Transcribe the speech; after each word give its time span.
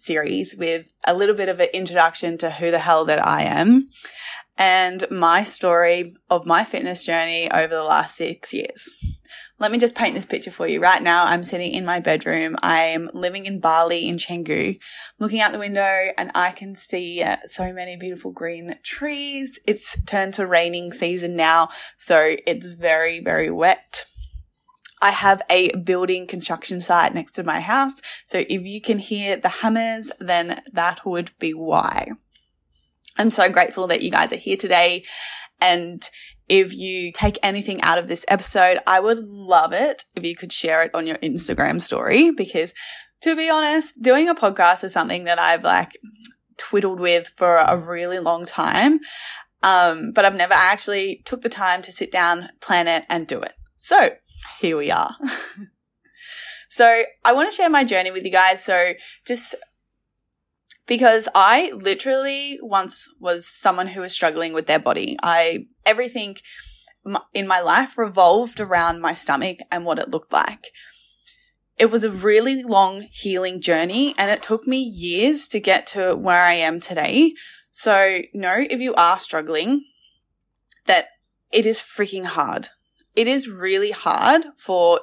series 0.00 0.56
with 0.56 0.92
a 1.06 1.14
little 1.14 1.34
bit 1.34 1.48
of 1.48 1.60
an 1.60 1.68
introduction 1.72 2.38
to 2.38 2.50
who 2.50 2.70
the 2.70 2.78
hell 2.78 3.04
that 3.04 3.24
I 3.24 3.42
am 3.42 3.88
and 4.60 5.06
my 5.10 5.42
story 5.42 6.14
of 6.28 6.46
my 6.46 6.64
fitness 6.64 7.04
journey 7.04 7.50
over 7.50 7.74
the 7.74 7.82
last 7.82 8.16
six 8.16 8.52
years. 8.52 8.90
Let 9.58 9.72
me 9.72 9.78
just 9.78 9.94
paint 9.94 10.14
this 10.14 10.24
picture 10.24 10.50
for 10.50 10.66
you. 10.66 10.80
Right 10.80 11.02
now, 11.02 11.24
I'm 11.24 11.44
sitting 11.44 11.72
in 11.72 11.84
my 11.84 12.00
bedroom. 12.00 12.56
I'm 12.62 13.10
living 13.12 13.44
in 13.44 13.60
Bali 13.60 14.08
in 14.08 14.16
Canggu, 14.16 14.78
looking 15.18 15.40
out 15.40 15.52
the 15.52 15.58
window 15.58 16.08
and 16.16 16.30
I 16.34 16.52
can 16.52 16.74
see 16.74 17.22
uh, 17.22 17.36
so 17.46 17.72
many 17.72 17.96
beautiful 17.96 18.32
green 18.32 18.76
trees. 18.82 19.60
It's 19.66 20.00
turned 20.06 20.34
to 20.34 20.46
raining 20.46 20.92
season 20.92 21.36
now, 21.36 21.68
so 21.98 22.36
it's 22.46 22.66
very, 22.66 23.20
very 23.20 23.50
wet. 23.50 24.06
I 25.02 25.10
have 25.10 25.42
a 25.48 25.74
building 25.76 26.26
construction 26.26 26.80
site 26.80 27.14
next 27.14 27.32
to 27.32 27.44
my 27.44 27.60
house. 27.60 28.00
So 28.24 28.38
if 28.48 28.66
you 28.66 28.80
can 28.80 28.98
hear 28.98 29.36
the 29.36 29.48
hammers, 29.48 30.10
then 30.18 30.60
that 30.72 31.06
would 31.06 31.30
be 31.38 31.54
why. 31.54 32.08
I'm 33.16 33.30
so 33.30 33.50
grateful 33.50 33.86
that 33.88 34.02
you 34.02 34.10
guys 34.10 34.32
are 34.32 34.36
here 34.36 34.56
today. 34.56 35.04
And 35.60 36.08
if 36.48 36.74
you 36.74 37.12
take 37.12 37.38
anything 37.42 37.80
out 37.82 37.98
of 37.98 38.08
this 38.08 38.24
episode, 38.28 38.78
I 38.86 39.00
would 39.00 39.18
love 39.20 39.72
it 39.72 40.04
if 40.16 40.24
you 40.24 40.34
could 40.34 40.52
share 40.52 40.82
it 40.82 40.94
on 40.94 41.06
your 41.06 41.16
Instagram 41.18 41.80
story 41.80 42.30
because 42.30 42.74
to 43.22 43.36
be 43.36 43.50
honest, 43.50 44.00
doing 44.00 44.28
a 44.28 44.34
podcast 44.34 44.82
is 44.84 44.92
something 44.92 45.24
that 45.24 45.38
I've 45.38 45.62
like 45.62 45.92
twiddled 46.56 47.00
with 47.00 47.28
for 47.28 47.56
a 47.56 47.76
really 47.76 48.18
long 48.18 48.46
time. 48.46 49.00
Um, 49.62 50.12
but 50.12 50.24
I've 50.24 50.36
never 50.36 50.54
actually 50.54 51.20
took 51.24 51.42
the 51.42 51.50
time 51.50 51.82
to 51.82 51.92
sit 51.92 52.10
down, 52.10 52.48
plan 52.60 52.88
it 52.88 53.04
and 53.10 53.26
do 53.26 53.40
it. 53.40 53.52
So 53.76 54.10
here 54.60 54.76
we 54.76 54.90
are. 54.90 55.14
so 56.68 57.02
I 57.24 57.32
want 57.32 57.50
to 57.50 57.56
share 57.56 57.70
my 57.70 57.84
journey 57.84 58.10
with 58.10 58.24
you 58.24 58.30
guys. 58.30 58.64
So 58.64 58.92
just 59.26 59.54
because 60.90 61.28
I 61.36 61.70
literally 61.72 62.58
once 62.62 63.08
was 63.20 63.46
someone 63.46 63.86
who 63.86 64.00
was 64.00 64.12
struggling 64.12 64.52
with 64.52 64.66
their 64.66 64.80
body. 64.80 65.16
I, 65.22 65.66
everything 65.86 66.36
in 67.32 67.46
my 67.46 67.60
life 67.60 67.96
revolved 67.96 68.58
around 68.58 69.00
my 69.00 69.14
stomach 69.14 69.58
and 69.70 69.84
what 69.84 70.00
it 70.00 70.10
looked 70.10 70.32
like. 70.32 70.66
It 71.78 71.92
was 71.92 72.02
a 72.02 72.10
really 72.10 72.64
long 72.64 73.06
healing 73.12 73.60
journey 73.60 74.14
and 74.18 74.32
it 74.32 74.42
took 74.42 74.66
me 74.66 74.82
years 74.82 75.48
to 75.48 75.60
get 75.60 75.86
to 75.88 76.14
where 76.14 76.42
I 76.42 76.54
am 76.54 76.80
today. 76.80 77.34
So 77.70 78.22
know 78.34 78.66
if 78.68 78.80
you 78.80 78.92
are 78.94 79.20
struggling 79.20 79.84
that 80.86 81.06
it 81.52 81.66
is 81.66 81.78
freaking 81.78 82.24
hard 82.24 82.70
it 83.16 83.26
is 83.26 83.48
really 83.48 83.90
hard 83.90 84.44
for 84.56 85.00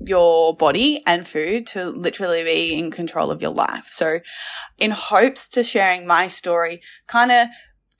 your 0.00 0.56
body 0.56 1.02
and 1.06 1.26
food 1.26 1.66
to 1.68 1.86
literally 1.86 2.42
be 2.42 2.76
in 2.76 2.90
control 2.90 3.30
of 3.30 3.40
your 3.40 3.52
life. 3.52 3.88
So 3.90 4.20
in 4.78 4.90
hopes 4.90 5.48
to 5.50 5.62
sharing 5.62 6.06
my 6.06 6.26
story 6.26 6.80
kind 7.06 7.30
of 7.30 7.48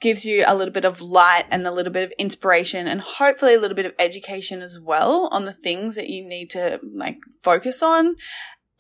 gives 0.01 0.25
you 0.25 0.45
a 0.47 0.55
little 0.55 0.73
bit 0.73 0.85
of 0.85 1.01
light 1.01 1.45
and 1.51 1.65
a 1.65 1.71
little 1.71 1.93
bit 1.93 2.03
of 2.03 2.13
inspiration 2.19 2.89
and 2.89 3.01
hopefully 3.01 3.55
a 3.55 3.61
little 3.61 3.77
bit 3.77 3.87
of 3.87 3.95
education 3.99 4.61
as 4.61 4.79
well 4.81 5.29
on 5.31 5.45
the 5.45 5.53
things 5.53 5.95
that 5.95 6.09
you 6.09 6.27
need 6.27 6.51
to 6.51 6.81
like 6.95 7.19
focus 7.43 7.83
on 7.83 8.17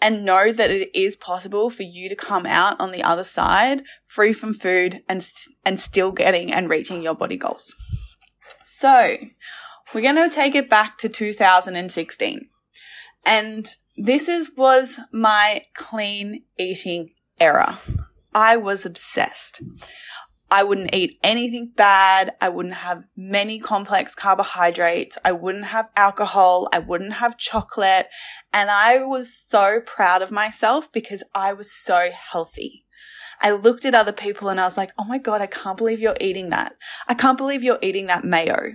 and 0.03 0.25
know 0.25 0.51
that 0.51 0.71
it 0.71 0.91
is 0.99 1.15
possible 1.15 1.71
for 1.71 1.85
you 1.85 2.09
to 2.09 2.17
come 2.17 2.45
out 2.45 2.79
on 2.81 2.91
the 2.91 3.05
other 3.05 3.23
side 3.23 3.85
free 4.05 4.33
from 4.33 4.53
food 4.53 5.01
and 5.09 5.25
and 5.65 5.81
still 5.81 6.11
getting 6.11 6.53
and 6.53 6.69
reaching 6.69 7.03
your 7.03 7.15
body 7.15 7.37
goals. 7.37 7.77
So, 8.65 9.17
we're 9.93 10.01
going 10.01 10.17
to 10.17 10.35
take 10.35 10.55
it 10.55 10.71
back 10.71 10.99
to 10.99 11.09
2016. 11.09 12.49
And 13.25 13.67
this 13.97 14.29
is, 14.29 14.51
was 14.57 14.99
my 15.13 15.63
clean 15.75 16.45
eating 16.59 17.11
era. 17.41 17.79
I 18.35 18.57
was 18.57 18.87
obsessed. 18.87 19.63
I 20.51 20.65
wouldn't 20.65 20.95
eat 20.95 21.19
anything 21.23 21.73
bad. 21.77 22.35
I 22.41 22.49
wouldn't 22.49 22.75
have 22.75 23.05
many 23.17 23.59
complex 23.59 24.15
carbohydrates. 24.15 25.17
I 25.25 25.33
wouldn't 25.33 25.67
have 25.67 25.89
alcohol. 25.97 26.69
I 26.73 26.79
wouldn't 26.79 27.15
have 27.15 27.39
chocolate. 27.39 28.09
And 28.53 28.71
I 28.71 29.03
was 29.03 29.35
so 29.35 29.81
proud 29.81 30.21
of 30.21 30.31
myself 30.31 30.93
because 30.93 31.25
I 31.35 31.53
was 31.53 31.73
so 31.73 32.11
healthy. 32.13 32.85
I 33.41 33.53
looked 33.53 33.85
at 33.85 33.95
other 33.95 34.13
people 34.13 34.51
and 34.51 34.61
I 34.61 34.65
was 34.65 34.77
like, 34.77 34.93
Oh 34.99 35.05
my 35.05 35.19
God, 35.19 35.41
I 35.41 35.47
can't 35.47 35.79
believe 35.79 36.01
you're 36.01 36.15
eating 36.21 36.51
that. 36.51 36.77
I 37.09 37.15
can't 37.15 37.39
believe 37.39 37.63
you're 37.63 37.79
eating 37.81 38.07
that 38.07 38.25
mayo 38.25 38.75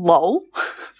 lol. 0.00 0.46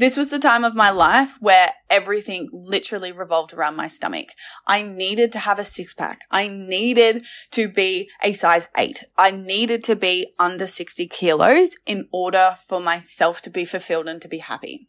This 0.00 0.16
was 0.16 0.30
the 0.30 0.38
time 0.38 0.64
of 0.64 0.74
my 0.74 0.88
life 0.88 1.36
where 1.40 1.72
everything 1.90 2.48
literally 2.50 3.12
revolved 3.12 3.52
around 3.52 3.76
my 3.76 3.86
stomach. 3.86 4.28
I 4.66 4.80
needed 4.80 5.30
to 5.32 5.38
have 5.38 5.58
a 5.58 5.64
six 5.64 5.92
pack. 5.92 6.22
I 6.30 6.48
needed 6.48 7.26
to 7.50 7.68
be 7.68 8.08
a 8.22 8.32
size 8.32 8.70
eight. 8.78 9.04
I 9.18 9.30
needed 9.30 9.84
to 9.84 9.96
be 9.96 10.32
under 10.38 10.66
60 10.66 11.06
kilos 11.08 11.76
in 11.84 12.08
order 12.12 12.56
for 12.66 12.80
myself 12.80 13.42
to 13.42 13.50
be 13.50 13.66
fulfilled 13.66 14.08
and 14.08 14.22
to 14.22 14.28
be 14.28 14.38
happy. 14.38 14.88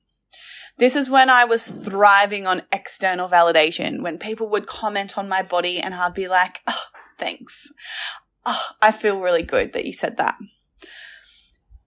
This 0.77 0.95
is 0.95 1.09
when 1.09 1.29
I 1.29 1.43
was 1.43 1.67
thriving 1.67 2.47
on 2.47 2.63
external 2.71 3.27
validation, 3.27 4.03
when 4.03 4.17
people 4.17 4.47
would 4.47 4.65
comment 4.65 5.17
on 5.17 5.27
my 5.27 5.41
body 5.41 5.77
and 5.77 5.93
I'd 5.93 6.13
be 6.13 6.29
like, 6.29 6.61
oh, 6.67 6.85
thanks. 7.19 7.69
Oh, 8.45 8.67
I 8.81 8.93
feel 8.93 9.19
really 9.19 9.43
good 9.43 9.73
that 9.73 9.83
you 9.83 9.91
said 9.91 10.15
that. 10.15 10.35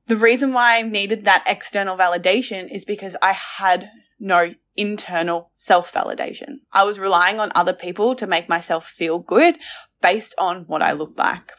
The 0.06 0.16
reason 0.16 0.52
why 0.52 0.78
I 0.78 0.82
needed 0.82 1.24
that 1.24 1.44
external 1.46 1.96
validation 1.96 2.72
is 2.72 2.84
because 2.84 3.16
I 3.22 3.32
had 3.32 3.90
no 4.20 4.54
internal 4.76 5.50
self 5.54 5.92
validation. 5.92 6.60
I 6.72 6.84
was 6.84 6.98
relying 6.98 7.40
on 7.40 7.50
other 7.54 7.72
people 7.72 8.14
to 8.16 8.26
make 8.26 8.48
myself 8.48 8.86
feel 8.86 9.18
good 9.18 9.56
based 10.02 10.34
on 10.38 10.64
what 10.66 10.82
I 10.82 10.92
looked 10.92 11.18
like. 11.18 11.52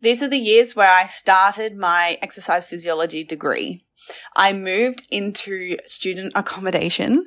These 0.00 0.22
are 0.22 0.28
the 0.28 0.38
years 0.38 0.76
where 0.76 0.90
I 0.90 1.06
started 1.06 1.76
my 1.76 2.18
exercise 2.22 2.66
physiology 2.66 3.24
degree. 3.24 3.84
I 4.36 4.52
moved 4.52 5.06
into 5.10 5.76
student 5.84 6.32
accommodation. 6.34 7.26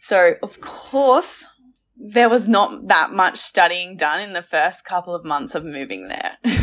So, 0.00 0.34
of 0.42 0.60
course, 0.60 1.46
there 1.96 2.28
was 2.28 2.48
not 2.48 2.88
that 2.88 3.12
much 3.12 3.38
studying 3.38 3.96
done 3.96 4.20
in 4.22 4.32
the 4.32 4.42
first 4.42 4.84
couple 4.84 5.14
of 5.14 5.24
months 5.24 5.54
of 5.54 5.64
moving 5.64 6.08
there. 6.08 6.38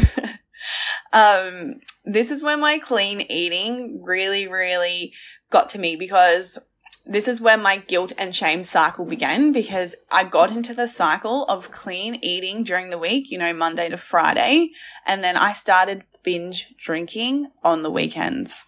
um, 1.13 1.75
this 2.05 2.31
is 2.31 2.41
when 2.41 2.59
my 2.59 2.79
clean 2.79 3.21
eating 3.29 4.01
really, 4.03 4.47
really 4.47 5.13
got 5.49 5.69
to 5.69 5.79
me 5.79 5.95
because 5.95 6.59
this 7.05 7.27
is 7.27 7.39
where 7.39 7.57
my 7.57 7.77
guilt 7.77 8.11
and 8.17 8.35
shame 8.35 8.63
cycle 8.63 9.05
began 9.05 9.51
because 9.51 9.95
I 10.11 10.25
got 10.25 10.51
into 10.51 10.73
the 10.73 10.87
cycle 10.87 11.45
of 11.45 11.71
clean 11.71 12.17
eating 12.21 12.63
during 12.63 12.89
the 12.89 12.97
week, 12.97 13.31
you 13.31 13.37
know, 13.37 13.53
Monday 13.53 13.89
to 13.89 13.97
Friday. 13.97 14.71
And 15.05 15.23
then 15.23 15.37
I 15.37 15.53
started 15.53 16.03
binge 16.23 16.73
drinking 16.77 17.51
on 17.63 17.83
the 17.83 17.91
weekends. 17.91 18.65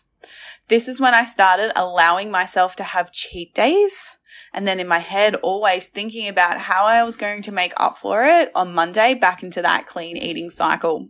This 0.70 0.88
is 0.88 1.02
when 1.02 1.14
I 1.14 1.26
started 1.26 1.72
allowing 1.76 2.32
myself 2.32 2.76
to 2.78 2.84
have 2.84 3.12
cheat 3.12 3.54
days. 3.54 4.18
And 4.54 4.68
then 4.68 4.80
in 4.80 4.88
my 4.88 5.00
head, 5.00 5.36
always 5.36 5.88
thinking 5.88 6.28
about 6.28 6.58
how 6.58 6.86
I 6.86 7.04
was 7.04 7.18
going 7.18 7.42
to 7.44 7.52
make 7.52 7.74
up 7.78 7.98
for 7.98 8.24
it 8.24 8.52
on 8.56 8.74
Monday 8.74 9.16
back 9.16 9.44
into 9.44 9.62
that 9.62 9.86
clean 9.86 10.16
eating 10.16 10.50
cycle. 10.50 11.10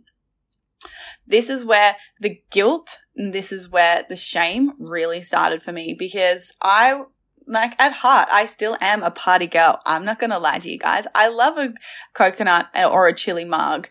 This 1.26 1.48
is 1.48 1.64
where 1.64 1.96
the 2.20 2.40
guilt 2.50 2.98
and 3.16 3.32
this 3.32 3.52
is 3.52 3.68
where 3.68 4.04
the 4.08 4.16
shame 4.16 4.72
really 4.78 5.20
started 5.20 5.62
for 5.62 5.72
me 5.72 5.94
because 5.98 6.52
I 6.60 7.02
like 7.46 7.80
at 7.80 7.92
heart, 7.94 8.28
I 8.32 8.46
still 8.46 8.76
am 8.80 9.02
a 9.02 9.10
party 9.10 9.46
girl. 9.46 9.80
I'm 9.84 10.04
not 10.04 10.18
going 10.18 10.30
to 10.30 10.38
lie 10.38 10.58
to 10.58 10.70
you 10.70 10.78
guys. 10.78 11.06
I 11.14 11.28
love 11.28 11.58
a 11.58 11.74
coconut 12.14 12.68
or 12.76 13.08
a 13.08 13.14
chili 13.14 13.44
mug, 13.44 13.88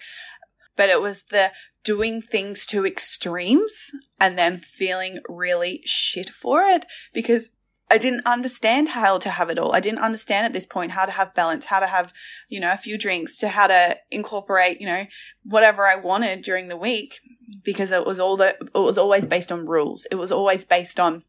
but 0.75 0.89
it 0.89 1.01
was 1.01 1.23
the 1.23 1.51
doing 1.83 2.21
things 2.21 2.65
to 2.67 2.85
extremes 2.85 3.91
and 4.19 4.37
then 4.37 4.57
feeling 4.57 5.19
really 5.27 5.81
shit 5.85 6.29
for 6.29 6.61
it 6.61 6.85
because 7.13 7.49
I 7.91 7.97
didn't 7.97 8.25
understand 8.25 8.89
how 8.89 9.17
to 9.17 9.29
have 9.29 9.49
it 9.49 9.57
all. 9.57 9.75
I 9.75 9.79
didn't 9.79 9.99
understand 9.99 10.45
at 10.45 10.53
this 10.53 10.67
point 10.67 10.91
how 10.91 11.05
to 11.05 11.11
have 11.11 11.33
balance, 11.33 11.65
how 11.65 11.79
to 11.79 11.87
have, 11.87 12.13
you 12.47 12.59
know, 12.59 12.71
a 12.71 12.77
few 12.77 12.97
drinks, 12.97 13.39
to 13.39 13.49
how 13.49 13.67
to 13.67 13.97
incorporate, 14.11 14.79
you 14.79 14.85
know, 14.87 15.05
whatever 15.43 15.85
I 15.85 15.95
wanted 15.95 16.43
during 16.43 16.67
the 16.67 16.77
week 16.77 17.19
because 17.63 17.91
it 17.91 18.05
was 18.05 18.19
all 18.19 18.37
the, 18.37 18.55
it 18.59 18.73
was 18.75 18.97
always 18.97 19.25
based 19.25 19.51
on 19.51 19.65
rules. 19.65 20.05
It 20.11 20.15
was 20.15 20.31
always 20.31 20.65
based 20.65 20.99
on 20.99 21.23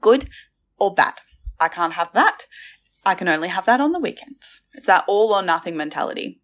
good 0.00 0.28
or 0.78 0.92
bad. 0.92 1.14
I 1.60 1.68
can't 1.68 1.92
have 1.92 2.12
that. 2.14 2.46
I 3.04 3.14
can 3.14 3.28
only 3.28 3.48
have 3.48 3.66
that 3.66 3.80
on 3.80 3.92
the 3.92 4.00
weekends. 4.00 4.62
It's 4.74 4.88
that 4.88 5.04
all 5.06 5.32
or 5.32 5.42
nothing 5.42 5.76
mentality. 5.76 6.41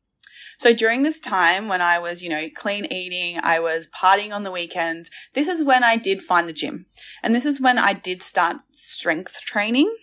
So 0.58 0.74
during 0.74 1.04
this 1.04 1.20
time 1.20 1.68
when 1.68 1.80
I 1.80 2.00
was, 2.00 2.22
you 2.22 2.28
know, 2.28 2.48
clean 2.54 2.84
eating, 2.92 3.38
I 3.42 3.60
was 3.60 3.86
partying 3.86 4.34
on 4.34 4.42
the 4.42 4.50
weekends, 4.50 5.08
this 5.34 5.46
is 5.46 5.62
when 5.62 5.84
I 5.84 5.96
did 5.96 6.20
find 6.20 6.48
the 6.48 6.52
gym. 6.52 6.86
And 7.22 7.32
this 7.32 7.46
is 7.46 7.60
when 7.60 7.78
I 7.78 7.92
did 7.92 8.22
start 8.22 8.56
strength 8.72 9.40
training 9.42 9.94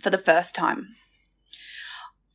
for 0.00 0.10
the 0.10 0.18
first 0.18 0.54
time 0.54 0.95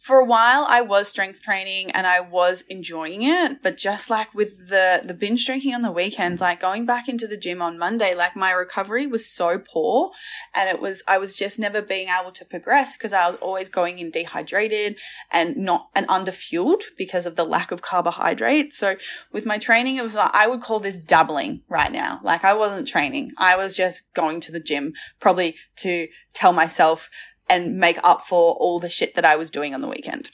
for 0.02 0.18
a 0.18 0.26
while 0.26 0.66
I 0.68 0.82
was 0.82 1.08
strength 1.08 1.44
training 1.44 1.92
and 1.92 2.08
I 2.08 2.22
was 2.22 2.64
enjoying 2.64 3.22
it, 3.22 3.62
but 3.62 3.78
just 3.78 4.10
like 4.10 4.34
with 4.34 4.70
the 4.70 5.04
the 5.06 5.14
binge 5.14 5.46
drinking 5.46 5.76
on 5.76 5.84
the 5.84 5.92
weekends, 5.92 6.42
like 6.42 6.60
going 6.60 6.88
back 6.88 7.08
into 7.08 7.28
the 7.28 7.38
gym 7.38 7.62
on 7.62 7.78
Monday, 7.78 8.16
like 8.16 8.36
my 8.36 8.52
recovery 8.52 9.06
was 9.06 9.28
so 9.28 9.60
poor 9.60 10.10
and 10.56 10.68
it 10.68 10.82
was 10.82 11.04
I 11.08 11.20
was 11.20 11.38
just 11.38 11.60
never 11.60 11.84
being 11.84 12.08
able 12.10 12.32
to 12.32 12.46
progress 12.46 12.98
because 12.98 13.14
I 13.14 13.28
was 13.28 13.36
always 13.36 13.70
going 13.70 14.00
in 14.00 14.10
dehydrated 14.10 14.98
and 15.32 15.56
not 15.56 15.90
and 15.94 16.08
underfueled 16.08 16.82
because 16.98 17.28
of 17.28 17.36
the 17.36 17.46
lack 17.46 17.72
of 17.72 17.84
carbohydrate. 17.84 18.74
So 18.74 18.96
with 19.32 19.46
my 19.46 19.60
training 19.60 19.98
it 19.98 20.04
was 20.04 20.16
like 20.16 20.32
I 20.34 20.48
would 20.48 20.62
call 20.62 20.80
this 20.80 20.98
doubling 20.98 21.62
right 21.70 21.92
now. 21.92 22.22
Like 22.24 22.44
I 22.44 22.56
wasn't 22.56 22.88
training. 22.88 23.34
I 23.38 23.56
was 23.56 23.78
just 23.78 24.12
going 24.16 24.40
to 24.42 24.52
the 24.52 24.60
gym 24.60 24.94
probably 25.20 25.58
to 25.78 26.08
tell 26.34 26.54
myself 26.54 27.08
and 27.50 27.78
make 27.78 27.98
up 28.04 28.22
for 28.22 28.54
all 28.54 28.80
the 28.80 28.90
shit 28.90 29.16
that 29.16 29.26
I 29.26 29.36
was 29.36 29.52
doing 29.52 29.74
on 29.74 29.82
the 29.82 29.88
weekend. 29.88 30.32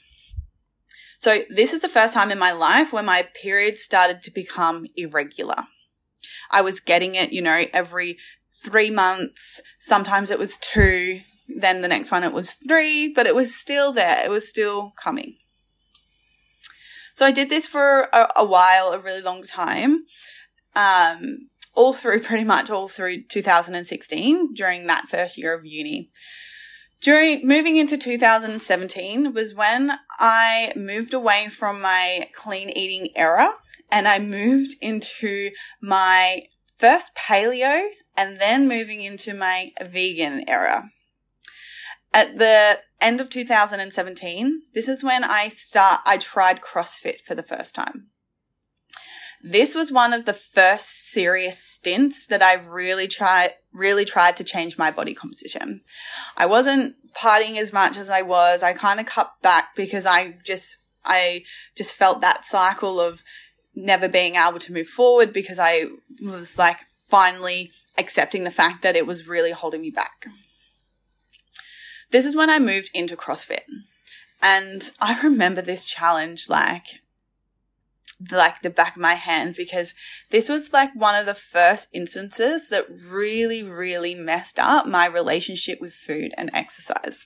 So 1.18 1.42
this 1.50 1.72
is 1.72 1.80
the 1.80 1.88
first 1.88 2.14
time 2.14 2.30
in 2.30 2.38
my 2.38 2.52
life 2.52 2.92
where 2.92 3.02
my 3.02 3.26
period 3.40 3.78
started 3.78 4.22
to 4.22 4.30
become 4.30 4.86
irregular. 4.96 5.64
I 6.50 6.60
was 6.60 6.80
getting 6.80 7.16
it, 7.16 7.32
you 7.32 7.42
know, 7.42 7.64
every 7.72 8.18
three 8.64 8.90
months. 8.90 9.60
Sometimes 9.80 10.30
it 10.30 10.38
was 10.38 10.58
two. 10.58 11.20
Then 11.48 11.80
the 11.80 11.88
next 11.88 12.10
one 12.10 12.24
it 12.24 12.32
was 12.32 12.52
three, 12.52 13.12
but 13.12 13.26
it 13.26 13.34
was 13.34 13.54
still 13.54 13.92
there. 13.92 14.24
It 14.24 14.30
was 14.30 14.48
still 14.48 14.92
coming. 15.02 15.36
So 17.14 17.26
I 17.26 17.32
did 17.32 17.50
this 17.50 17.66
for 17.66 18.02
a, 18.12 18.28
a 18.36 18.44
while, 18.44 18.92
a 18.92 18.98
really 18.98 19.22
long 19.22 19.42
time. 19.42 20.04
Um, 20.76 21.48
all 21.74 21.92
through 21.92 22.20
pretty 22.20 22.44
much 22.44 22.70
all 22.70 22.88
through 22.88 23.24
2016 23.24 24.54
during 24.54 24.86
that 24.86 25.08
first 25.08 25.36
year 25.36 25.54
of 25.54 25.64
uni. 25.64 26.10
During 27.00 27.46
moving 27.46 27.76
into 27.76 27.96
2017 27.96 29.32
was 29.32 29.54
when 29.54 29.92
I 30.18 30.72
moved 30.74 31.14
away 31.14 31.48
from 31.48 31.80
my 31.80 32.28
clean 32.34 32.70
eating 32.70 33.16
era 33.16 33.52
and 33.90 34.08
I 34.08 34.18
moved 34.18 34.74
into 34.80 35.50
my 35.80 36.42
first 36.76 37.14
paleo 37.14 37.88
and 38.16 38.38
then 38.40 38.66
moving 38.66 39.02
into 39.02 39.32
my 39.32 39.70
vegan 39.80 40.48
era. 40.48 40.90
At 42.12 42.38
the 42.38 42.80
end 43.00 43.20
of 43.20 43.30
2017, 43.30 44.62
this 44.74 44.88
is 44.88 45.04
when 45.04 45.22
I 45.22 45.50
start 45.50 46.00
I 46.04 46.16
tried 46.16 46.60
CrossFit 46.60 47.20
for 47.20 47.36
the 47.36 47.42
first 47.44 47.76
time. 47.76 48.08
This 49.42 49.74
was 49.74 49.92
one 49.92 50.12
of 50.12 50.24
the 50.24 50.32
first 50.32 51.10
serious 51.10 51.62
stints 51.62 52.26
that 52.26 52.42
I 52.42 52.54
really 52.54 53.06
tried, 53.06 53.54
really 53.72 54.04
tried 54.04 54.36
to 54.36 54.44
change 54.44 54.78
my 54.78 54.90
body 54.90 55.14
composition. 55.14 55.80
I 56.36 56.46
wasn't 56.46 56.94
partying 57.14 57.56
as 57.56 57.72
much 57.72 57.96
as 57.96 58.10
I 58.10 58.22
was. 58.22 58.62
I 58.62 58.72
kind 58.72 59.00
of 59.00 59.06
cut 59.06 59.32
back 59.42 59.74
because 59.76 60.06
I 60.06 60.36
just, 60.44 60.76
I 61.04 61.42
just 61.76 61.92
felt 61.92 62.20
that 62.20 62.46
cycle 62.46 63.00
of 63.00 63.22
never 63.74 64.08
being 64.08 64.34
able 64.34 64.58
to 64.58 64.72
move 64.72 64.88
forward 64.88 65.32
because 65.32 65.58
I 65.58 65.86
was 66.22 66.58
like 66.58 66.78
finally 67.08 67.70
accepting 67.96 68.44
the 68.44 68.50
fact 68.50 68.82
that 68.82 68.96
it 68.96 69.06
was 69.06 69.28
really 69.28 69.52
holding 69.52 69.80
me 69.80 69.90
back. 69.90 70.26
This 72.10 72.26
is 72.26 72.34
when 72.34 72.50
I 72.50 72.58
moved 72.58 72.90
into 72.94 73.16
CrossFit. 73.16 73.64
And 74.42 74.90
I 75.00 75.20
remember 75.20 75.62
this 75.62 75.86
challenge 75.86 76.48
like 76.48 77.00
like 78.30 78.62
the 78.62 78.70
back 78.70 78.96
of 78.96 79.02
my 79.02 79.14
hand 79.14 79.54
because 79.56 79.94
this 80.30 80.48
was 80.48 80.72
like 80.72 80.90
one 80.94 81.14
of 81.14 81.26
the 81.26 81.34
first 81.34 81.88
instances 81.92 82.68
that 82.70 82.86
really, 83.10 83.62
really 83.62 84.14
messed 84.14 84.58
up 84.58 84.86
my 84.86 85.06
relationship 85.06 85.80
with 85.80 85.94
food 85.94 86.32
and 86.36 86.50
exercise. 86.52 87.24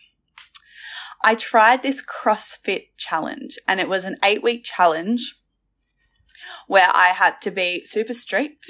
I 1.24 1.34
tried 1.34 1.82
this 1.82 2.02
CrossFit 2.04 2.88
challenge 2.96 3.58
and 3.66 3.80
it 3.80 3.88
was 3.88 4.04
an 4.04 4.16
eight 4.24 4.42
week 4.42 4.64
challenge 4.64 5.36
where 6.66 6.88
I 6.92 7.08
had 7.08 7.40
to 7.42 7.50
be 7.50 7.84
super 7.84 8.12
strict 8.12 8.66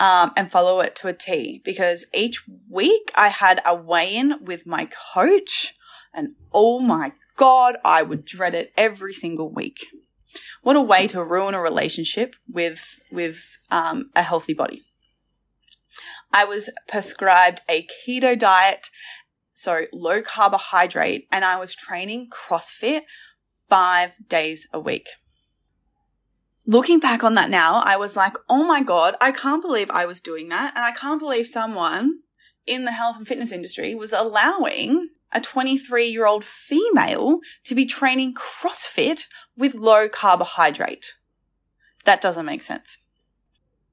um, 0.00 0.32
and 0.36 0.50
follow 0.50 0.80
it 0.80 0.96
to 0.96 1.08
a 1.08 1.12
T 1.12 1.60
because 1.64 2.06
each 2.14 2.44
week 2.70 3.12
I 3.14 3.28
had 3.28 3.60
a 3.64 3.74
weigh 3.74 4.16
in 4.16 4.42
with 4.42 4.66
my 4.66 4.88
coach 5.14 5.74
and 6.14 6.34
oh 6.52 6.80
my 6.80 7.12
God, 7.36 7.76
I 7.84 8.02
would 8.02 8.24
dread 8.24 8.54
it 8.54 8.72
every 8.76 9.12
single 9.12 9.52
week. 9.52 9.86
What 10.62 10.76
a 10.76 10.80
way 10.80 11.06
to 11.08 11.22
ruin 11.22 11.54
a 11.54 11.60
relationship 11.60 12.36
with, 12.48 13.00
with, 13.10 13.58
um, 13.70 14.10
a 14.14 14.22
healthy 14.22 14.54
body. 14.54 14.82
I 16.32 16.44
was 16.44 16.70
prescribed 16.88 17.60
a 17.68 17.86
keto 18.06 18.38
diet, 18.38 18.88
so 19.52 19.86
low 19.92 20.22
carbohydrate, 20.22 21.26
and 21.30 21.44
I 21.44 21.58
was 21.58 21.74
training 21.74 22.30
CrossFit 22.30 23.02
five 23.68 24.12
days 24.28 24.66
a 24.72 24.80
week. 24.80 25.08
Looking 26.66 27.00
back 27.00 27.24
on 27.24 27.34
that 27.34 27.50
now, 27.50 27.82
I 27.84 27.96
was 27.96 28.16
like, 28.16 28.36
oh 28.48 28.64
my 28.64 28.82
God, 28.82 29.16
I 29.20 29.32
can't 29.32 29.62
believe 29.62 29.90
I 29.90 30.06
was 30.06 30.20
doing 30.20 30.48
that. 30.50 30.76
And 30.76 30.84
I 30.84 30.92
can't 30.92 31.18
believe 31.18 31.46
someone 31.46 32.20
in 32.66 32.84
the 32.84 32.92
health 32.92 33.16
and 33.16 33.26
fitness 33.26 33.50
industry 33.50 33.94
was 33.94 34.12
allowing 34.12 35.08
a 35.32 35.40
23 35.40 36.06
year 36.06 36.26
old 36.26 36.44
female 36.44 37.40
to 37.64 37.74
be 37.74 37.84
training 37.84 38.34
CrossFit 38.34 39.26
with 39.56 39.74
low 39.74 40.08
carbohydrate. 40.08 41.14
That 42.04 42.20
doesn't 42.20 42.46
make 42.46 42.62
sense. 42.62 42.98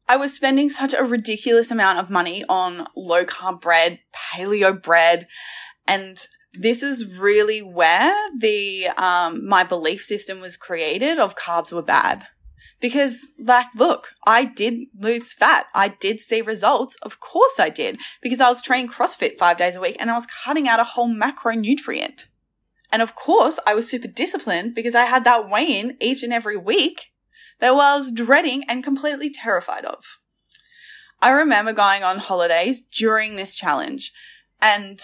I 0.07 0.15
was 0.15 0.33
spending 0.33 0.71
such 0.71 0.93
a 0.93 1.03
ridiculous 1.03 1.69
amount 1.69 1.99
of 1.99 2.09
money 2.09 2.43
on 2.49 2.87
low 2.95 3.25
carb 3.25 3.61
bread, 3.61 3.99
paleo 4.11 4.81
bread, 4.81 5.27
and 5.87 6.17
this 6.53 6.81
is 6.81 7.19
really 7.19 7.61
where 7.61 8.13
the 8.37 8.87
um, 8.97 9.47
my 9.47 9.63
belief 9.63 10.01
system 10.01 10.41
was 10.41 10.57
created 10.57 11.19
of 11.19 11.35
carbs 11.35 11.71
were 11.71 11.83
bad. 11.83 12.27
Because, 12.79 13.31
like, 13.37 13.67
look, 13.75 14.13
I 14.25 14.45
did 14.45 14.87
lose 14.97 15.33
fat. 15.33 15.65
I 15.75 15.89
did 15.89 16.21
see 16.21 16.41
results. 16.41 16.95
Of 17.01 17.19
course 17.19 17.59
I 17.59 17.69
did. 17.69 17.99
Because 18.21 18.39
I 18.39 18.49
was 18.49 18.61
training 18.61 18.89
CrossFit 18.89 19.37
five 19.37 19.57
days 19.57 19.75
a 19.75 19.81
week 19.81 19.97
and 19.99 20.09
I 20.09 20.15
was 20.15 20.25
cutting 20.25 20.67
out 20.67 20.79
a 20.79 20.85
whole 20.85 21.13
macronutrient. 21.13 22.25
And 22.91 23.01
of 23.01 23.15
course, 23.15 23.59
I 23.67 23.75
was 23.75 23.89
super 23.89 24.07
disciplined 24.07 24.75
because 24.75 24.95
I 24.95 25.05
had 25.05 25.23
that 25.25 25.49
weigh 25.49 25.79
in 25.79 25.97
each 25.99 26.23
and 26.23 26.33
every 26.33 26.57
week 26.57 27.11
that 27.59 27.69
I 27.69 27.71
was 27.71 28.11
dreading 28.11 28.63
and 28.67 28.83
completely 28.83 29.29
terrified 29.29 29.85
of. 29.85 30.17
I 31.21 31.31
remember 31.31 31.73
going 31.73 32.03
on 32.03 32.17
holidays 32.17 32.81
during 32.81 33.35
this 33.35 33.55
challenge 33.55 34.13
and 34.61 34.99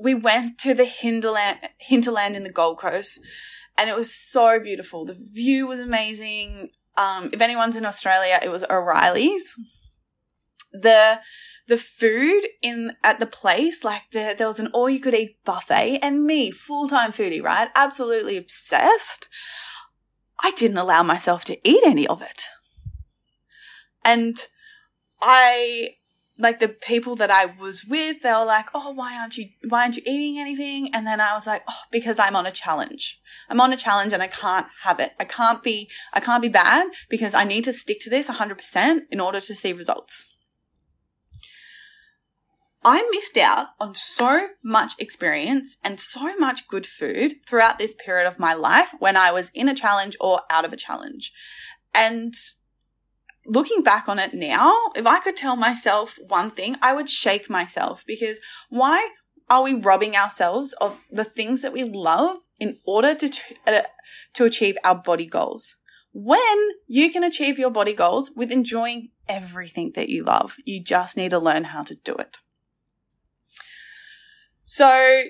we 0.00 0.14
went 0.14 0.58
to 0.58 0.74
the 0.74 0.84
hinterland, 0.84 1.58
hinterland 1.78 2.36
in 2.36 2.44
the 2.44 2.52
Gold 2.52 2.78
Coast 2.78 3.18
and 3.78 3.88
it 3.88 3.96
was 3.96 4.14
so 4.14 4.60
beautiful. 4.60 5.04
The 5.04 5.18
view 5.18 5.66
was 5.66 5.80
amazing. 5.80 6.70
Um, 6.96 7.30
if 7.32 7.40
anyone's 7.40 7.76
in 7.76 7.86
Australia, 7.86 8.38
it 8.42 8.50
was 8.50 8.64
O'Reilly's. 8.68 9.54
The 10.72 11.20
the 11.68 11.78
food 11.78 12.42
in 12.60 12.92
at 13.04 13.20
the 13.20 13.26
place, 13.26 13.84
like 13.84 14.02
the, 14.12 14.34
there 14.36 14.46
was 14.46 14.60
an 14.60 14.68
all 14.68 14.90
you 14.90 15.00
could 15.00 15.14
eat 15.14 15.42
buffet, 15.44 15.98
and 16.02 16.24
me, 16.24 16.50
full 16.50 16.88
time 16.88 17.12
foodie, 17.12 17.42
right? 17.42 17.70
Absolutely 17.74 18.36
obsessed. 18.36 19.28
I 20.42 20.50
didn't 20.52 20.78
allow 20.78 21.02
myself 21.02 21.44
to 21.44 21.58
eat 21.68 21.82
any 21.84 22.06
of 22.06 22.20
it. 22.20 22.44
And 24.04 24.36
I 25.20 25.90
like 26.38 26.60
the 26.60 26.68
people 26.68 27.14
that 27.16 27.30
I 27.30 27.46
was 27.46 27.84
with, 27.84 28.22
they 28.22 28.32
were 28.32 28.44
like, 28.44 28.68
"Oh, 28.74 28.90
why 28.90 29.18
aren't 29.18 29.36
you 29.36 29.50
why 29.68 29.82
aren't 29.82 29.96
you 29.96 30.02
eating 30.06 30.40
anything?" 30.40 30.90
And 30.94 31.06
then 31.06 31.20
I 31.20 31.34
was 31.34 31.46
like, 31.46 31.62
"Oh, 31.68 31.82
because 31.90 32.18
I'm 32.18 32.36
on 32.36 32.46
a 32.46 32.50
challenge. 32.50 33.20
I'm 33.48 33.60
on 33.60 33.72
a 33.72 33.76
challenge 33.76 34.12
and 34.12 34.22
I 34.22 34.28
can't 34.28 34.66
have 34.82 34.98
it. 34.98 35.12
I 35.20 35.24
can't 35.24 35.62
be 35.62 35.90
I 36.12 36.20
can't 36.20 36.42
be 36.42 36.48
bad 36.48 36.88
because 37.08 37.34
I 37.34 37.44
need 37.44 37.64
to 37.64 37.72
stick 37.72 37.98
to 38.00 38.10
this 38.10 38.28
100% 38.28 39.02
in 39.10 39.20
order 39.20 39.40
to 39.40 39.54
see 39.54 39.72
results." 39.72 40.26
I 42.84 43.08
missed 43.12 43.36
out 43.36 43.68
on 43.80 43.94
so 43.94 44.48
much 44.64 44.94
experience 44.98 45.76
and 45.84 46.00
so 46.00 46.36
much 46.36 46.66
good 46.66 46.84
food 46.84 47.34
throughout 47.46 47.78
this 47.78 47.94
period 47.94 48.26
of 48.26 48.40
my 48.40 48.54
life 48.54 48.92
when 48.98 49.16
I 49.16 49.30
was 49.30 49.50
in 49.54 49.68
a 49.68 49.74
challenge 49.74 50.16
or 50.20 50.40
out 50.50 50.64
of 50.64 50.72
a 50.72 50.76
challenge. 50.76 51.32
And 51.94 52.34
looking 53.46 53.82
back 53.82 54.08
on 54.08 54.18
it 54.18 54.34
now, 54.34 54.74
if 54.94 55.06
I 55.06 55.20
could 55.20 55.36
tell 55.36 55.56
myself 55.56 56.18
one 56.28 56.50
thing, 56.50 56.76
I 56.82 56.94
would 56.94 57.08
shake 57.08 57.50
myself 57.50 58.04
because 58.06 58.40
why 58.68 59.10
are 59.50 59.62
we 59.62 59.74
robbing 59.74 60.16
ourselves 60.16 60.72
of 60.74 60.98
the 61.10 61.24
things 61.24 61.62
that 61.62 61.72
we 61.72 61.84
love 61.84 62.38
in 62.58 62.78
order 62.86 63.14
to, 63.14 63.40
uh, 63.66 63.82
to 64.34 64.44
achieve 64.44 64.76
our 64.84 64.94
body 64.94 65.26
goals? 65.26 65.76
When 66.12 66.70
you 66.86 67.10
can 67.10 67.24
achieve 67.24 67.58
your 67.58 67.70
body 67.70 67.94
goals 67.94 68.30
with 68.36 68.52
enjoying 68.52 69.10
everything 69.28 69.92
that 69.94 70.08
you 70.08 70.24
love, 70.24 70.56
you 70.64 70.82
just 70.82 71.16
need 71.16 71.30
to 71.30 71.38
learn 71.38 71.64
how 71.64 71.82
to 71.84 71.94
do 71.94 72.14
it. 72.14 72.38
So 74.64 75.24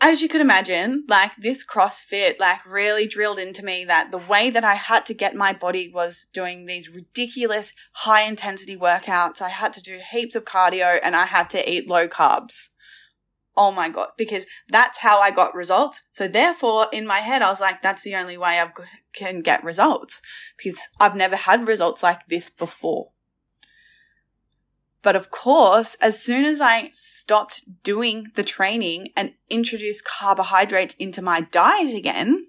as 0.00 0.22
you 0.22 0.28
could 0.28 0.40
imagine, 0.40 1.04
like 1.08 1.32
this 1.36 1.66
CrossFit, 1.66 2.38
like 2.38 2.64
really 2.64 3.06
drilled 3.06 3.38
into 3.38 3.64
me 3.64 3.84
that 3.84 4.10
the 4.10 4.18
way 4.18 4.48
that 4.48 4.62
I 4.62 4.74
had 4.74 5.04
to 5.06 5.14
get 5.14 5.34
my 5.34 5.52
body 5.52 5.90
was 5.92 6.28
doing 6.32 6.66
these 6.66 6.94
ridiculous 6.94 7.72
high 7.92 8.22
intensity 8.22 8.76
workouts. 8.76 9.42
I 9.42 9.48
had 9.48 9.72
to 9.72 9.82
do 9.82 9.98
heaps 10.10 10.36
of 10.36 10.44
cardio 10.44 11.00
and 11.02 11.16
I 11.16 11.26
had 11.26 11.50
to 11.50 11.70
eat 11.70 11.88
low 11.88 12.06
carbs. 12.06 12.68
Oh 13.56 13.72
my 13.72 13.88
God, 13.88 14.10
because 14.16 14.46
that's 14.68 14.98
how 14.98 15.18
I 15.18 15.32
got 15.32 15.52
results. 15.52 16.02
So 16.12 16.28
therefore 16.28 16.86
in 16.92 17.04
my 17.04 17.18
head, 17.18 17.42
I 17.42 17.50
was 17.50 17.60
like, 17.60 17.82
that's 17.82 18.04
the 18.04 18.14
only 18.14 18.38
way 18.38 18.60
I 18.60 18.70
can 19.14 19.40
get 19.40 19.64
results 19.64 20.22
because 20.56 20.78
I've 21.00 21.16
never 21.16 21.34
had 21.34 21.66
results 21.66 22.04
like 22.04 22.28
this 22.28 22.50
before. 22.50 23.10
But 25.02 25.16
of 25.16 25.30
course, 25.30 25.96
as 26.00 26.20
soon 26.20 26.44
as 26.44 26.60
I 26.60 26.90
stopped 26.92 27.82
doing 27.82 28.26
the 28.34 28.42
training 28.42 29.08
and 29.16 29.32
introduced 29.48 30.04
carbohydrates 30.04 30.94
into 30.94 31.22
my 31.22 31.42
diet 31.42 31.94
again, 31.94 32.48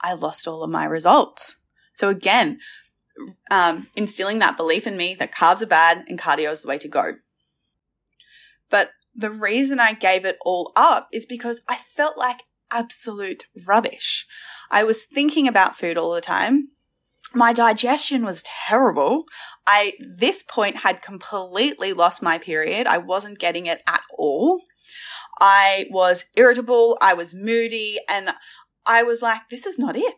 I 0.00 0.14
lost 0.14 0.46
all 0.46 0.62
of 0.62 0.70
my 0.70 0.84
results. 0.84 1.56
So 1.92 2.08
again, 2.08 2.60
um, 3.50 3.88
instilling 3.96 4.38
that 4.38 4.56
belief 4.56 4.86
in 4.86 4.96
me 4.96 5.14
that 5.16 5.34
carbs 5.34 5.62
are 5.62 5.66
bad 5.66 6.04
and 6.08 6.18
cardio 6.18 6.52
is 6.52 6.62
the 6.62 6.68
way 6.68 6.78
to 6.78 6.88
go. 6.88 7.14
But 8.70 8.92
the 9.14 9.30
reason 9.30 9.80
I 9.80 9.92
gave 9.92 10.24
it 10.24 10.38
all 10.42 10.72
up 10.76 11.08
is 11.12 11.26
because 11.26 11.60
I 11.68 11.76
felt 11.76 12.16
like 12.16 12.44
absolute 12.70 13.46
rubbish. 13.66 14.26
I 14.70 14.84
was 14.84 15.04
thinking 15.04 15.48
about 15.48 15.76
food 15.76 15.98
all 15.98 16.12
the 16.12 16.20
time 16.20 16.68
my 17.34 17.52
digestion 17.52 18.24
was 18.24 18.42
terrible. 18.42 19.24
I, 19.66 19.92
this 20.00 20.42
point 20.42 20.78
had 20.78 21.02
completely 21.02 21.92
lost 21.92 22.22
my 22.22 22.38
period. 22.38 22.86
I 22.86 22.98
wasn't 22.98 23.38
getting 23.38 23.66
it 23.66 23.82
at 23.86 24.02
all. 24.16 24.62
I 25.40 25.86
was 25.90 26.26
irritable. 26.36 26.98
I 27.00 27.14
was 27.14 27.34
moody 27.34 27.98
and 28.08 28.30
I 28.86 29.02
was 29.02 29.22
like, 29.22 29.42
this 29.50 29.66
is 29.66 29.78
not 29.78 29.96
it. 29.96 30.14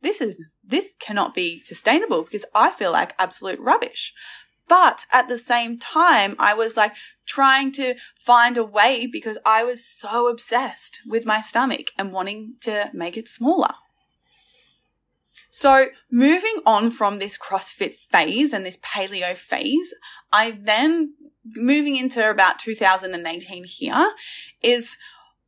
This 0.00 0.20
is, 0.20 0.42
this 0.64 0.94
cannot 0.98 1.34
be 1.34 1.60
sustainable 1.60 2.22
because 2.22 2.44
I 2.54 2.70
feel 2.70 2.92
like 2.92 3.14
absolute 3.18 3.60
rubbish. 3.60 4.12
But 4.68 5.04
at 5.12 5.28
the 5.28 5.38
same 5.38 5.78
time, 5.78 6.34
I 6.38 6.54
was 6.54 6.76
like 6.76 6.96
trying 7.26 7.72
to 7.72 7.94
find 8.18 8.56
a 8.56 8.64
way 8.64 9.08
because 9.10 9.38
I 9.44 9.64
was 9.64 9.86
so 9.86 10.28
obsessed 10.28 11.00
with 11.06 11.26
my 11.26 11.40
stomach 11.40 11.88
and 11.98 12.12
wanting 12.12 12.54
to 12.62 12.90
make 12.94 13.16
it 13.16 13.28
smaller. 13.28 13.74
So 15.54 15.88
moving 16.10 16.60
on 16.64 16.90
from 16.90 17.18
this 17.18 17.36
CrossFit 17.36 17.92
phase 17.92 18.54
and 18.54 18.64
this 18.64 18.78
paleo 18.78 19.36
phase, 19.36 19.92
I 20.32 20.52
then 20.58 21.12
moving 21.44 21.96
into 21.96 22.28
about 22.28 22.58
2018 22.58 23.64
here 23.64 24.12
is 24.62 24.96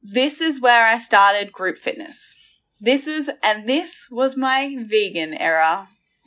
this 0.03 0.43
is 0.43 0.61
where 0.61 0.85
I 0.85 0.99
started 0.99 1.53
group 1.53 1.79
fitness. 1.79 2.37
This 2.83 3.07
was, 3.07 3.31
and 3.43 3.67
this 3.67 4.07
was 4.11 4.37
my 4.37 4.77
vegan 4.79 5.33
era. 5.33 5.89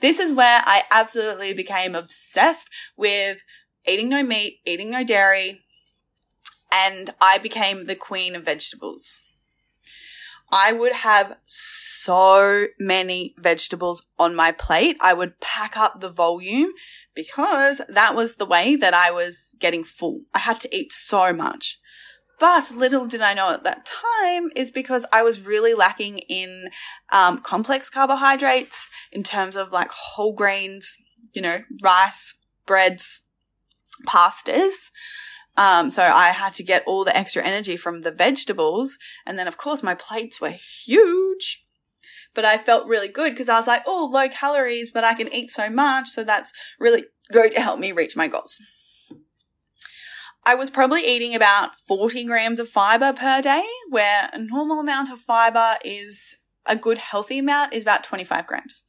this 0.00 0.20
is 0.20 0.32
where 0.32 0.62
I 0.64 0.84
absolutely 0.92 1.54
became 1.54 1.96
obsessed 1.96 2.70
with 2.96 3.38
eating 3.84 4.08
no 4.08 4.22
meat, 4.22 4.60
eating 4.64 4.90
no 4.90 5.02
dairy, 5.02 5.60
and 6.72 7.10
I 7.20 7.38
became 7.38 7.86
the 7.86 7.96
queen 7.96 8.36
of 8.36 8.44
vegetables. 8.44 9.18
I 10.52 10.72
would 10.72 10.92
have 10.92 11.38
so 11.44 12.66
many 12.78 13.34
vegetables 13.38 14.04
on 14.18 14.34
my 14.34 14.52
plate. 14.52 14.98
I 15.00 15.14
would 15.14 15.40
pack 15.40 15.76
up 15.76 16.00
the 16.00 16.10
volume 16.10 16.72
because 17.14 17.80
that 17.88 18.14
was 18.14 18.34
the 18.34 18.44
way 18.44 18.76
that 18.76 18.92
I 18.92 19.10
was 19.10 19.56
getting 19.58 19.82
full. 19.82 20.20
I 20.34 20.40
had 20.40 20.60
to 20.60 20.76
eat 20.76 20.92
so 20.92 21.32
much. 21.32 21.78
But 22.38 22.72
little 22.74 23.06
did 23.06 23.20
I 23.20 23.34
know 23.34 23.52
at 23.52 23.64
that 23.64 23.86
time 23.86 24.50
is 24.56 24.70
because 24.70 25.06
I 25.12 25.22
was 25.22 25.40
really 25.40 25.74
lacking 25.74 26.18
in 26.28 26.70
um, 27.12 27.38
complex 27.38 27.88
carbohydrates 27.88 28.90
in 29.12 29.22
terms 29.22 29.56
of 29.56 29.72
like 29.72 29.90
whole 29.92 30.32
grains, 30.32 30.98
you 31.32 31.40
know, 31.40 31.60
rice, 31.82 32.36
breads, 32.66 33.22
pastas. 34.06 34.90
Um, 35.56 35.90
so 35.90 36.02
I 36.02 36.28
had 36.28 36.54
to 36.54 36.62
get 36.62 36.82
all 36.86 37.04
the 37.04 37.16
extra 37.16 37.42
energy 37.42 37.76
from 37.76 38.02
the 38.02 38.10
vegetables. 38.12 38.98
And 39.26 39.38
then, 39.38 39.48
of 39.48 39.56
course, 39.56 39.82
my 39.82 39.94
plates 39.94 40.40
were 40.40 40.50
huge. 40.50 41.62
But 42.34 42.44
I 42.44 42.56
felt 42.56 42.88
really 42.88 43.08
good 43.08 43.32
because 43.32 43.48
I 43.48 43.58
was 43.58 43.66
like, 43.66 43.82
oh, 43.86 44.08
low 44.10 44.28
calories, 44.28 44.90
but 44.90 45.04
I 45.04 45.14
can 45.14 45.32
eat 45.32 45.50
so 45.50 45.68
much. 45.68 46.08
So 46.08 46.24
that's 46.24 46.52
really 46.80 47.04
going 47.30 47.50
to 47.50 47.60
help 47.60 47.78
me 47.78 47.92
reach 47.92 48.16
my 48.16 48.28
goals. 48.28 48.58
I 50.44 50.54
was 50.54 50.70
probably 50.70 51.02
eating 51.06 51.34
about 51.34 51.76
40 51.86 52.24
grams 52.24 52.58
of 52.58 52.68
fiber 52.68 53.12
per 53.12 53.42
day, 53.42 53.64
where 53.90 54.28
a 54.32 54.38
normal 54.38 54.80
amount 54.80 55.10
of 55.10 55.20
fiber 55.20 55.76
is 55.84 56.34
a 56.66 56.74
good 56.74 56.98
healthy 56.98 57.38
amount 57.38 57.74
is 57.74 57.82
about 57.82 58.02
25 58.02 58.46
grams. 58.46 58.82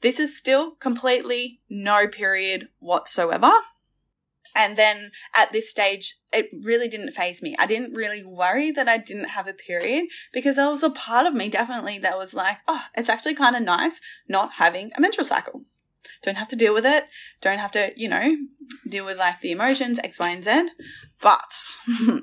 This 0.00 0.18
is 0.18 0.36
still 0.36 0.72
completely 0.72 1.60
no 1.70 2.08
period 2.08 2.68
whatsoever. 2.80 3.52
And 4.56 4.76
then 4.76 5.10
at 5.34 5.52
this 5.52 5.70
stage, 5.70 6.16
it 6.32 6.48
really 6.62 6.88
didn't 6.88 7.12
faze 7.12 7.42
me. 7.42 7.54
I 7.58 7.66
didn't 7.66 7.92
really 7.92 8.24
worry 8.24 8.70
that 8.70 8.88
I 8.88 8.96
didn't 8.96 9.30
have 9.30 9.46
a 9.46 9.52
period 9.52 10.06
because 10.32 10.56
there 10.56 10.70
was 10.70 10.82
a 10.82 10.90
part 10.90 11.26
of 11.26 11.34
me 11.34 11.48
definitely 11.50 11.98
that 11.98 12.16
was 12.16 12.32
like, 12.32 12.58
oh, 12.66 12.84
it's 12.96 13.10
actually 13.10 13.34
kind 13.34 13.54
of 13.54 13.62
nice 13.62 14.00
not 14.28 14.52
having 14.52 14.90
a 14.96 15.00
menstrual 15.00 15.26
cycle. 15.26 15.64
Don't 16.22 16.38
have 16.38 16.48
to 16.48 16.56
deal 16.56 16.72
with 16.72 16.86
it. 16.86 17.06
Don't 17.42 17.58
have 17.58 17.72
to, 17.72 17.92
you 17.96 18.08
know, 18.08 18.36
deal 18.88 19.04
with 19.04 19.18
like 19.18 19.40
the 19.42 19.52
emotions, 19.52 19.98
X, 20.02 20.18
Y, 20.18 20.30
and 20.30 20.42
Z. 20.42 20.68
But 21.20 21.52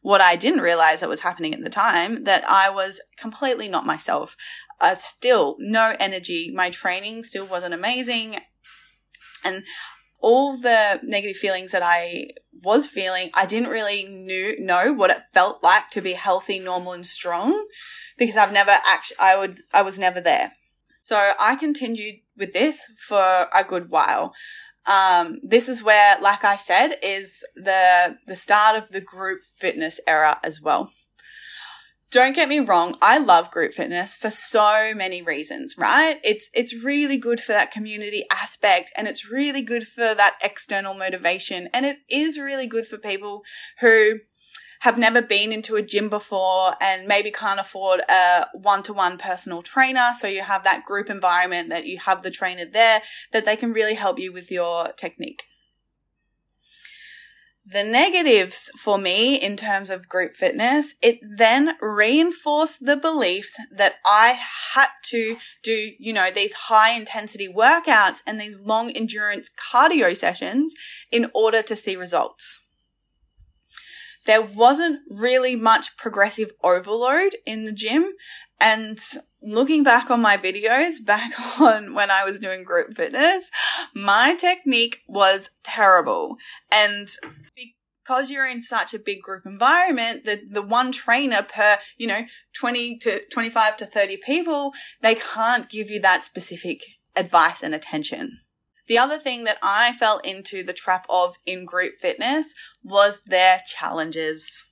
what 0.00 0.20
I 0.20 0.36
didn't 0.36 0.60
realize 0.60 1.00
that 1.00 1.08
was 1.08 1.20
happening 1.20 1.54
at 1.54 1.62
the 1.62 1.70
time 1.70 2.24
that 2.24 2.48
I 2.48 2.70
was 2.70 3.00
completely 3.16 3.68
not 3.68 3.86
myself. 3.86 4.36
Uh, 4.80 4.94
still 4.96 5.56
no 5.58 5.94
energy. 6.00 6.50
My 6.54 6.70
training 6.70 7.24
still 7.24 7.46
wasn't 7.46 7.74
amazing. 7.74 8.38
And 9.44 9.64
all 10.24 10.56
the 10.56 10.98
negative 11.02 11.36
feelings 11.36 11.72
that 11.72 11.82
I 11.84 12.28
was 12.62 12.86
feeling, 12.86 13.28
I 13.34 13.44
didn't 13.44 13.68
really 13.68 14.04
knew, 14.04 14.58
know 14.58 14.90
what 14.90 15.10
it 15.10 15.18
felt 15.34 15.62
like 15.62 15.90
to 15.90 16.00
be 16.00 16.14
healthy, 16.14 16.58
normal, 16.58 16.94
and 16.94 17.04
strong 17.04 17.66
because 18.16 18.38
I've 18.38 18.50
never 18.50 18.70
actually, 18.70 19.18
I 19.20 19.36
would, 19.36 19.58
I 19.74 19.82
was 19.82 19.98
never 19.98 20.22
there. 20.22 20.52
So 21.02 21.32
I 21.38 21.56
continued 21.56 22.20
with 22.38 22.54
this 22.54 22.90
for 23.06 23.18
a 23.54 23.64
good 23.68 23.90
while. 23.90 24.32
Um, 24.86 25.36
this 25.42 25.68
is 25.68 25.82
where, 25.82 26.18
like 26.22 26.42
I 26.42 26.56
said, 26.56 26.94
is 27.02 27.44
the, 27.54 28.16
the 28.26 28.36
start 28.36 28.82
of 28.82 28.88
the 28.88 29.02
group 29.02 29.44
fitness 29.58 30.00
era 30.06 30.40
as 30.42 30.58
well 30.58 30.90
don't 32.14 32.36
get 32.36 32.48
me 32.48 32.60
wrong, 32.60 32.96
I 33.02 33.18
love 33.18 33.50
group 33.50 33.74
fitness 33.74 34.14
for 34.14 34.30
so 34.30 34.92
many 34.94 35.20
reasons, 35.20 35.74
right? 35.76 36.20
It's 36.22 36.48
it's 36.54 36.84
really 36.84 37.18
good 37.18 37.40
for 37.40 37.50
that 37.50 37.72
community 37.72 38.22
aspect 38.30 38.92
and 38.96 39.08
it's 39.08 39.28
really 39.28 39.62
good 39.62 39.82
for 39.82 40.14
that 40.14 40.36
external 40.40 40.94
motivation 40.94 41.68
and 41.74 41.84
it 41.84 41.98
is 42.08 42.38
really 42.38 42.68
good 42.68 42.86
for 42.86 42.98
people 42.98 43.42
who 43.80 44.20
have 44.82 44.96
never 44.96 45.22
been 45.22 45.50
into 45.50 45.74
a 45.74 45.82
gym 45.82 46.08
before 46.08 46.74
and 46.80 47.08
maybe 47.08 47.32
can't 47.32 47.58
afford 47.58 48.00
a 48.08 48.46
one-to-one 48.52 49.18
personal 49.18 49.60
trainer 49.60 50.12
so 50.16 50.28
you 50.28 50.42
have 50.42 50.62
that 50.62 50.84
group 50.84 51.10
environment 51.10 51.70
that 51.70 51.84
you 51.84 51.98
have 51.98 52.22
the 52.22 52.30
trainer 52.30 52.64
there 52.64 53.02
that 53.32 53.44
they 53.44 53.56
can 53.56 53.72
really 53.72 53.94
help 53.94 54.20
you 54.20 54.32
with 54.32 54.52
your 54.52 54.86
technique 54.92 55.46
the 57.66 57.82
negatives 57.82 58.70
for 58.78 58.98
me 58.98 59.36
in 59.36 59.56
terms 59.56 59.88
of 59.88 60.08
group 60.08 60.36
fitness, 60.36 60.94
it 61.00 61.18
then 61.36 61.76
reinforced 61.80 62.84
the 62.84 62.96
beliefs 62.96 63.56
that 63.74 63.94
I 64.04 64.38
had 64.74 64.88
to 65.06 65.38
do, 65.62 65.92
you 65.98 66.12
know, 66.12 66.30
these 66.30 66.52
high 66.52 66.94
intensity 66.96 67.48
workouts 67.48 68.20
and 68.26 68.38
these 68.38 68.60
long 68.60 68.90
endurance 68.90 69.50
cardio 69.50 70.14
sessions 70.14 70.74
in 71.10 71.30
order 71.34 71.62
to 71.62 71.74
see 71.74 71.96
results. 71.96 72.60
There 74.26 74.42
wasn't 74.42 75.00
really 75.08 75.56
much 75.56 75.96
progressive 75.96 76.52
overload 76.62 77.36
in 77.46 77.64
the 77.64 77.72
gym 77.72 78.12
and 78.60 78.98
looking 79.44 79.82
back 79.82 80.10
on 80.10 80.20
my 80.20 80.36
videos 80.36 81.04
back 81.04 81.32
on 81.60 81.94
when 81.94 82.10
I 82.10 82.24
was 82.24 82.38
doing 82.38 82.64
group 82.64 82.94
fitness, 82.94 83.50
my 83.94 84.34
technique 84.34 85.00
was 85.06 85.50
terrible. 85.62 86.36
And 86.72 87.08
because 88.04 88.30
you're 88.30 88.46
in 88.46 88.62
such 88.62 88.94
a 88.94 88.98
big 88.98 89.22
group 89.22 89.46
environment, 89.46 90.24
the, 90.24 90.40
the 90.50 90.62
one 90.62 90.92
trainer 90.92 91.42
per, 91.42 91.78
you 91.96 92.06
know, 92.06 92.24
20 92.54 92.98
to 92.98 93.24
25 93.30 93.76
to 93.78 93.86
30 93.86 94.18
people, 94.18 94.72
they 95.00 95.14
can't 95.14 95.68
give 95.68 95.90
you 95.90 96.00
that 96.00 96.24
specific 96.24 96.80
advice 97.16 97.62
and 97.62 97.74
attention. 97.74 98.40
The 98.86 98.98
other 98.98 99.18
thing 99.18 99.44
that 99.44 99.58
I 99.62 99.92
fell 99.92 100.18
into 100.18 100.62
the 100.62 100.74
trap 100.74 101.06
of 101.08 101.36
in 101.46 101.64
group 101.64 101.94
fitness 102.00 102.52
was 102.82 103.22
their 103.24 103.60
challenges. 103.64 104.64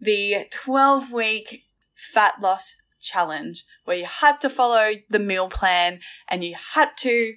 The 0.00 0.46
12 0.52 1.12
week 1.12 1.64
fat 1.96 2.34
loss 2.40 2.76
challenge 3.00 3.64
where 3.84 3.96
you 3.96 4.04
had 4.04 4.40
to 4.40 4.50
follow 4.50 4.92
the 5.08 5.18
meal 5.18 5.48
plan 5.48 6.00
and 6.28 6.44
you 6.44 6.54
had 6.74 6.90
to 6.98 7.34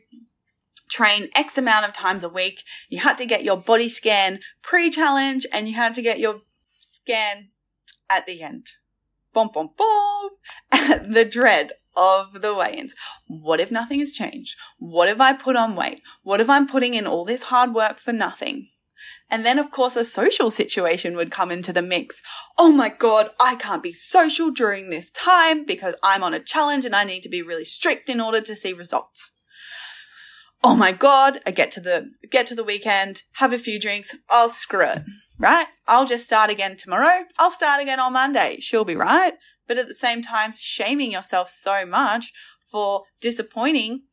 train 0.90 1.30
X 1.36 1.58
amount 1.58 1.86
of 1.86 1.94
times 1.94 2.24
a 2.24 2.30
week. 2.30 2.64
You 2.90 3.00
had 3.00 3.18
to 3.18 3.26
get 3.26 3.44
your 3.44 3.58
body 3.58 3.90
scan 3.90 4.40
pre 4.62 4.90
challenge 4.90 5.46
and 5.54 5.68
you 5.68 5.76
had 5.76 5.96
to 5.96 6.02
get 6.02 6.20
your 6.20 6.42
scan 6.80 7.50
at 8.10 8.26
the 8.26 8.42
end. 8.42 8.68
Bom, 9.34 9.50
bom, 9.54 9.70
bom. 9.78 10.30
the 10.72 11.26
dread 11.26 11.72
of 11.96 12.42
the 12.42 12.54
weigh 12.54 12.74
ins. 12.74 12.96
What 13.28 13.60
if 13.60 13.72
nothing 13.72 14.00
has 14.00 14.12
changed? 14.12 14.58
What 14.78 15.10
if 15.10 15.20
I 15.22 15.34
put 15.34 15.56
on 15.56 15.76
weight? 15.76 16.02
What 16.24 16.42
if 16.42 16.50
I'm 16.50 16.68
putting 16.68 16.94
in 16.94 17.08
all 17.08 17.26
this 17.26 17.44
hard 17.44 17.74
work 17.74 17.98
for 17.98 18.14
nothing? 18.14 18.68
And 19.30 19.46
then, 19.46 19.58
of 19.58 19.72
course, 19.72 19.96
a 19.96 20.04
social 20.04 20.52
situation 20.52 21.16
would 21.16 21.32
come 21.32 21.52
into 21.52 21.72
the 21.72 21.82
mix. 21.82 22.22
Oh 22.58 22.72
my 22.72 22.90
God, 22.90 23.30
I 23.40 23.56
can't 23.56 23.84
be 23.84 23.94
social 23.94 24.52
during 24.52 24.90
this 24.90 25.10
time 25.10 25.66
because 25.66 25.96
I'm 26.04 26.24
on 26.24 26.34
a 26.34 26.40
challenge 26.40 26.86
and 26.86 26.96
I 26.96 27.04
need 27.04 27.24
to 27.24 27.30
be 27.30 27.42
really 27.42 27.66
strict 27.66 28.10
in 28.10 28.20
order 28.20 28.42
to 28.42 28.56
see 28.56 28.74
results. 28.74 29.32
Oh 30.64 30.76
my 30.76 30.92
God, 30.92 31.40
I 31.46 31.52
get 31.52 31.72
to 31.72 31.80
the, 31.80 32.12
get 32.30 32.46
to 32.48 32.56
the 32.56 32.64
weekend, 32.64 33.24
have 33.34 33.54
a 33.54 33.58
few 33.58 33.80
drinks. 33.80 34.16
I'll 34.30 34.50
screw 34.50 34.86
it, 34.86 35.00
right? 35.40 35.66
I'll 35.88 36.06
just 36.06 36.26
start 36.26 36.52
again 36.52 36.78
tomorrow. 36.78 37.26
I'll 37.40 37.52
start 37.52 37.82
again 37.82 38.00
on 38.00 38.14
Monday. 38.14 38.58
She'll 38.60 38.86
be 38.86 38.96
right. 38.96 39.34
But 39.68 39.78
at 39.78 39.88
the 39.88 39.94
same 39.94 40.22
time, 40.22 40.54
shaming 40.56 41.14
yourself 41.14 41.50
so 41.50 41.86
much 41.86 42.34
for 42.70 43.04
disappointing 43.22 44.04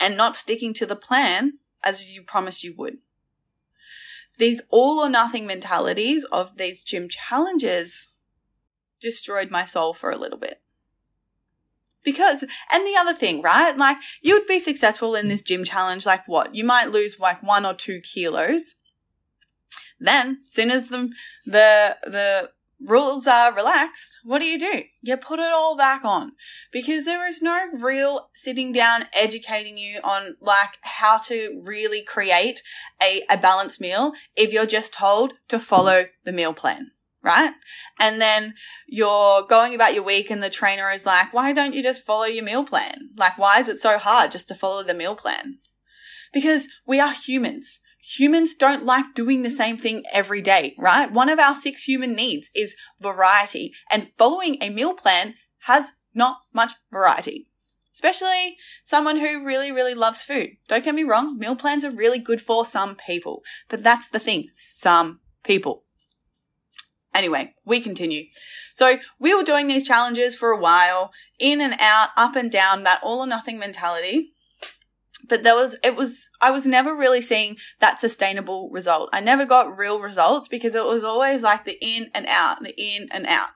and 0.00 0.16
not 0.16 0.36
sticking 0.36 0.74
to 0.74 0.86
the 0.86 0.96
plan 0.96 1.58
as 1.84 2.12
you 2.12 2.22
promised 2.22 2.64
you 2.64 2.74
would 2.76 2.98
these 4.42 4.60
all 4.70 4.98
or 4.98 5.08
nothing 5.08 5.46
mentalities 5.46 6.24
of 6.32 6.56
these 6.56 6.82
gym 6.82 7.08
challenges 7.08 8.08
destroyed 9.00 9.52
my 9.52 9.64
soul 9.64 9.94
for 9.94 10.10
a 10.10 10.16
little 10.16 10.36
bit. 10.36 10.60
Because, 12.02 12.42
and 12.42 12.84
the 12.84 12.96
other 12.98 13.14
thing, 13.14 13.40
right? 13.40 13.76
Like, 13.76 13.98
you 14.20 14.34
would 14.34 14.48
be 14.48 14.58
successful 14.58 15.14
in 15.14 15.28
this 15.28 15.42
gym 15.42 15.62
challenge, 15.62 16.04
like 16.06 16.26
what? 16.26 16.56
You 16.56 16.64
might 16.64 16.90
lose 16.90 17.20
like 17.20 17.40
one 17.40 17.64
or 17.64 17.72
two 17.72 18.00
kilos. 18.00 18.74
Then, 20.00 20.40
soon 20.48 20.72
as 20.72 20.88
the, 20.88 21.12
the, 21.46 21.96
the 22.02 22.50
rules 22.84 23.26
are 23.26 23.54
relaxed, 23.54 24.18
what 24.24 24.40
do 24.40 24.46
you 24.46 24.58
do? 24.58 24.82
You 25.02 25.16
put 25.16 25.38
it 25.38 25.52
all 25.52 25.76
back 25.76 26.04
on 26.04 26.32
because 26.72 27.04
there 27.04 27.28
is 27.28 27.40
no 27.40 27.68
real 27.74 28.28
sitting 28.34 28.72
down 28.72 29.04
educating 29.14 29.78
you 29.78 30.00
on 30.02 30.36
like 30.40 30.78
how 30.82 31.18
to 31.18 31.60
really 31.64 32.02
create 32.02 32.62
a, 33.02 33.22
a 33.30 33.36
balanced 33.36 33.80
meal 33.80 34.12
if 34.36 34.52
you're 34.52 34.66
just 34.66 34.92
told 34.92 35.34
to 35.48 35.58
follow 35.58 36.06
the 36.24 36.32
meal 36.32 36.52
plan. 36.52 36.90
Right? 37.24 37.52
And 38.00 38.20
then 38.20 38.54
you're 38.88 39.46
going 39.46 39.76
about 39.76 39.94
your 39.94 40.02
week 40.02 40.28
and 40.28 40.42
the 40.42 40.50
trainer 40.50 40.90
is 40.90 41.06
like, 41.06 41.32
why 41.32 41.52
don't 41.52 41.72
you 41.72 41.80
just 41.80 42.02
follow 42.02 42.24
your 42.24 42.44
meal 42.44 42.64
plan? 42.64 43.10
Like, 43.16 43.38
why 43.38 43.60
is 43.60 43.68
it 43.68 43.78
so 43.78 43.96
hard 43.96 44.32
just 44.32 44.48
to 44.48 44.56
follow 44.56 44.82
the 44.82 44.92
meal 44.92 45.14
plan? 45.14 45.58
Because 46.32 46.66
we 46.84 46.98
are 46.98 47.12
humans 47.12 47.78
humans 48.02 48.54
don't 48.54 48.84
like 48.84 49.14
doing 49.14 49.42
the 49.42 49.50
same 49.50 49.78
thing 49.78 50.02
every 50.12 50.42
day, 50.42 50.74
right? 50.76 51.10
One 51.10 51.28
of 51.28 51.38
our 51.38 51.54
six 51.54 51.84
human 51.84 52.14
needs 52.14 52.50
is 52.54 52.74
variety 53.00 53.72
and 53.90 54.08
following 54.08 54.56
a 54.60 54.70
meal 54.70 54.94
plan 54.94 55.34
has 55.60 55.92
not 56.12 56.38
much 56.52 56.72
variety. 56.90 57.48
Especially 57.94 58.56
someone 58.84 59.18
who 59.18 59.44
really, 59.44 59.70
really 59.70 59.94
loves 59.94 60.24
food. 60.24 60.56
Don't 60.66 60.84
get 60.84 60.94
me 60.94 61.04
wrong, 61.04 61.38
meal 61.38 61.54
plans 61.54 61.84
are 61.84 61.90
really 61.90 62.18
good 62.18 62.40
for 62.40 62.64
some 62.64 62.96
people. 62.96 63.42
But 63.68 63.84
that's 63.84 64.08
the 64.08 64.18
thing, 64.18 64.48
some 64.56 65.20
people. 65.44 65.84
Anyway, 67.14 67.54
we 67.64 67.78
continue. 67.78 68.24
So 68.74 68.98
we 69.20 69.34
were 69.34 69.42
doing 69.42 69.68
these 69.68 69.86
challenges 69.86 70.34
for 70.34 70.50
a 70.50 70.58
while, 70.58 71.12
in 71.38 71.60
and 71.60 71.74
out, 71.78 72.08
up 72.16 72.34
and 72.34 72.50
down, 72.50 72.84
that 72.84 73.00
all 73.02 73.20
or 73.20 73.26
nothing 73.26 73.58
mentality 73.58 74.31
but 75.28 75.42
there 75.42 75.54
was 75.54 75.76
it 75.82 75.96
was 75.96 76.30
i 76.40 76.50
was 76.50 76.66
never 76.66 76.94
really 76.94 77.20
seeing 77.20 77.56
that 77.80 78.00
sustainable 78.00 78.68
result. 78.70 79.10
I 79.12 79.20
never 79.20 79.44
got 79.44 79.76
real 79.76 80.00
results 80.00 80.48
because 80.48 80.74
it 80.74 80.84
was 80.84 81.04
always 81.04 81.42
like 81.42 81.64
the 81.64 81.78
in 81.80 82.10
and 82.14 82.26
out 82.26 82.62
the 82.62 82.74
in 82.76 83.08
and 83.12 83.26
out. 83.26 83.50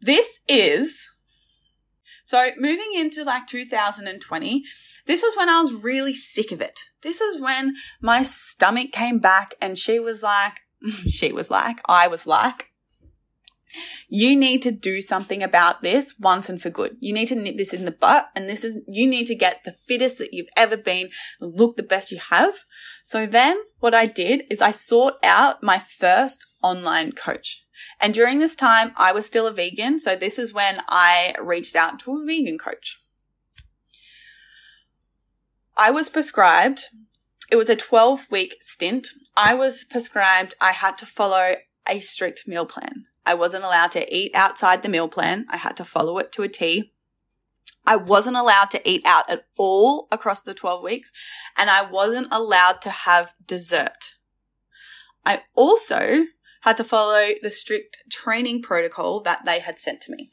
This 0.00 0.40
is 0.48 1.08
so 2.24 2.50
moving 2.56 2.92
into 2.94 3.24
like 3.24 3.46
2020 3.46 4.64
this 5.06 5.22
was 5.22 5.34
when 5.36 5.48
i 5.48 5.62
was 5.62 5.72
really 5.82 6.14
sick 6.14 6.52
of 6.52 6.60
it. 6.60 6.80
This 7.02 7.20
is 7.20 7.40
when 7.40 7.74
my 8.00 8.22
stomach 8.22 8.92
came 8.92 9.18
back 9.18 9.54
and 9.60 9.78
she 9.78 9.98
was 9.98 10.22
like 10.22 10.60
she 11.08 11.32
was 11.32 11.50
like 11.50 11.80
i 11.88 12.06
was 12.06 12.26
like 12.26 12.72
you 14.08 14.36
need 14.36 14.62
to 14.62 14.70
do 14.70 15.00
something 15.00 15.42
about 15.42 15.82
this 15.82 16.14
once 16.18 16.48
and 16.48 16.60
for 16.60 16.70
good. 16.70 16.96
You 17.00 17.12
need 17.12 17.26
to 17.26 17.34
nip 17.34 17.56
this 17.56 17.74
in 17.74 17.84
the 17.84 17.90
butt 17.90 18.28
and 18.34 18.48
this 18.48 18.64
is, 18.64 18.80
you 18.86 19.08
need 19.08 19.26
to 19.26 19.34
get 19.34 19.64
the 19.64 19.72
fittest 19.86 20.18
that 20.18 20.32
you've 20.32 20.48
ever 20.56 20.76
been, 20.76 21.10
look 21.40 21.76
the 21.76 21.82
best 21.82 22.12
you 22.12 22.18
have. 22.18 22.54
So 23.04 23.26
then 23.26 23.58
what 23.80 23.94
I 23.94 24.06
did 24.06 24.44
is 24.50 24.60
I 24.60 24.70
sought 24.70 25.14
out 25.22 25.62
my 25.62 25.78
first 25.78 26.44
online 26.62 27.12
coach. 27.12 27.64
And 28.00 28.12
during 28.12 28.38
this 28.38 28.54
time, 28.54 28.92
I 28.96 29.12
was 29.12 29.26
still 29.26 29.46
a 29.46 29.52
vegan. 29.52 30.00
So 30.00 30.16
this 30.16 30.38
is 30.38 30.52
when 30.52 30.78
I 30.88 31.34
reached 31.40 31.76
out 31.76 32.00
to 32.00 32.12
a 32.12 32.26
vegan 32.26 32.58
coach. 32.58 33.00
I 35.76 35.92
was 35.92 36.10
prescribed, 36.10 36.82
it 37.50 37.56
was 37.56 37.70
a 37.70 37.76
12 37.76 38.26
week 38.30 38.56
stint. 38.60 39.08
I 39.36 39.54
was 39.54 39.84
prescribed, 39.84 40.54
I 40.60 40.72
had 40.72 40.98
to 40.98 41.06
follow 41.06 41.54
a 41.88 42.00
strict 42.00 42.48
meal 42.48 42.66
plan. 42.66 43.04
I 43.28 43.34
wasn't 43.34 43.64
allowed 43.64 43.90
to 43.90 44.16
eat 44.16 44.34
outside 44.34 44.82
the 44.82 44.88
meal 44.88 45.06
plan. 45.06 45.44
I 45.50 45.58
had 45.58 45.76
to 45.76 45.84
follow 45.84 46.16
it 46.16 46.32
to 46.32 46.42
a 46.42 46.48
T. 46.48 46.94
I 47.86 47.94
wasn't 47.94 48.38
allowed 48.38 48.70
to 48.70 48.90
eat 48.90 49.02
out 49.04 49.28
at 49.28 49.44
all 49.58 50.08
across 50.10 50.42
the 50.42 50.54
12 50.54 50.82
weeks, 50.82 51.12
and 51.58 51.68
I 51.68 51.82
wasn't 51.82 52.28
allowed 52.30 52.80
to 52.82 52.90
have 52.90 53.34
dessert. 53.46 54.14
I 55.26 55.42
also 55.54 56.24
had 56.62 56.78
to 56.78 56.84
follow 56.84 57.34
the 57.42 57.50
strict 57.50 57.98
training 58.10 58.62
protocol 58.62 59.20
that 59.20 59.44
they 59.44 59.60
had 59.60 59.78
sent 59.78 60.00
to 60.02 60.12
me. 60.12 60.30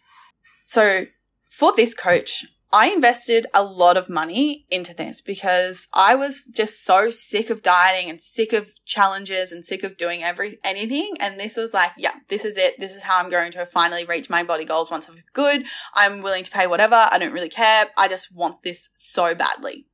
So 0.65 1.05
for 1.49 1.73
this 1.75 1.93
coach, 1.93 2.45
I 2.75 2.87
invested 2.87 3.47
a 3.53 3.63
lot 3.63 3.95
of 3.95 4.09
money 4.09 4.65
into 4.69 4.93
this 4.93 5.21
because 5.21 5.87
I 5.93 6.13
was 6.15 6.43
just 6.43 6.83
so 6.83 7.09
sick 7.09 7.49
of 7.49 7.63
dieting 7.63 8.09
and 8.09 8.19
sick 8.19 8.51
of 8.51 8.73
challenges 8.83 9.53
and 9.53 9.65
sick 9.65 9.81
of 9.83 9.95
doing 9.95 10.23
every 10.23 10.59
anything. 10.61 11.13
And 11.21 11.39
this 11.39 11.55
was 11.55 11.73
like, 11.73 11.91
yeah, 11.97 12.15
this 12.27 12.43
is 12.43 12.57
it. 12.57 12.77
This 12.77 12.93
is 12.93 13.03
how 13.03 13.23
I'm 13.23 13.29
going 13.29 13.53
to 13.53 13.65
finally 13.65 14.03
reach 14.03 14.29
my 14.29 14.43
body 14.43 14.65
goals 14.65 14.91
once 14.91 15.07
I'm 15.07 15.15
good. 15.31 15.65
I'm 15.93 16.21
willing 16.21 16.43
to 16.43 16.51
pay 16.51 16.67
whatever. 16.67 17.07
I 17.09 17.17
don't 17.17 17.31
really 17.31 17.47
care. 17.47 17.85
I 17.95 18.09
just 18.09 18.35
want 18.35 18.63
this 18.63 18.89
so 18.93 19.33
badly. 19.33 19.87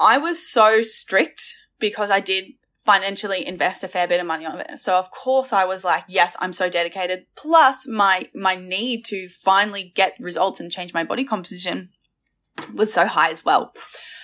I 0.00 0.18
was 0.18 0.44
so 0.44 0.82
strict 0.82 1.58
because 1.78 2.10
I 2.10 2.18
did 2.18 2.54
financially 2.88 3.46
invest 3.46 3.84
a 3.84 3.88
fair 3.88 4.08
bit 4.08 4.18
of 4.18 4.26
money 4.26 4.46
on 4.46 4.60
it. 4.60 4.80
So 4.80 4.94
of 4.94 5.10
course 5.10 5.52
I 5.52 5.66
was 5.66 5.84
like, 5.84 6.04
yes, 6.08 6.34
I'm 6.40 6.54
so 6.54 6.70
dedicated. 6.70 7.26
Plus 7.36 7.86
my, 7.86 8.30
my 8.34 8.54
need 8.54 9.04
to 9.06 9.28
finally 9.28 9.92
get 9.94 10.16
results 10.18 10.58
and 10.58 10.72
change 10.72 10.94
my 10.94 11.04
body 11.04 11.22
composition 11.22 11.90
was 12.72 12.90
so 12.90 13.04
high 13.04 13.28
as 13.28 13.44
well. 13.44 13.74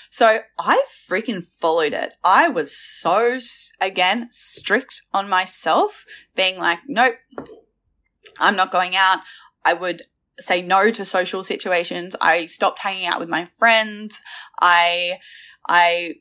So 0.08 0.38
I 0.58 0.82
freaking 1.06 1.44
followed 1.60 1.92
it. 1.92 2.14
I 2.24 2.48
was 2.48 2.74
so, 2.74 3.38
again, 3.82 4.28
strict 4.30 5.02
on 5.12 5.28
myself, 5.28 6.06
being 6.34 6.58
like, 6.58 6.78
nope, 6.88 7.16
I'm 8.40 8.56
not 8.56 8.70
going 8.70 8.96
out. 8.96 9.18
I 9.62 9.74
would 9.74 10.04
say 10.40 10.62
no 10.62 10.90
to 10.90 11.04
social 11.04 11.44
situations. 11.44 12.16
I 12.18 12.46
stopped 12.46 12.78
hanging 12.78 13.04
out 13.04 13.20
with 13.20 13.28
my 13.28 13.44
friends. 13.44 14.22
I, 14.58 15.18
I 15.68 16.14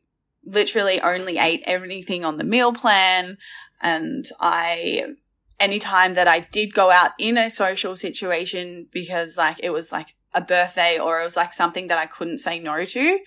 literally 0.45 0.99
only 1.01 1.37
ate 1.37 1.63
everything 1.65 2.23
on 2.23 2.37
the 2.37 2.43
meal 2.43 2.73
plan. 2.73 3.37
And 3.81 4.25
I, 4.39 5.15
anytime 5.59 6.13
that 6.13 6.27
I 6.27 6.41
did 6.51 6.73
go 6.73 6.91
out 6.91 7.11
in 7.17 7.37
a 7.37 7.49
social 7.49 7.95
situation 7.95 8.87
because 8.91 9.37
like 9.37 9.57
it 9.63 9.71
was 9.71 9.91
like 9.91 10.15
a 10.33 10.41
birthday 10.41 10.97
or 10.99 11.21
it 11.21 11.23
was 11.23 11.37
like 11.37 11.53
something 11.53 11.87
that 11.87 11.99
I 11.99 12.05
couldn't 12.05 12.39
say 12.39 12.59
no 12.59 12.85
to, 12.85 13.19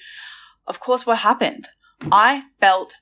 of 0.66 0.80
course, 0.80 1.06
what 1.06 1.18
happened? 1.18 1.68
I 2.10 2.44
felt 2.60 2.94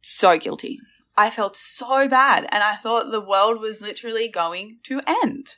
so 0.00 0.38
guilty. 0.38 0.78
I 1.16 1.30
felt 1.30 1.56
so 1.56 2.08
bad 2.08 2.46
and 2.52 2.62
I 2.62 2.76
thought 2.76 3.10
the 3.10 3.20
world 3.20 3.60
was 3.60 3.80
literally 3.80 4.28
going 4.28 4.78
to 4.84 5.00
end. 5.06 5.56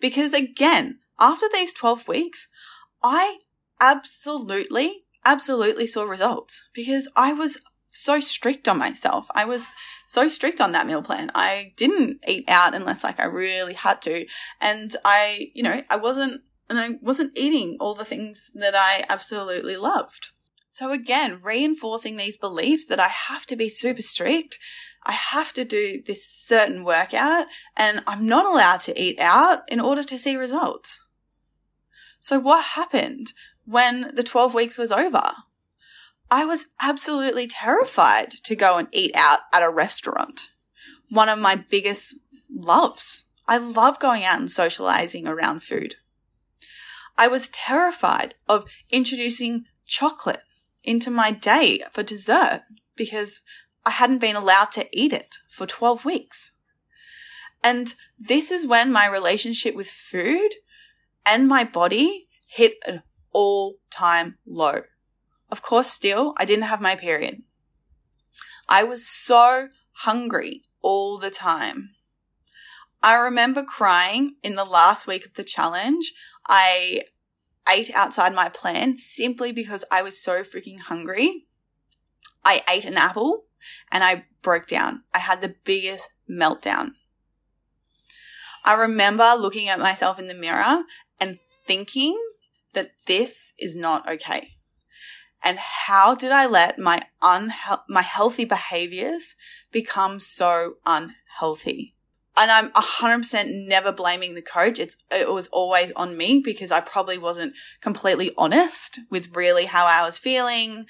Because 0.00 0.32
again, 0.32 1.00
after 1.18 1.46
these 1.52 1.72
12 1.72 2.06
weeks, 2.06 2.48
I 3.02 3.38
absolutely 3.80 5.04
absolutely 5.24 5.86
saw 5.86 6.04
results 6.04 6.68
because 6.72 7.08
I 7.16 7.32
was 7.32 7.60
so 7.90 8.20
strict 8.20 8.68
on 8.68 8.78
myself. 8.78 9.26
I 9.34 9.44
was 9.44 9.70
so 10.06 10.28
strict 10.28 10.60
on 10.60 10.72
that 10.72 10.86
meal 10.86 11.02
plan. 11.02 11.30
I 11.34 11.72
didn't 11.76 12.20
eat 12.26 12.44
out 12.48 12.74
unless 12.74 13.04
like 13.04 13.20
I 13.20 13.26
really 13.26 13.74
had 13.74 14.00
to. 14.02 14.26
And 14.60 14.94
I, 15.04 15.50
you 15.54 15.62
know, 15.62 15.82
I 15.90 15.96
wasn't, 15.96 16.42
and 16.70 16.78
I 16.78 16.90
wasn't 17.02 17.36
eating 17.36 17.76
all 17.80 17.94
the 17.94 18.04
things 18.04 18.50
that 18.54 18.74
I 18.76 19.04
absolutely 19.08 19.76
loved. 19.76 20.30
So 20.68 20.92
again, 20.92 21.40
reinforcing 21.42 22.16
these 22.16 22.36
beliefs 22.36 22.86
that 22.86 23.00
I 23.00 23.08
have 23.08 23.46
to 23.46 23.56
be 23.56 23.68
super 23.68 24.02
strict. 24.02 24.58
I 25.04 25.12
have 25.12 25.52
to 25.54 25.64
do 25.64 26.02
this 26.06 26.28
certain 26.28 26.84
workout 26.84 27.46
and 27.76 28.02
I'm 28.06 28.26
not 28.26 28.46
allowed 28.46 28.80
to 28.80 29.00
eat 29.00 29.18
out 29.18 29.62
in 29.70 29.80
order 29.80 30.04
to 30.04 30.18
see 30.18 30.36
results. 30.36 31.00
So 32.20 32.38
what 32.38 32.64
happened? 32.64 33.32
When 33.68 34.14
the 34.14 34.22
12 34.22 34.54
weeks 34.54 34.78
was 34.78 34.90
over. 34.90 35.32
I 36.30 36.46
was 36.46 36.66
absolutely 36.80 37.46
terrified 37.46 38.30
to 38.44 38.56
go 38.56 38.78
and 38.78 38.88
eat 38.92 39.12
out 39.14 39.40
at 39.52 39.62
a 39.62 39.70
restaurant. 39.70 40.48
One 41.10 41.28
of 41.28 41.38
my 41.38 41.56
biggest 41.56 42.16
loves. 42.50 43.26
I 43.46 43.58
love 43.58 43.98
going 43.98 44.24
out 44.24 44.40
and 44.40 44.50
socializing 44.50 45.28
around 45.28 45.62
food. 45.62 45.96
I 47.18 47.28
was 47.28 47.48
terrified 47.48 48.34
of 48.48 48.64
introducing 48.90 49.64
chocolate 49.84 50.42
into 50.82 51.10
my 51.10 51.30
day 51.30 51.80
for 51.92 52.02
dessert 52.02 52.62
because 52.96 53.42
I 53.84 53.90
hadn't 53.90 54.18
been 54.18 54.36
allowed 54.36 54.72
to 54.72 54.88
eat 54.92 55.12
it 55.12 55.36
for 55.50 55.66
12 55.66 56.06
weeks. 56.06 56.52
And 57.62 57.94
this 58.18 58.50
is 58.50 58.66
when 58.66 58.92
my 58.92 59.06
relationship 59.06 59.74
with 59.74 59.88
food 59.88 60.50
and 61.26 61.48
my 61.48 61.64
body 61.64 62.28
hit 62.46 62.74
an 62.86 63.02
all 63.38 63.76
time 63.88 64.36
low. 64.44 64.82
Of 65.48 65.62
course, 65.62 65.88
still, 65.88 66.34
I 66.38 66.44
didn't 66.44 66.64
have 66.64 66.80
my 66.80 66.96
period. 66.96 67.44
I 68.68 68.82
was 68.82 69.06
so 69.06 69.68
hungry 69.92 70.62
all 70.82 71.18
the 71.18 71.30
time. 71.30 71.90
I 73.00 73.14
remember 73.14 73.62
crying 73.62 74.34
in 74.42 74.56
the 74.56 74.64
last 74.64 75.06
week 75.06 75.24
of 75.24 75.34
the 75.34 75.44
challenge. 75.44 76.14
I 76.48 77.02
ate 77.72 77.94
outside 77.94 78.34
my 78.34 78.48
plan 78.48 78.96
simply 78.96 79.52
because 79.52 79.84
I 79.88 80.02
was 80.02 80.20
so 80.20 80.42
freaking 80.42 80.80
hungry. 80.80 81.44
I 82.44 82.64
ate 82.68 82.86
an 82.86 82.96
apple 82.96 83.42
and 83.92 84.02
I 84.02 84.24
broke 84.42 84.66
down. 84.66 85.04
I 85.14 85.20
had 85.20 85.40
the 85.40 85.54
biggest 85.62 86.10
meltdown. 86.28 86.90
I 88.64 88.74
remember 88.74 89.36
looking 89.38 89.68
at 89.68 89.78
myself 89.78 90.18
in 90.18 90.26
the 90.26 90.34
mirror 90.34 90.82
and 91.20 91.38
thinking 91.64 92.18
that 92.78 92.92
this 93.06 93.52
is 93.58 93.74
not 93.74 94.08
okay. 94.08 94.52
And 95.42 95.58
how 95.58 96.14
did 96.14 96.30
I 96.30 96.46
let 96.46 96.78
my 96.78 97.00
unhe- 97.20 97.82
my 97.88 98.02
healthy 98.02 98.44
behaviors 98.44 99.34
become 99.72 100.20
so 100.20 100.74
unhealthy? 100.86 101.96
And 102.36 102.52
I'm 102.52 102.70
100% 102.70 103.66
never 103.66 103.90
blaming 103.90 104.36
the 104.36 104.42
coach. 104.42 104.78
It's, 104.78 104.96
it 105.10 105.28
was 105.28 105.48
always 105.48 105.90
on 105.92 106.16
me 106.16 106.40
because 106.44 106.70
I 106.70 106.80
probably 106.80 107.18
wasn't 107.18 107.54
completely 107.80 108.32
honest 108.38 109.00
with 109.10 109.34
really 109.34 109.64
how 109.64 109.86
I 109.86 110.06
was 110.06 110.18
feeling 110.18 110.86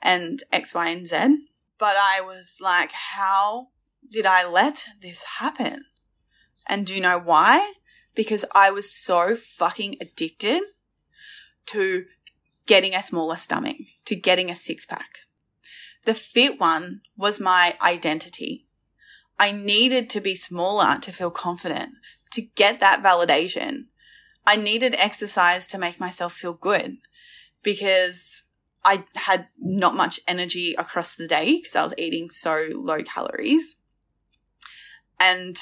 and 0.00 0.40
X, 0.52 0.74
Y, 0.74 0.88
and 0.88 1.08
Z. 1.08 1.38
But 1.76 1.96
I 1.96 2.20
was 2.20 2.58
like, 2.60 2.92
how 2.92 3.70
did 4.08 4.26
I 4.26 4.48
let 4.48 4.86
this 5.00 5.24
happen? 5.38 5.86
And 6.68 6.86
do 6.86 6.94
you 6.94 7.00
know 7.00 7.18
why? 7.18 7.72
Because 8.14 8.44
I 8.54 8.70
was 8.70 8.94
so 8.94 9.34
fucking 9.34 9.96
addicted 10.00 10.62
to 11.66 12.06
getting 12.66 12.94
a 12.94 13.02
smaller 13.02 13.36
stomach, 13.36 13.76
to 14.04 14.16
getting 14.16 14.50
a 14.50 14.56
six 14.56 14.86
pack. 14.86 15.18
The 16.04 16.14
fit 16.14 16.58
one 16.58 17.02
was 17.16 17.40
my 17.40 17.76
identity. 17.82 18.66
I 19.38 19.52
needed 19.52 20.10
to 20.10 20.20
be 20.20 20.34
smaller 20.34 20.98
to 21.00 21.12
feel 21.12 21.30
confident, 21.30 21.90
to 22.32 22.42
get 22.42 22.80
that 22.80 23.02
validation. 23.02 23.84
I 24.46 24.56
needed 24.56 24.94
exercise 24.96 25.66
to 25.68 25.78
make 25.78 26.00
myself 26.00 26.32
feel 26.32 26.52
good 26.52 26.98
because 27.62 28.42
I 28.84 29.04
had 29.14 29.46
not 29.58 29.94
much 29.94 30.20
energy 30.26 30.74
across 30.74 31.14
the 31.14 31.28
day 31.28 31.58
because 31.58 31.76
I 31.76 31.82
was 31.84 31.94
eating 31.96 32.30
so 32.30 32.68
low 32.74 33.02
calories. 33.02 33.76
And 35.20 35.56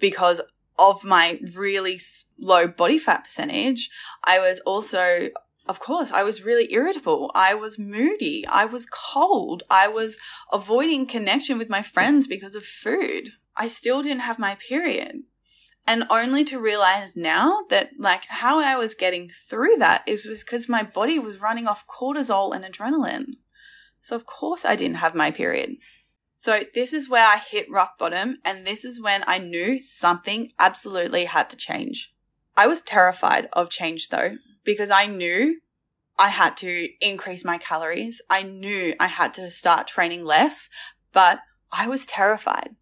because 0.00 0.40
of 0.78 1.04
my 1.04 1.40
really 1.54 2.00
low 2.38 2.66
body 2.66 2.98
fat 2.98 3.24
percentage, 3.24 3.90
I 4.24 4.38
was 4.38 4.60
also 4.60 5.30
of 5.66 5.80
course, 5.80 6.12
I 6.12 6.24
was 6.24 6.44
really 6.44 6.72
irritable. 6.74 7.30
I 7.34 7.54
was 7.54 7.78
moody. 7.78 8.44
I 8.46 8.66
was 8.66 8.86
cold. 8.86 9.62
I 9.70 9.88
was 9.88 10.18
avoiding 10.52 11.06
connection 11.06 11.56
with 11.56 11.70
my 11.70 11.80
friends 11.80 12.26
because 12.26 12.54
of 12.54 12.64
food. 12.64 13.30
I 13.56 13.68
still 13.68 14.02
didn't 14.02 14.20
have 14.20 14.38
my 14.38 14.56
period. 14.56 15.22
And 15.86 16.04
only 16.10 16.44
to 16.44 16.58
realize 16.58 17.14
now 17.14 17.62
that 17.70 17.90
like 17.98 18.24
how 18.26 18.58
I 18.58 18.76
was 18.76 18.94
getting 18.94 19.28
through 19.28 19.76
that 19.78 20.02
is 20.06 20.26
was 20.26 20.42
because 20.42 20.68
my 20.68 20.82
body 20.82 21.18
was 21.18 21.40
running 21.40 21.66
off 21.66 21.86
cortisol 21.86 22.54
and 22.54 22.64
adrenaline. 22.64 23.34
So 24.00 24.16
of 24.16 24.26
course 24.26 24.64
I 24.64 24.76
didn't 24.76 24.96
have 24.96 25.14
my 25.14 25.30
period. 25.30 25.76
So 26.44 26.60
this 26.74 26.92
is 26.92 27.08
where 27.08 27.26
I 27.26 27.38
hit 27.38 27.70
rock 27.70 27.96
bottom 27.96 28.36
and 28.44 28.66
this 28.66 28.84
is 28.84 29.00
when 29.00 29.24
I 29.26 29.38
knew 29.38 29.80
something 29.80 30.50
absolutely 30.58 31.24
had 31.24 31.48
to 31.48 31.56
change. 31.56 32.12
I 32.54 32.66
was 32.66 32.82
terrified 32.82 33.48
of 33.54 33.70
change 33.70 34.10
though 34.10 34.36
because 34.62 34.90
I 34.90 35.06
knew 35.06 35.62
I 36.18 36.28
had 36.28 36.58
to 36.58 36.90
increase 37.00 37.46
my 37.46 37.56
calories. 37.56 38.20
I 38.28 38.42
knew 38.42 38.92
I 39.00 39.06
had 39.06 39.32
to 39.34 39.50
start 39.50 39.86
training 39.86 40.26
less, 40.26 40.68
but 41.12 41.38
I 41.72 41.88
was 41.88 42.04
terrified. 42.04 42.76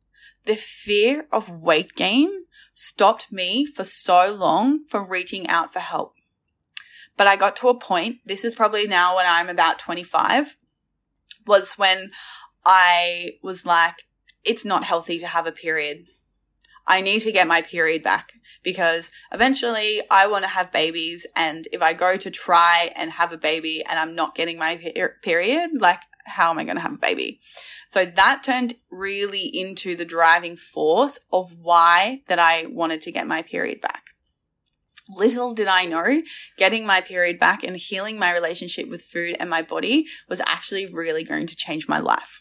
The 0.45 0.57
fear 0.57 1.29
of 1.31 1.49
weight 1.49 1.95
gain 1.95 2.47
stopped 2.75 3.31
me 3.31 3.65
for 3.65 3.85
so 3.85 4.35
long 4.35 4.89
from 4.89 5.09
reaching 5.09 5.47
out 5.47 5.73
for 5.73 5.79
help. 5.79 6.15
But 7.17 7.29
I 7.29 7.37
got 7.37 7.55
to 7.59 7.69
a 7.69 7.79
point, 7.79 8.23
this 8.27 8.45
is 8.45 8.57
probably 8.57 8.89
now 8.89 9.15
when 9.15 9.27
I'm 9.29 9.49
about 9.49 9.79
25, 9.79 10.57
was 11.47 11.75
when 11.75 12.11
I 12.65 13.33
was 13.43 13.67
like, 13.67 14.07
it's 14.45 14.65
not 14.65 14.85
healthy 14.85 15.19
to 15.19 15.27
have 15.27 15.47
a 15.47 15.53
period. 15.53 16.07
I 16.87 17.01
need 17.01 17.21
to 17.21 17.33
get 17.33 17.47
my 17.47 17.63
period 17.63 18.03
back 18.03 18.33
because 18.63 19.11
eventually 19.33 20.03
I 20.11 20.27
want 20.27 20.45
to 20.45 20.51
have 20.51 20.73
babies. 20.73 21.27
And 21.37 21.69
if 21.73 21.81
I 21.81 21.93
go 21.93 22.17
to 22.17 22.31
try 22.31 22.91
and 22.97 23.13
have 23.13 23.33
a 23.33 23.39
baby 23.39 23.85
and 23.89 23.99
I'm 23.99 24.15
not 24.15 24.35
getting 24.35 24.59
my 24.59 24.77
per- 24.77 25.17
period, 25.23 25.71
like, 25.81 26.01
how 26.25 26.51
am 26.51 26.59
I 26.59 26.65
going 26.65 26.77
to 26.77 26.83
have 26.83 26.95
a 26.95 26.99
baby? 26.99 27.41
So 27.89 28.05
that 28.05 28.43
turned 28.43 28.75
really 28.91 29.47
into 29.47 29.95
the 29.95 30.05
driving 30.05 30.57
force 30.57 31.19
of 31.33 31.55
why 31.61 32.23
that 32.27 32.39
I 32.39 32.67
wanted 32.67 33.01
to 33.03 33.13
get 33.13 33.27
my 33.27 33.43
period 33.43 33.81
back. 33.81 34.11
Little 35.09 35.53
did 35.53 35.69
I 35.69 35.85
know 35.85 36.23
getting 36.57 36.87
my 36.87 37.01
period 37.01 37.39
back 37.39 37.63
and 37.63 37.77
healing 37.77 38.19
my 38.19 38.33
relationship 38.33 38.89
with 38.89 39.03
food 39.03 39.37
and 39.39 39.51
my 39.51 39.63
body 39.63 40.07
was 40.29 40.41
actually 40.47 40.87
really 40.87 41.23
going 41.23 41.47
to 41.49 41.57
change 41.57 41.89
my 41.89 41.99
life. 41.99 42.41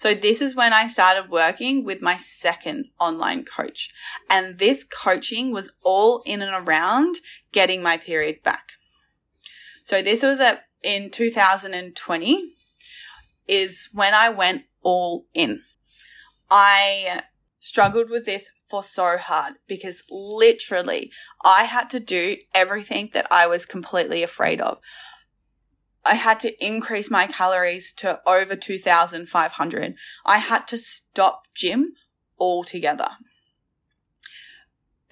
So 0.00 0.14
this 0.14 0.40
is 0.40 0.56
when 0.56 0.72
I 0.72 0.86
started 0.86 1.28
working 1.28 1.84
with 1.84 2.00
my 2.00 2.16
second 2.16 2.86
online 2.98 3.44
coach. 3.44 3.90
And 4.30 4.56
this 4.58 4.82
coaching 4.82 5.52
was 5.52 5.70
all 5.82 6.22
in 6.24 6.40
and 6.40 6.66
around 6.66 7.16
getting 7.52 7.82
my 7.82 7.98
period 7.98 8.42
back. 8.42 8.70
So 9.84 10.00
this 10.00 10.22
was 10.22 10.40
at, 10.40 10.62
in 10.82 11.10
2020 11.10 12.54
is 13.46 13.90
when 13.92 14.14
I 14.14 14.30
went 14.30 14.62
all 14.80 15.26
in. 15.34 15.60
I 16.50 17.20
struggled 17.58 18.08
with 18.08 18.24
this 18.24 18.48
for 18.70 18.82
so 18.82 19.18
hard 19.18 19.56
because 19.68 20.02
literally 20.10 21.12
I 21.44 21.64
had 21.64 21.90
to 21.90 22.00
do 22.00 22.38
everything 22.54 23.10
that 23.12 23.26
I 23.30 23.46
was 23.48 23.66
completely 23.66 24.22
afraid 24.22 24.62
of. 24.62 24.78
I 26.06 26.14
had 26.14 26.40
to 26.40 26.64
increase 26.64 27.10
my 27.10 27.26
calories 27.26 27.92
to 27.94 28.20
over 28.26 28.56
2,500. 28.56 29.94
I 30.24 30.38
had 30.38 30.66
to 30.68 30.78
stop 30.78 31.46
gym 31.54 31.92
altogether. 32.38 33.08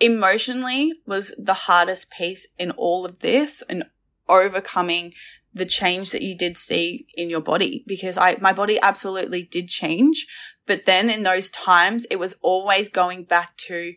Emotionally 0.00 0.92
was 1.06 1.34
the 1.38 1.54
hardest 1.54 2.10
piece 2.10 2.46
in 2.58 2.70
all 2.72 3.04
of 3.04 3.18
this 3.18 3.62
and 3.68 3.84
overcoming 4.28 5.12
the 5.52 5.66
change 5.66 6.10
that 6.12 6.22
you 6.22 6.36
did 6.36 6.56
see 6.56 7.06
in 7.14 7.28
your 7.28 7.40
body 7.40 7.84
because 7.86 8.16
I, 8.16 8.36
my 8.40 8.52
body 8.52 8.78
absolutely 8.80 9.42
did 9.42 9.68
change. 9.68 10.26
But 10.66 10.84
then 10.84 11.10
in 11.10 11.22
those 11.22 11.50
times, 11.50 12.06
it 12.10 12.16
was 12.16 12.36
always 12.42 12.88
going 12.88 13.24
back 13.24 13.56
to, 13.68 13.94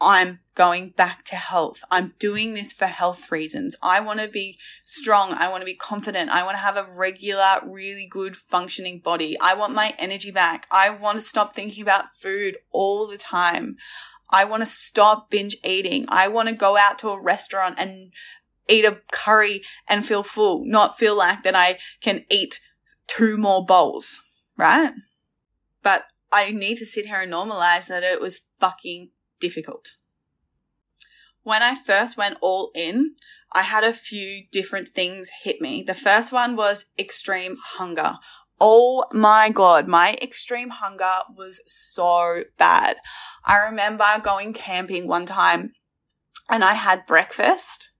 I'm 0.00 0.40
going 0.54 0.90
back 0.90 1.24
to 1.24 1.36
health. 1.36 1.82
I'm 1.90 2.14
doing 2.18 2.54
this 2.54 2.72
for 2.72 2.86
health 2.86 3.30
reasons. 3.32 3.76
I 3.82 4.00
want 4.00 4.20
to 4.20 4.28
be 4.28 4.58
strong. 4.84 5.32
I 5.32 5.48
want 5.48 5.62
to 5.62 5.66
be 5.66 5.74
confident. 5.74 6.30
I 6.30 6.44
want 6.44 6.54
to 6.54 6.62
have 6.62 6.76
a 6.76 6.86
regular, 6.88 7.60
really 7.64 8.06
good 8.06 8.36
functioning 8.36 9.00
body. 9.00 9.38
I 9.40 9.54
want 9.54 9.74
my 9.74 9.94
energy 9.98 10.30
back. 10.30 10.66
I 10.70 10.90
want 10.90 11.18
to 11.18 11.24
stop 11.24 11.54
thinking 11.54 11.82
about 11.82 12.14
food 12.14 12.58
all 12.72 13.06
the 13.06 13.18
time. 13.18 13.76
I 14.28 14.44
want 14.44 14.62
to 14.62 14.66
stop 14.66 15.30
binge 15.30 15.56
eating. 15.64 16.04
I 16.08 16.28
want 16.28 16.48
to 16.48 16.54
go 16.54 16.76
out 16.76 16.98
to 17.00 17.10
a 17.10 17.20
restaurant 17.20 17.76
and 17.78 18.12
eat 18.68 18.84
a 18.84 19.00
curry 19.12 19.62
and 19.88 20.04
feel 20.04 20.22
full, 20.22 20.64
not 20.64 20.98
feel 20.98 21.16
like 21.16 21.42
that 21.44 21.54
I 21.54 21.78
can 22.00 22.24
eat 22.30 22.60
two 23.06 23.36
more 23.36 23.64
bowls, 23.64 24.20
right? 24.56 24.92
But 25.82 26.04
I 26.32 26.50
need 26.50 26.76
to 26.78 26.86
sit 26.86 27.06
here 27.06 27.20
and 27.20 27.32
normalize 27.32 27.88
that 27.88 28.02
it 28.02 28.20
was 28.20 28.42
fucking 28.58 29.10
difficult. 29.40 29.96
When 31.42 31.62
I 31.62 31.76
first 31.76 32.16
went 32.16 32.38
all 32.40 32.70
in, 32.74 33.14
I 33.52 33.62
had 33.62 33.84
a 33.84 33.92
few 33.92 34.44
different 34.50 34.88
things 34.88 35.30
hit 35.42 35.60
me. 35.60 35.84
The 35.86 35.94
first 35.94 36.32
one 36.32 36.56
was 36.56 36.86
extreme 36.98 37.56
hunger. 37.62 38.18
Oh 38.60 39.04
my 39.12 39.50
God, 39.50 39.86
my 39.86 40.16
extreme 40.20 40.70
hunger 40.70 41.18
was 41.34 41.62
so 41.66 42.42
bad. 42.58 42.96
I 43.44 43.58
remember 43.58 44.04
going 44.22 44.54
camping 44.54 45.06
one 45.06 45.26
time 45.26 45.72
and 46.48 46.64
I 46.64 46.74
had 46.74 47.06
breakfast 47.06 47.90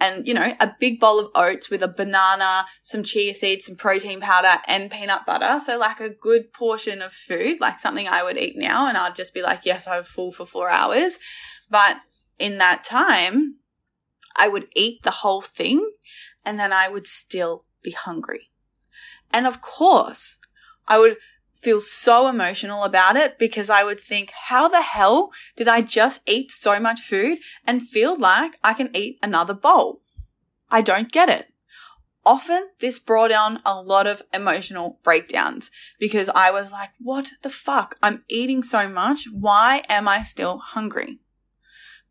and, 0.00 0.26
you 0.26 0.34
know, 0.34 0.54
a 0.58 0.74
big 0.80 0.98
bowl 0.98 1.20
of 1.20 1.30
oats 1.34 1.68
with 1.68 1.82
a 1.82 1.88
banana, 1.88 2.64
some 2.82 3.04
chia 3.04 3.34
seeds, 3.34 3.66
some 3.66 3.76
protein 3.76 4.20
powder 4.20 4.60
and 4.66 4.90
peanut 4.90 5.26
butter. 5.26 5.60
So 5.64 5.78
like 5.78 6.00
a 6.00 6.08
good 6.08 6.52
portion 6.52 7.02
of 7.02 7.12
food, 7.12 7.60
like 7.60 7.78
something 7.78 8.08
I 8.08 8.22
would 8.22 8.38
eat 8.38 8.56
now. 8.56 8.88
And 8.88 8.96
I'd 8.96 9.14
just 9.14 9.34
be 9.34 9.42
like, 9.42 9.66
yes, 9.66 9.86
I'm 9.86 10.02
full 10.02 10.32
for 10.32 10.46
four 10.46 10.70
hours. 10.70 11.18
But 11.68 11.98
in 12.38 12.58
that 12.58 12.82
time, 12.82 13.56
I 14.36 14.48
would 14.48 14.68
eat 14.74 15.02
the 15.02 15.10
whole 15.10 15.42
thing 15.42 15.92
and 16.44 16.58
then 16.58 16.72
I 16.72 16.88
would 16.88 17.06
still 17.06 17.66
be 17.82 17.90
hungry. 17.90 18.50
And 19.32 19.46
of 19.46 19.60
course, 19.60 20.38
I 20.88 20.98
would 20.98 21.16
feel 21.60 21.80
so 21.80 22.26
emotional 22.28 22.84
about 22.84 23.16
it 23.16 23.38
because 23.38 23.70
I 23.70 23.84
would 23.84 24.00
think, 24.00 24.32
how 24.48 24.68
the 24.68 24.82
hell 24.82 25.30
did 25.56 25.68
I 25.68 25.82
just 25.82 26.22
eat 26.28 26.50
so 26.50 26.80
much 26.80 27.00
food 27.00 27.38
and 27.66 27.86
feel 27.86 28.18
like 28.18 28.58
I 28.64 28.74
can 28.74 28.94
eat 28.94 29.18
another 29.22 29.54
bowl? 29.54 30.02
I 30.70 30.82
don't 30.82 31.12
get 31.12 31.28
it. 31.28 31.46
Often 32.24 32.68
this 32.80 32.98
brought 32.98 33.32
on 33.32 33.60
a 33.64 33.80
lot 33.80 34.06
of 34.06 34.22
emotional 34.32 35.00
breakdowns 35.02 35.70
because 35.98 36.28
I 36.34 36.50
was 36.50 36.70
like, 36.70 36.90
what 36.98 37.32
the 37.42 37.50
fuck? 37.50 37.96
I'm 38.02 38.24
eating 38.28 38.62
so 38.62 38.88
much. 38.88 39.24
Why 39.32 39.82
am 39.88 40.06
I 40.06 40.22
still 40.22 40.58
hungry? 40.58 41.18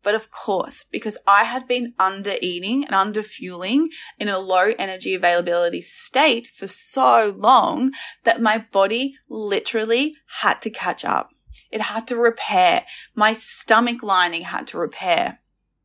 But 0.02 0.14
of 0.14 0.30
course, 0.30 0.84
because 0.84 1.18
I 1.26 1.44
had 1.44 1.68
been 1.68 1.94
under 1.98 2.34
eating 2.40 2.84
and 2.84 2.94
under 2.94 3.22
fueling 3.22 3.88
in 4.18 4.28
a 4.28 4.38
low 4.38 4.72
energy 4.78 5.14
availability 5.14 5.82
state 5.82 6.46
for 6.46 6.66
so 6.66 7.34
long 7.36 7.90
that 8.24 8.40
my 8.40 8.58
body 8.58 9.16
literally 9.28 10.16
had 10.40 10.62
to 10.62 10.70
catch 10.70 11.04
up. 11.04 11.30
It 11.70 11.82
had 11.82 12.08
to 12.08 12.16
repair. 12.16 12.86
My 13.14 13.34
stomach 13.34 14.02
lining 14.02 14.42
had 14.42 14.66
to 14.68 14.78
repair. 14.78 15.40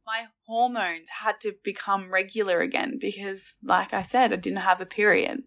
My 0.05 0.27
hormones 0.45 1.09
had 1.21 1.39
to 1.41 1.55
become 1.63 2.11
regular 2.11 2.61
again 2.61 2.97
because, 2.99 3.57
like 3.63 3.93
I 3.93 4.01
said, 4.01 4.31
I 4.31 4.37
didn't 4.37 4.59
have 4.59 4.79
a 4.79 4.85
period. 4.85 5.43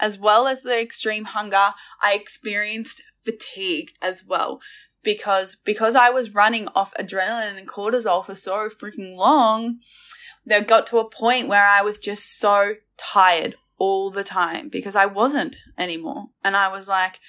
As 0.00 0.18
well 0.18 0.46
as 0.46 0.62
the 0.62 0.80
extreme 0.80 1.24
hunger, 1.26 1.74
I 2.02 2.14
experienced 2.14 3.02
fatigue 3.24 3.92
as 4.00 4.24
well 4.24 4.60
because 5.02 5.56
because 5.56 5.94
I 5.96 6.10
was 6.10 6.34
running 6.34 6.68
off 6.74 6.94
adrenaline 6.98 7.58
and 7.58 7.68
cortisol 7.68 8.24
for 8.24 8.34
so 8.34 8.68
freaking 8.68 9.16
long, 9.16 9.78
there 10.44 10.60
got 10.60 10.86
to 10.88 10.98
a 10.98 11.08
point 11.08 11.48
where 11.48 11.66
I 11.66 11.82
was 11.82 11.98
just 11.98 12.38
so 12.38 12.74
tired 12.96 13.54
all 13.78 14.10
the 14.10 14.24
time 14.24 14.68
because 14.68 14.96
I 14.96 15.06
wasn't 15.06 15.56
anymore. 15.76 16.26
And 16.44 16.56
I 16.56 16.68
was 16.70 16.88
like, 16.88 17.20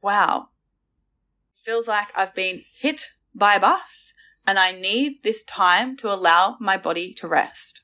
wow, 0.00 0.50
feels 1.52 1.88
like 1.88 2.16
I've 2.16 2.34
been 2.34 2.62
hit 2.78 3.10
by 3.34 3.54
a 3.54 3.60
bus 3.60 4.14
and 4.46 4.58
I 4.58 4.72
need 4.72 5.24
this 5.24 5.42
time 5.42 5.96
to 5.96 6.12
allow 6.12 6.56
my 6.60 6.76
body 6.76 7.12
to 7.14 7.26
rest. 7.26 7.82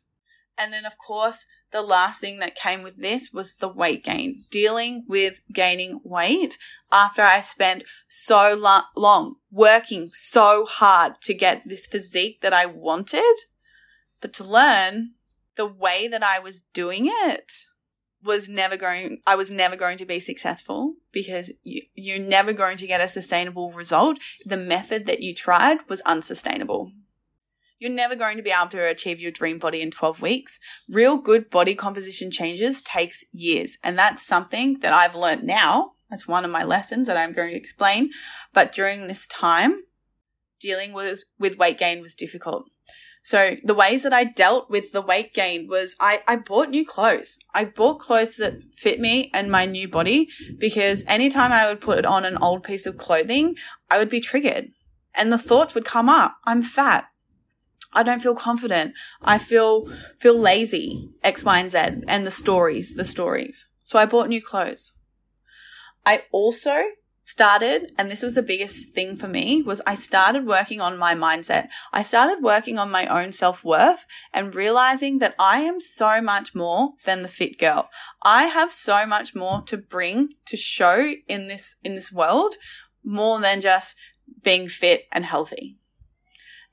And 0.57 0.73
then, 0.73 0.87
of 0.87 0.97
course, 0.99 1.47
the 1.73 1.83
last 1.83 2.21
thing 2.21 2.39
that 2.39 2.55
came 2.55 2.83
with 2.83 2.99
this 2.99 3.33
was 3.33 3.55
the 3.55 3.69
weight 3.69 4.05
gain, 4.05 4.45
dealing 4.51 5.05
with 5.09 5.41
gaining 5.53 6.01
weight 6.05 6.59
after 6.93 7.23
I 7.23 7.41
spent 7.41 7.85
so 8.09 8.55
lo- 8.55 8.83
long 8.97 9.37
working 9.51 10.11
so 10.13 10.67
hard 10.67 11.21
to 11.23 11.35
get 11.35 11.63
this 11.67 11.87
physique 11.87 12.41
that 12.43 12.53
I 12.53 12.67
wanted. 12.67 13.37
But 14.21 14.33
to 14.35 14.45
learn 14.45 15.13
the 15.57 15.67
way 15.67 16.09
that 16.09 16.23
I 16.23 16.39
was 16.39 16.63
doing 16.63 17.09
it 17.09 17.53
was 18.23 18.49
never 18.49 18.77
going, 18.77 19.21
I 19.27 19.35
was 19.35 19.51
never 19.51 19.75
going 19.75 19.99
to 19.99 20.07
be 20.07 20.21
successful 20.21 20.95
because 21.11 21.51
you, 21.63 21.83
you're 21.95 22.19
never 22.19 22.53
going 22.53 22.77
to 22.77 22.87
get 22.87 23.01
a 23.01 23.09
sustainable 23.09 23.73
result. 23.73 24.19
The 24.45 24.57
method 24.57 25.07
that 25.07 25.21
you 25.21 25.35
tried 25.35 25.79
was 25.89 26.01
unsustainable. 26.03 26.93
You're 27.83 27.91
never 27.91 28.15
going 28.15 28.37
to 28.37 28.45
be 28.45 28.53
able 28.57 28.69
to 28.69 28.89
achieve 28.89 29.21
your 29.21 29.33
dream 29.33 29.59
body 29.59 29.81
in 29.81 29.91
12 29.91 30.23
weeks. 30.23 30.61
Real 30.89 31.17
good 31.17 31.51
body 31.51 31.75
composition 31.75 32.31
changes 32.31 32.81
takes 32.81 33.25
years. 33.33 33.77
And 33.83 33.99
that's 33.99 34.25
something 34.25 34.79
that 34.83 34.93
I've 34.93 35.17
learned 35.17 35.43
now. 35.43 35.95
That's 36.09 36.29
one 36.29 36.45
of 36.45 36.53
my 36.53 36.63
lessons 36.63 37.09
that 37.09 37.17
I'm 37.17 37.33
going 37.33 37.51
to 37.51 37.57
explain. 37.57 38.11
But 38.53 38.71
during 38.73 39.09
this 39.09 39.27
time, 39.27 39.81
dealing 40.61 40.93
with, 40.93 41.25
with 41.41 41.59
weight 41.59 41.77
gain 41.77 42.01
was 42.01 42.15
difficult. 42.15 42.67
So 43.25 43.57
the 43.65 43.75
ways 43.75 44.05
that 44.05 44.13
I 44.13 44.27
dealt 44.27 44.71
with 44.71 44.93
the 44.93 45.03
weight 45.03 45.35
gain 45.35 45.67
was 45.67 45.97
I, 45.99 46.23
I 46.29 46.37
bought 46.37 46.69
new 46.69 46.87
clothes. 46.87 47.41
I 47.53 47.65
bought 47.65 47.99
clothes 47.99 48.37
that 48.37 48.59
fit 48.77 49.01
me 49.01 49.29
and 49.35 49.51
my 49.51 49.67
new 49.67 49.89
body 49.89 50.29
because 50.57 51.03
anytime 51.09 51.51
I 51.51 51.69
would 51.69 51.81
put 51.81 52.07
on 52.07 52.25
an 52.25 52.37
old 52.37 52.63
piece 52.63 52.87
of 52.87 52.97
clothing, 52.97 53.57
I 53.91 53.99
would 53.99 54.09
be 54.09 54.21
triggered 54.21 54.69
and 55.17 55.33
the 55.33 55.39
thoughts 55.39 55.75
would 55.75 55.85
come 55.85 56.09
up. 56.09 56.37
I'm 56.47 56.63
fat. 56.63 57.09
I 57.95 58.03
don't 58.03 58.23
feel 58.23 58.35
confident. 58.35 58.95
I 59.21 59.39
feel 59.39 59.87
feel 60.19 60.39
lazy. 60.39 61.11
X, 61.23 61.45
Y, 61.45 61.59
and 61.59 61.71
Z. 61.71 61.79
And 62.09 62.27
the 62.27 62.31
stories, 62.31 62.95
the 62.95 63.05
stories. 63.05 63.67
So 63.85 63.99
I 63.99 64.07
bought 64.07 64.29
new 64.29 64.43
clothes. 64.43 64.93
I 66.05 66.25
also 66.33 66.83
started, 67.23 67.93
and 67.97 68.11
this 68.11 68.23
was 68.23 68.35
the 68.35 68.43
biggest 68.43 68.93
thing 68.93 69.17
for 69.17 69.29
me, 69.29 69.63
was 69.63 69.81
I 69.87 69.95
started 69.95 70.45
working 70.45 70.81
on 70.81 70.99
my 70.99 71.15
mindset. 71.15 71.69
I 71.93 72.03
started 72.03 72.43
working 72.43 72.79
on 72.79 72.91
my 72.91 73.07
own 73.07 73.33
self 73.33 73.65
worth 73.65 74.07
and 74.33 74.55
realizing 74.55 75.19
that 75.21 75.35
I 75.39 75.61
am 75.61 75.81
so 75.81 76.21
much 76.21 76.55
more 76.55 76.95
than 77.05 77.23
the 77.23 77.29
fit 77.29 77.59
girl. 77.59 77.89
I 78.23 78.45
have 78.45 78.73
so 78.73 79.07
much 79.07 79.35
more 79.35 79.63
to 79.63 79.77
bring 79.77 80.31
to 80.47 80.57
show 80.57 81.15
in 81.29 81.49
this, 81.49 81.77
in 81.85 81.95
this 81.95 82.13
world 82.13 82.57
more 83.05 83.41
than 83.41 83.61
just 83.61 83.97
being 84.43 84.69
fit 84.69 85.05
and 85.13 85.25
healthy. 85.25 85.79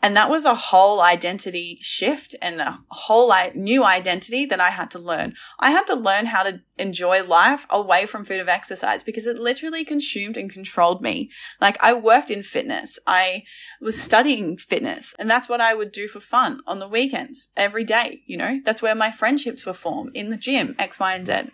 And 0.01 0.15
that 0.15 0.29
was 0.29 0.45
a 0.45 0.55
whole 0.55 1.01
identity 1.01 1.77
shift 1.81 2.33
and 2.41 2.61
a 2.61 2.79
whole 2.87 3.33
new 3.53 3.83
identity 3.83 4.45
that 4.45 4.59
I 4.61 4.69
had 4.69 4.89
to 4.91 4.99
learn. 4.99 5.33
I 5.59 5.71
had 5.71 5.87
to 5.87 5.95
learn 5.95 6.27
how 6.27 6.43
to 6.43 6.61
enjoy 6.77 7.23
life 7.23 7.65
away 7.69 8.05
from 8.05 8.23
food 8.23 8.39
of 8.39 8.47
exercise 8.47 9.03
because 9.03 9.27
it 9.27 9.37
literally 9.37 9.83
consumed 9.83 10.37
and 10.37 10.49
controlled 10.49 11.01
me. 11.01 11.29
Like 11.59 11.77
I 11.83 11.93
worked 11.93 12.31
in 12.31 12.43
fitness. 12.43 12.97
I 13.05 13.43
was 13.81 14.01
studying 14.01 14.57
fitness 14.57 15.15
and 15.19 15.29
that's 15.29 15.49
what 15.49 15.59
I 15.59 15.73
would 15.73 15.91
do 15.91 16.07
for 16.07 16.21
fun 16.21 16.61
on 16.65 16.79
the 16.79 16.87
weekends 16.87 17.49
every 17.57 17.83
day. 17.83 18.21
You 18.25 18.37
know, 18.37 18.61
that's 18.63 18.81
where 18.81 18.95
my 18.95 19.11
friendships 19.11 19.65
were 19.65 19.73
formed 19.73 20.11
in 20.15 20.29
the 20.29 20.37
gym, 20.37 20.75
X, 20.79 20.97
Y, 20.97 21.13
and 21.13 21.27
Z. 21.27 21.51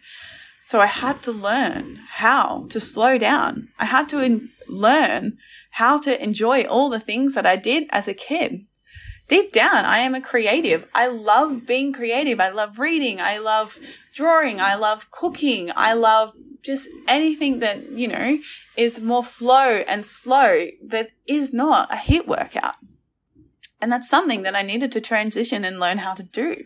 So 0.59 0.79
I 0.79 0.87
had 0.87 1.21
to 1.23 1.31
learn 1.31 1.99
how 2.07 2.65
to 2.69 2.79
slow 2.79 3.19
down. 3.19 3.69
I 3.77 3.85
had 3.85 4.09
to 4.09 4.19
in- 4.21 4.49
learn 4.67 5.37
how 5.71 5.99
to 5.99 6.21
enjoy 6.23 6.63
all 6.63 6.89
the 6.89 6.99
things 6.99 7.33
that 7.33 7.45
I 7.45 7.55
did 7.55 7.85
as 7.89 8.07
a 8.07 8.13
kid. 8.13 8.65
Deep 9.27 9.51
down, 9.51 9.85
I 9.85 9.99
am 9.99 10.13
a 10.13 10.21
creative. 10.21 10.87
I 10.93 11.07
love 11.07 11.65
being 11.65 11.93
creative. 11.93 12.39
I 12.39 12.49
love 12.49 12.77
reading. 12.77 13.19
I 13.19 13.39
love 13.39 13.79
drawing. 14.13 14.61
I 14.61 14.75
love 14.75 15.09
cooking. 15.09 15.71
I 15.75 15.93
love 15.93 16.33
just 16.61 16.87
anything 17.07 17.59
that, 17.59 17.91
you 17.91 18.07
know, 18.07 18.39
is 18.77 18.99
more 18.99 19.23
flow 19.23 19.83
and 19.87 20.05
slow 20.05 20.67
that 20.83 21.11
is 21.27 21.53
not 21.53 21.91
a 21.91 21.95
HIIT 21.95 22.27
workout. 22.27 22.75
And 23.81 23.91
that's 23.91 24.09
something 24.09 24.43
that 24.43 24.55
I 24.55 24.61
needed 24.61 24.91
to 24.93 25.01
transition 25.01 25.65
and 25.65 25.79
learn 25.79 25.99
how 25.99 26.13
to 26.13 26.23
do. 26.23 26.65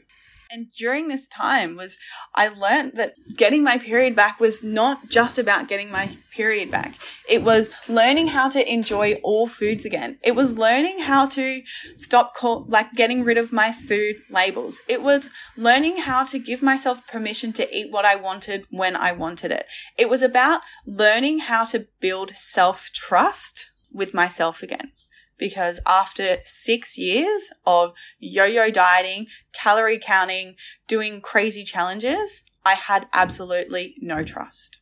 And 0.52 0.72
during 0.72 1.08
this 1.08 1.28
time 1.28 1.76
was 1.76 1.98
I 2.34 2.48
learned 2.48 2.94
that 2.96 3.14
getting 3.36 3.64
my 3.64 3.78
period 3.78 4.16
back 4.16 4.40
was 4.40 4.64
not 4.64 5.10
just 5.10 5.38
about 5.38 5.68
getting 5.68 5.92
my 5.92 6.18
period 6.32 6.72
back. 6.72 6.96
It 7.28 7.44
was 7.44 7.70
learning 7.88 8.28
how 8.28 8.50
to 8.50 8.72
enjoy 8.72 9.14
all 9.24 9.48
foods 9.48 9.86
again. 9.86 10.18
It 10.24 10.36
was 10.36 10.58
learning 10.58 11.00
how 11.00 11.28
to 11.28 11.62
stop 11.96 12.36
call, 12.36 12.66
like 12.68 12.94
getting 12.94 13.24
rid 13.24 13.38
of 13.38 13.52
my 13.52 13.72
food 13.72 14.18
labels. 14.30 14.82
It 14.88 15.04
was 15.04 15.30
learning 15.56 15.98
how 15.98 16.24
to 16.26 16.40
give 16.40 16.62
myself 16.62 17.06
permission 17.06 17.54
to 17.54 17.76
eat 17.76 17.92
what 17.92 18.06
I 18.06 18.16
wanted 18.16 18.66
when 18.72 18.96
I 18.96 19.12
wanted 19.12 19.52
it. 19.52 19.66
It 19.98 20.10
was 20.10 20.22
about 20.22 20.62
learning 20.86 21.40
how 21.40 21.66
to 21.66 21.88
build 22.00 22.36
self 22.36 22.90
trust 22.94 23.70
with 23.92 24.14
myself 24.14 24.64
again 24.64 24.92
because 25.40 25.80
after 25.86 26.38
six 26.44 26.98
years 26.98 27.50
of 27.66 27.94
yo 28.20 28.46
yo 28.46 28.70
dieting, 28.70 29.28
calorie 29.54 29.98
counting, 29.98 30.56
doing 30.88 31.22
crazy 31.22 31.64
challenges, 31.64 32.44
I 32.66 32.76
had 32.76 33.08
absolutely 33.14 33.96
no 34.00 34.24
trust. 34.24 34.80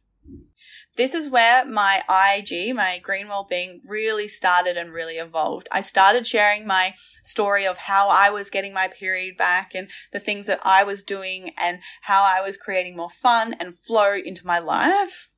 This 0.98 1.14
is 1.14 1.30
where 1.30 1.64
my 1.64 2.02
IG, 2.10 2.76
my 2.76 3.00
green 3.04 3.28
well-being 3.28 3.82
really 3.88 4.28
started 4.28 4.78
and 4.78 4.92
really 4.92 5.18
evolved. 5.18 5.70
I 5.72 5.82
started 5.82 6.26
sharing 6.26 6.66
my 6.66 6.96
story 7.24 7.68
of 7.68 7.78
how 7.78 8.10
I 8.10 8.32
was 8.32 8.50
getting 8.50 8.74
my 8.74 8.88
period 8.88 9.38
back 9.38 9.76
and 9.76 9.92
the 10.12 10.20
things 10.20 10.48
that 10.48 10.60
I 10.64 10.84
was 10.84 11.04
doing 11.04 11.52
and 11.62 11.82
how 12.02 12.24
I 12.24 12.42
was 12.42 12.58
creating 12.58 12.98
more 12.98 13.12
fun 13.12 13.54
and 13.60 13.78
flow 13.78 14.14
into 14.14 14.48
my 14.48 14.58
life. 14.58 15.30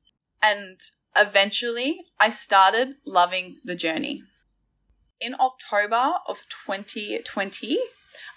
And 0.42 0.80
eventually 1.14 2.06
I 2.18 2.30
started 2.30 2.94
loving 3.04 3.58
the 3.62 3.74
journey 3.74 4.22
in 5.20 5.34
October 5.38 6.14
of 6.26 6.44
2020, 6.66 7.78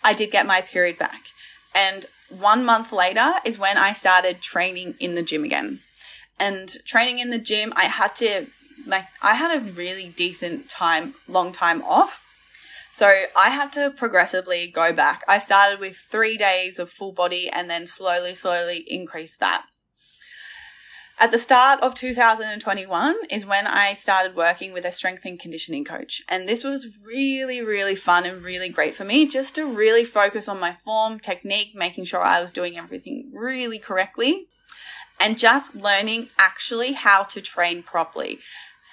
I 0.03 0.13
did 0.13 0.31
get 0.31 0.45
my 0.45 0.61
period 0.61 0.97
back. 0.97 1.27
And 1.75 2.05
one 2.29 2.65
month 2.65 2.91
later 2.91 3.33
is 3.45 3.57
when 3.57 3.77
I 3.77 3.93
started 3.93 4.41
training 4.41 4.95
in 4.99 5.15
the 5.15 5.23
gym 5.23 5.43
again. 5.43 5.79
And 6.39 6.69
training 6.85 7.19
in 7.19 7.29
the 7.29 7.39
gym, 7.39 7.71
I 7.75 7.85
had 7.85 8.15
to, 8.17 8.47
like, 8.85 9.05
I 9.21 9.35
had 9.35 9.55
a 9.55 9.63
really 9.63 10.09
decent 10.09 10.69
time, 10.69 11.15
long 11.27 11.51
time 11.51 11.81
off. 11.83 12.21
So 12.91 13.07
I 13.35 13.49
had 13.49 13.71
to 13.73 13.89
progressively 13.89 14.67
go 14.67 14.93
back. 14.93 15.23
I 15.27 15.39
started 15.39 15.79
with 15.79 15.95
three 15.95 16.37
days 16.37 16.77
of 16.77 16.91
full 16.91 17.11
body 17.11 17.49
and 17.51 17.69
then 17.69 17.87
slowly, 17.87 18.35
slowly 18.35 18.85
increase 18.87 19.35
that. 19.37 19.65
At 21.19 21.31
the 21.31 21.37
start 21.37 21.79
of 21.81 21.95
2021 21.95 23.15
is 23.29 23.45
when 23.45 23.65
I 23.67 23.93
started 23.93 24.35
working 24.35 24.73
with 24.73 24.83
a 24.83 24.91
strength 24.91 25.23
and 25.25 25.39
conditioning 25.39 25.85
coach. 25.85 26.21
And 26.27 26.49
this 26.49 26.63
was 26.63 26.87
really, 27.05 27.61
really 27.61 27.95
fun 27.95 28.25
and 28.25 28.43
really 28.43 28.69
great 28.69 28.93
for 28.93 29.05
me 29.05 29.25
just 29.27 29.55
to 29.55 29.65
really 29.65 30.03
focus 30.03 30.49
on 30.49 30.59
my 30.59 30.73
form, 30.73 31.19
technique, 31.19 31.73
making 31.75 32.05
sure 32.05 32.21
I 32.21 32.41
was 32.41 32.51
doing 32.51 32.77
everything 32.77 33.31
really 33.33 33.79
correctly 33.79 34.47
and 35.19 35.37
just 35.37 35.75
learning 35.75 36.29
actually 36.37 36.93
how 36.93 37.23
to 37.23 37.41
train 37.41 37.83
properly 37.83 38.39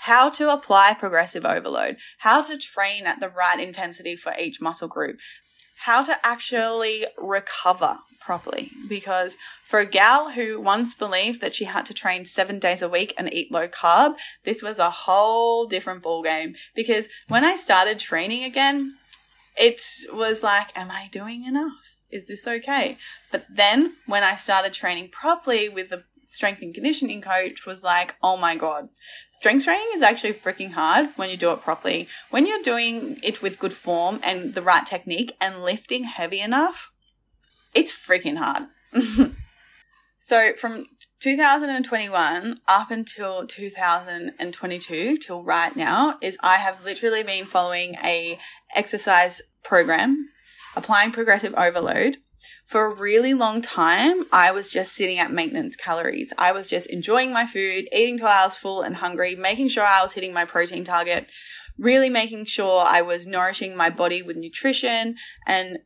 how 0.05 0.31
to 0.31 0.51
apply 0.51 0.95
progressive 0.95 1.45
overload, 1.45 1.99
how 2.19 2.41
to 2.41 2.57
train 2.57 3.07
at 3.07 3.21
the 3.21 3.29
right 3.29 3.61
intensity 3.61 4.17
for 4.17 4.33
each 4.41 4.61
muscle 4.61 4.89
group, 4.89 5.21
how 5.85 6.03
to 6.03 6.17
actually 6.25 7.07
recover 7.19 7.99
properly. 8.21 8.71
Because 8.89 9.37
for 9.65 9.81
a 9.81 9.87
gal 9.87 10.31
who 10.31 10.61
once 10.61 10.95
believed 10.95 11.41
that 11.41 11.55
she 11.55 11.65
had 11.65 11.87
to 11.87 11.95
train 11.95 12.25
seven 12.25 12.59
days 12.59 12.83
a 12.83 12.89
week 12.89 13.15
and 13.17 13.33
eat 13.33 13.51
low 13.51 13.69
carb, 13.69 14.17
this 14.45 14.63
was 14.63 14.79
a 14.79 14.91
whole 14.91 15.67
different 15.67 16.03
ballgame. 16.03 16.57
Because 16.75 17.09
when 17.29 17.45
I 17.45 17.57
started 17.57 17.99
training 17.99 18.45
again, 18.45 18.97
it 19.57 19.83
was 20.13 20.43
like, 20.43 20.77
am 20.79 20.91
I 20.91 21.09
doing 21.11 21.45
enough? 21.45 21.97
Is 22.11 22.29
this 22.29 22.47
okay? 22.47 22.99
But 23.31 23.47
then 23.49 23.95
when 24.07 24.23
I 24.23 24.35
started 24.35 24.73
training 24.73 25.09
properly 25.11 25.69
with 25.69 25.91
the 25.91 26.05
strength 26.31 26.63
and 26.63 26.73
conditioning 26.73 27.21
coach 27.21 27.67
was 27.67 27.83
like, 27.83 28.17
oh 28.23 28.37
my 28.37 28.57
God, 28.57 28.89
strength 29.33 29.65
training 29.65 29.89
is 29.95 30.03
actually 30.03 30.33
freaking 30.33 30.73
hard 30.73 31.11
when 31.17 31.29
you 31.29 31.37
do 31.37 31.51
it 31.51 31.61
properly. 31.61 32.09
When 32.31 32.47
you're 32.47 32.63
doing 32.63 33.19
it 33.23 33.43
with 33.43 33.59
good 33.59 33.73
form 33.73 34.21
and 34.23 34.55
the 34.55 34.63
right 34.63 34.87
technique 34.87 35.37
and 35.41 35.63
lifting 35.63 36.05
heavy 36.05 36.41
enough, 36.41 36.93
it's 37.75 37.93
freaking 37.93 38.37
hard. 38.37 38.67
so 40.19 40.53
from 40.55 40.87
2021 41.21 42.61
up 42.67 42.91
until 42.91 43.47
2022 43.47 45.17
till 45.17 45.45
right 45.45 45.77
now 45.77 46.17
is 46.21 46.39
I 46.43 46.57
have 46.57 46.85
literally 46.85 47.23
been 47.23 47.45
following 47.45 47.95
a 48.03 48.39
exercise 48.75 49.43
program, 49.63 50.29
applying 50.77 51.13
progressive 51.13 51.55
overload 51.57 52.19
for 52.71 52.85
a 52.85 52.95
really 52.95 53.35
long 53.35 53.61
time, 53.61 54.23
I 54.33 54.53
was 54.53 54.73
just 54.73 54.93
sitting 54.93 55.19
at 55.19 55.33
maintenance 55.33 55.75
calories. 55.75 56.33
I 56.39 56.53
was 56.53 56.71
just 56.71 56.89
enjoying 56.89 57.33
my 57.33 57.45
food, 57.45 57.89
eating 57.93 58.17
till 58.17 58.29
I 58.29 58.45
was 58.45 58.57
full 58.57 58.83
and 58.83 58.95
hungry, 58.95 59.35
making 59.35 59.67
sure 59.69 59.83
I 59.83 60.03
was 60.03 60.13
hitting 60.13 60.33
my 60.33 60.45
protein 60.45 60.85
target, 60.85 61.33
really 61.79 62.11
making 62.11 62.45
sure 62.45 62.85
I 62.87 63.03
was 63.03 63.27
nourishing 63.27 63.77
my 63.77 63.91
body 63.91 64.23
with 64.23 64.37
nutrition 64.37 65.17
and 65.49 65.81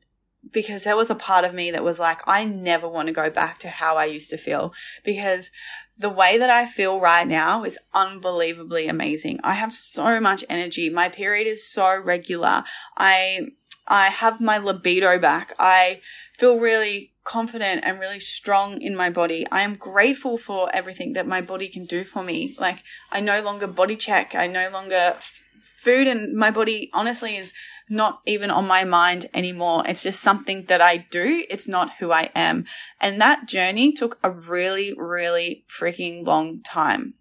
because 0.53 0.85
there 0.85 0.97
was 0.97 1.11
a 1.11 1.15
part 1.15 1.45
of 1.45 1.55
me 1.55 1.71
that 1.71 1.85
was 1.85 1.99
like, 1.99 2.21
I 2.27 2.45
never 2.45 2.89
want 2.89 3.09
to 3.09 3.13
go 3.13 3.31
back 3.31 3.59
to 3.61 3.69
how 3.69 3.97
I 3.97 4.05
used 4.07 4.31
to 4.31 4.37
feel 4.37 4.73
because 5.05 5.51
the 5.99 6.09
way 6.09 6.39
that 6.39 6.51
I 6.51 6.67
feel 6.67 7.01
right 7.01 7.27
now 7.27 7.65
is 7.65 7.79
unbelievably 7.93 8.89
amazing. 8.89 9.41
I 9.45 9.55
have 9.55 9.73
so 9.73 10.21
much 10.21 10.45
energy. 10.49 10.91
My 10.91 11.09
period 11.09 11.47
is 11.47 11.69
so 11.69 12.01
regular. 12.01 12.65
I 12.97 13.49
I 13.87 14.07
have 14.07 14.41
my 14.41 14.57
libido 14.59 15.19
back. 15.19 15.53
I 15.59 16.01
feel 16.39 16.59
really 16.59 17.13
confident 17.23 17.83
and 17.85 18.01
really 18.01 18.21
strong 18.21 18.81
in 18.81 18.97
my 18.97 19.11
body. 19.11 19.47
I 19.53 19.63
am 19.63 19.77
grateful 19.77 20.39
for 20.39 20.69
everything 20.75 21.13
that 21.15 21.27
my 21.27 21.41
body 21.41 21.69
can 21.69 21.85
do 21.85 22.03
for 22.03 22.23
me. 22.23 22.55
Like 22.59 22.79
I 23.11 23.21
no 23.21 23.43
longer 23.43 23.67
body 23.67 23.97
check. 23.97 24.35
I 24.35 24.47
no 24.47 24.71
longer 24.71 25.17
food 25.65 26.07
and 26.07 26.37
my 26.37 26.51
body 26.51 26.91
honestly 26.93 27.37
is 27.37 27.53
not 27.89 28.21
even 28.27 28.51
on 28.51 28.67
my 28.67 28.85
mind 28.85 29.27
anymore. 29.35 29.83
It's 29.87 30.03
just 30.03 30.21
something 30.21 30.65
that 30.67 30.81
I 30.81 30.99
do. 31.11 31.45
It's 31.51 31.69
not 31.69 31.97
who 31.99 32.13
I 32.13 32.31
am. 32.35 32.65
And 33.01 33.21
that 33.21 33.49
journey 33.49 33.93
took 33.93 34.19
a 34.23 34.31
really, 34.31 34.95
really 34.97 35.65
freaking 35.69 36.27
long 36.27 36.63
time. 36.63 37.15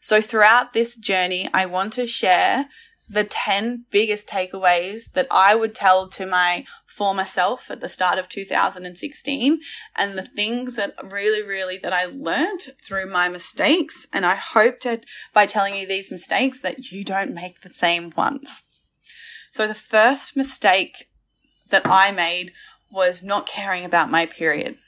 So 0.00 0.20
throughout 0.20 0.72
this 0.72 0.96
journey, 0.96 1.48
I 1.52 1.66
want 1.66 1.92
to 1.94 2.06
share 2.06 2.66
the 3.08 3.24
10 3.24 3.86
biggest 3.90 4.28
takeaways 4.28 5.12
that 5.12 5.26
I 5.30 5.54
would 5.54 5.74
tell 5.74 6.08
to 6.08 6.26
my 6.26 6.64
former 6.96 7.24
self 7.24 7.70
at 7.70 7.80
the 7.80 7.88
start 7.88 8.18
of 8.18 8.28
2016 8.28 9.60
and 9.96 10.18
the 10.18 10.22
things 10.22 10.76
that 10.76 10.94
really, 11.12 11.42
really 11.42 11.78
that 11.78 11.92
I 11.92 12.06
learned 12.06 12.72
through 12.82 13.10
my 13.10 13.28
mistakes. 13.28 14.06
And 14.12 14.24
I 14.24 14.34
hope 14.34 14.80
to, 14.80 15.00
by 15.32 15.46
telling 15.46 15.76
you 15.76 15.86
these 15.86 16.10
mistakes, 16.10 16.62
that 16.62 16.90
you 16.90 17.04
don't 17.04 17.34
make 17.34 17.60
the 17.60 17.70
same 17.70 18.12
ones. 18.16 18.62
So 19.50 19.66
the 19.66 19.74
first 19.74 20.36
mistake 20.36 21.08
that 21.70 21.86
I 21.86 22.12
made 22.12 22.52
was 22.90 23.22
not 23.22 23.46
caring 23.46 23.84
about 23.84 24.10
my 24.10 24.26
period 24.26 24.78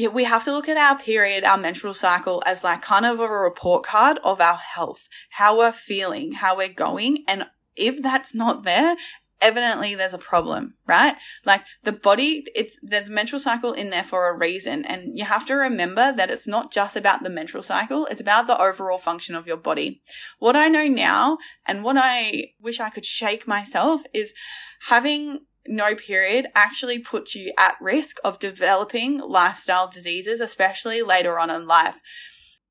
yeah, 0.00 0.08
we 0.08 0.24
have 0.24 0.44
to 0.44 0.52
look 0.52 0.68
at 0.68 0.76
our 0.76 0.98
period, 0.98 1.44
our 1.44 1.58
menstrual 1.58 1.94
cycle 1.94 2.42
as 2.46 2.64
like 2.64 2.80
kind 2.80 3.04
of 3.04 3.20
a 3.20 3.28
report 3.28 3.84
card 3.84 4.18
of 4.24 4.40
our 4.40 4.56
health, 4.56 5.08
how 5.30 5.58
we're 5.58 5.72
feeling, 5.72 6.32
how 6.32 6.56
we're 6.56 6.68
going. 6.68 7.18
And 7.28 7.46
if 7.76 8.00
that's 8.02 8.34
not 8.34 8.64
there, 8.64 8.96
evidently 9.40 9.94
there's 9.94 10.14
a 10.14 10.18
problem, 10.18 10.74
right? 10.86 11.16
Like 11.44 11.64
the 11.82 11.92
body, 11.92 12.46
it's, 12.54 12.76
there's 12.82 13.10
menstrual 13.10 13.40
cycle 13.40 13.72
in 13.72 13.90
there 13.90 14.04
for 14.04 14.28
a 14.28 14.36
reason. 14.36 14.84
And 14.84 15.18
you 15.18 15.24
have 15.24 15.46
to 15.46 15.54
remember 15.54 16.12
that 16.12 16.30
it's 16.30 16.46
not 16.46 16.72
just 16.72 16.96
about 16.96 17.22
the 17.22 17.30
menstrual 17.30 17.62
cycle. 17.62 18.06
It's 18.06 18.20
about 18.20 18.46
the 18.46 18.60
overall 18.60 18.98
function 18.98 19.34
of 19.34 19.46
your 19.46 19.56
body. 19.56 20.02
What 20.38 20.56
I 20.56 20.68
know 20.68 20.86
now 20.86 21.38
and 21.66 21.82
what 21.82 21.96
I 21.98 22.52
wish 22.60 22.80
I 22.80 22.90
could 22.90 23.04
shake 23.04 23.46
myself 23.46 24.02
is 24.12 24.34
having 24.88 25.40
no 25.66 25.94
period 25.94 26.46
actually 26.54 26.98
puts 26.98 27.34
you 27.34 27.52
at 27.58 27.76
risk 27.80 28.16
of 28.24 28.38
developing 28.38 29.20
lifestyle 29.20 29.88
diseases, 29.88 30.40
especially 30.40 31.02
later 31.02 31.38
on 31.38 31.50
in 31.50 31.66
life. 31.66 32.00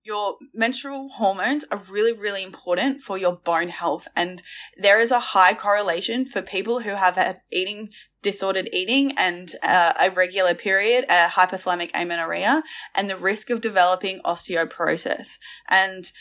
Your 0.10 0.38
menstrual 0.56 1.10
hormones 1.10 1.66
are 1.70 1.78
really, 1.88 2.14
really 2.14 2.42
important 2.42 3.00
for 3.02 3.16
your 3.16 3.34
bone 3.34 3.68
health. 3.70 4.08
And 4.16 4.42
there 4.76 5.00
is 5.00 5.12
a 5.12 5.20
high 5.20 5.54
correlation 5.54 6.26
for 6.26 6.42
people 6.42 6.80
who 6.80 6.96
have 6.96 7.16
had 7.16 7.42
eating 7.52 7.90
disordered 8.24 8.70
eating 8.74 9.14
and 9.20 9.52
uh, 9.62 9.94
a 10.02 10.10
regular 10.10 10.56
period, 10.56 11.06
a 11.10 11.28
hypothalamic 11.28 11.92
amenorrhea, 11.94 12.64
and 12.96 13.08
the 13.08 13.16
risk 13.16 13.52
of 13.52 13.62
developing 13.62 14.20
osteoporosis. 14.26 15.38
And 15.70 16.12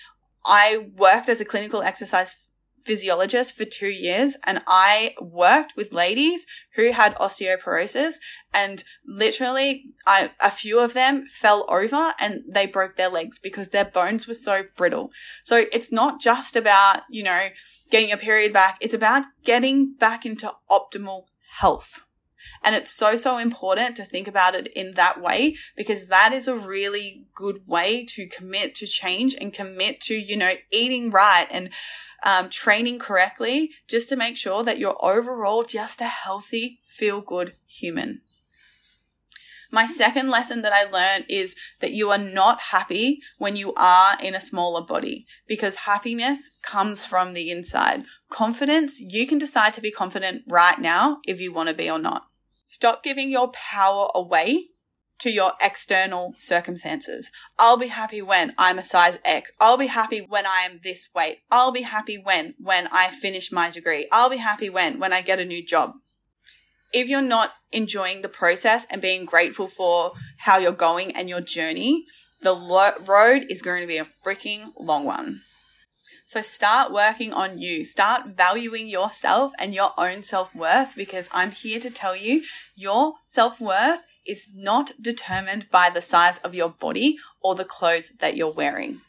I 0.44 0.90
worked 0.94 1.30
as 1.30 1.40
a 1.40 1.46
clinical 1.46 1.80
exercise 1.82 2.36
physiologist 2.88 3.54
for 3.54 3.66
two 3.66 3.90
years 3.90 4.38
and 4.46 4.62
I 4.66 5.14
worked 5.20 5.74
with 5.76 5.92
ladies 5.92 6.46
who 6.74 6.92
had 6.92 7.14
osteoporosis 7.16 8.14
and 8.54 8.82
literally 9.06 9.84
I, 10.06 10.30
a 10.40 10.50
few 10.50 10.80
of 10.80 10.94
them 10.94 11.26
fell 11.26 11.66
over 11.68 12.14
and 12.18 12.40
they 12.48 12.64
broke 12.64 12.96
their 12.96 13.10
legs 13.10 13.38
because 13.38 13.68
their 13.68 13.84
bones 13.84 14.26
were 14.26 14.32
so 14.32 14.62
brittle. 14.74 15.10
So 15.44 15.66
it's 15.70 15.92
not 15.92 16.18
just 16.18 16.56
about, 16.56 17.02
you 17.10 17.22
know, 17.22 17.48
getting 17.90 18.08
your 18.08 18.16
period 18.16 18.54
back. 18.54 18.78
It's 18.80 18.94
about 18.94 19.26
getting 19.44 19.92
back 19.92 20.24
into 20.24 20.50
optimal 20.70 21.24
health. 21.58 22.04
And 22.64 22.74
it's 22.74 22.90
so, 22.90 23.16
so 23.16 23.38
important 23.38 23.96
to 23.96 24.04
think 24.04 24.28
about 24.28 24.54
it 24.54 24.68
in 24.68 24.94
that 24.94 25.20
way 25.20 25.56
because 25.76 26.06
that 26.06 26.32
is 26.32 26.48
a 26.48 26.56
really 26.56 27.26
good 27.34 27.66
way 27.66 28.04
to 28.10 28.26
commit 28.26 28.74
to 28.76 28.86
change 28.86 29.34
and 29.40 29.52
commit 29.52 30.00
to, 30.02 30.14
you 30.14 30.36
know, 30.36 30.52
eating 30.70 31.10
right 31.10 31.46
and 31.50 31.70
um, 32.24 32.50
training 32.50 32.98
correctly 32.98 33.70
just 33.88 34.08
to 34.08 34.16
make 34.16 34.36
sure 34.36 34.64
that 34.64 34.78
you're 34.78 34.96
overall 35.04 35.62
just 35.62 36.00
a 36.00 36.06
healthy, 36.06 36.80
feel 36.86 37.20
good 37.20 37.54
human. 37.66 38.22
My 39.70 39.86
second 39.86 40.30
lesson 40.30 40.62
that 40.62 40.72
I 40.72 40.90
learned 40.90 41.26
is 41.28 41.54
that 41.80 41.92
you 41.92 42.10
are 42.10 42.18
not 42.18 42.60
happy 42.60 43.20
when 43.36 43.54
you 43.54 43.74
are 43.74 44.16
in 44.22 44.34
a 44.34 44.40
smaller 44.40 44.82
body 44.82 45.26
because 45.46 45.74
happiness 45.74 46.52
comes 46.62 47.04
from 47.04 47.34
the 47.34 47.50
inside. 47.50 48.04
Confidence, 48.30 48.98
you 48.98 49.26
can 49.26 49.36
decide 49.36 49.74
to 49.74 49.82
be 49.82 49.90
confident 49.90 50.44
right 50.48 50.78
now 50.78 51.18
if 51.26 51.38
you 51.38 51.52
want 51.52 51.68
to 51.68 51.74
be 51.74 51.90
or 51.90 51.98
not. 51.98 52.27
Stop 52.70 53.02
giving 53.02 53.30
your 53.30 53.48
power 53.48 54.10
away 54.14 54.66
to 55.20 55.30
your 55.30 55.52
external 55.62 56.34
circumstances. 56.38 57.30
I'll 57.58 57.78
be 57.78 57.86
happy 57.86 58.20
when 58.20 58.52
I'm 58.58 58.78
a 58.78 58.84
size 58.84 59.18
X. 59.24 59.50
I'll 59.58 59.78
be 59.78 59.86
happy 59.86 60.20
when 60.20 60.44
I 60.44 60.66
am 60.70 60.80
this 60.84 61.08
weight. 61.14 61.38
I'll 61.50 61.72
be 61.72 61.80
happy 61.80 62.18
when, 62.18 62.54
when 62.58 62.86
I 62.92 63.08
finish 63.08 63.50
my 63.50 63.70
degree. 63.70 64.06
I'll 64.12 64.28
be 64.28 64.36
happy 64.36 64.68
when, 64.68 65.00
when 65.00 65.14
I 65.14 65.22
get 65.22 65.40
a 65.40 65.46
new 65.46 65.64
job. 65.64 65.94
If 66.92 67.08
you're 67.08 67.22
not 67.22 67.54
enjoying 67.72 68.20
the 68.20 68.28
process 68.28 68.86
and 68.90 69.00
being 69.00 69.24
grateful 69.24 69.66
for 69.66 70.12
how 70.36 70.58
you're 70.58 70.72
going 70.72 71.16
and 71.16 71.26
your 71.26 71.40
journey, 71.40 72.04
the 72.42 72.52
lo- 72.52 72.98
road 73.06 73.46
is 73.48 73.62
going 73.62 73.80
to 73.80 73.88
be 73.88 73.96
a 73.96 74.04
freaking 74.04 74.72
long 74.78 75.06
one. 75.06 75.40
So 76.28 76.42
start 76.42 76.92
working 76.92 77.32
on 77.32 77.56
you. 77.56 77.86
Start 77.86 78.36
valuing 78.36 78.86
yourself 78.86 79.54
and 79.58 79.72
your 79.72 79.92
own 79.96 80.22
self 80.22 80.54
worth 80.54 80.94
because 80.94 81.26
I'm 81.32 81.52
here 81.52 81.80
to 81.80 81.88
tell 81.88 82.14
you 82.14 82.44
your 82.76 83.14
self 83.24 83.62
worth 83.62 84.02
is 84.26 84.46
not 84.54 84.90
determined 85.00 85.70
by 85.70 85.88
the 85.88 86.02
size 86.02 86.36
of 86.44 86.54
your 86.54 86.68
body 86.68 87.16
or 87.42 87.54
the 87.54 87.64
clothes 87.64 88.12
that 88.18 88.36
you're 88.36 88.52
wearing. 88.52 89.00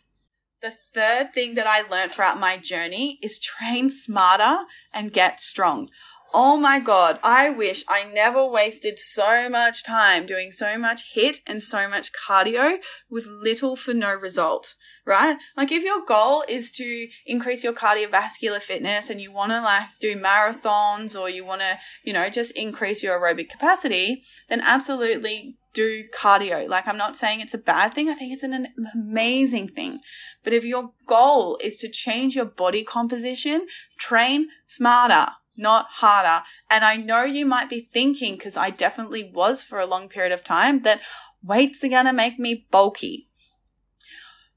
The 0.62 0.72
third 0.72 1.34
thing 1.34 1.56
that 1.56 1.68
I 1.68 1.82
learned 1.82 2.14
throughout 2.14 2.40
my 2.40 2.56
journey 2.56 3.20
is 3.22 3.38
train 3.38 3.90
smarter 3.90 4.64
and 4.94 5.12
get 5.12 5.42
strong. 5.42 5.90
Oh 6.34 6.56
my 6.56 6.80
God, 6.80 7.20
I 7.22 7.50
wish 7.50 7.84
I 7.90 8.06
never 8.06 8.46
wasted 8.46 8.98
so 8.98 9.50
much 9.50 9.84
time 9.84 10.26
doing 10.26 10.54
so 10.54 10.78
much 10.78 11.16
HIIT 11.16 11.42
and 11.46 11.62
so 11.62 11.90
much 11.90 12.12
cardio 12.14 12.78
with 13.10 13.28
little 13.28 13.76
for 13.76 13.94
no 13.94 14.16
result, 14.16 14.76
right? 15.10 15.38
Like 15.58 15.72
if 15.72 15.84
your 15.84 16.06
goal 16.06 16.44
is 16.48 16.72
to 16.74 17.08
increase 17.26 17.64
your 17.64 17.74
cardiovascular 17.74 18.62
fitness 18.62 19.10
and 19.10 19.20
you 19.20 19.32
want 19.32 19.52
to 19.52 19.62
like 19.62 19.88
do 20.00 20.16
marathons 20.16 21.20
or 21.20 21.30
you 21.30 21.44
want 21.44 21.62
to, 21.62 21.78
you 22.04 22.14
know, 22.14 22.30
just 22.30 22.52
increase 22.52 23.02
your 23.02 23.20
aerobic 23.20 23.50
capacity, 23.50 24.22
then 24.48 24.62
absolutely 24.64 25.58
do 25.74 26.04
cardio. 26.16 26.70
Like 26.70 26.88
I'm 26.88 26.98
not 26.98 27.18
saying 27.18 27.42
it's 27.42 27.56
a 27.56 27.60
bad 27.60 27.94
thing. 27.94 28.08
I 28.08 28.14
think 28.14 28.32
it's 28.32 28.44
an 28.44 28.68
amazing 28.94 29.68
thing. 29.68 30.00
But 30.44 30.54
if 30.54 30.64
your 30.64 30.92
goal 31.08 31.58
is 31.62 31.78
to 31.78 31.90
change 31.90 32.36
your 32.36 32.46
body 32.46 32.84
composition, 32.84 33.66
train 33.98 34.48
smarter 34.68 35.34
not 35.58 35.88
harder. 35.90 36.46
And 36.70 36.86
I 36.86 36.96
know 36.96 37.24
you 37.26 37.46
might 37.46 37.70
be 37.70 37.82
thinking, 37.82 38.36
because 38.36 38.56
I 38.56 38.70
definitely 38.70 39.30
was 39.34 39.62
for 39.62 39.78
a 39.78 39.86
long 39.86 40.08
period 40.08 40.32
of 40.32 40.42
time, 40.42 40.84
that 40.84 41.02
weights 41.44 41.84
are 41.84 41.90
going 41.90 42.06
to 42.06 42.14
make 42.14 42.40
me 42.40 42.66
bulky. 42.72 43.29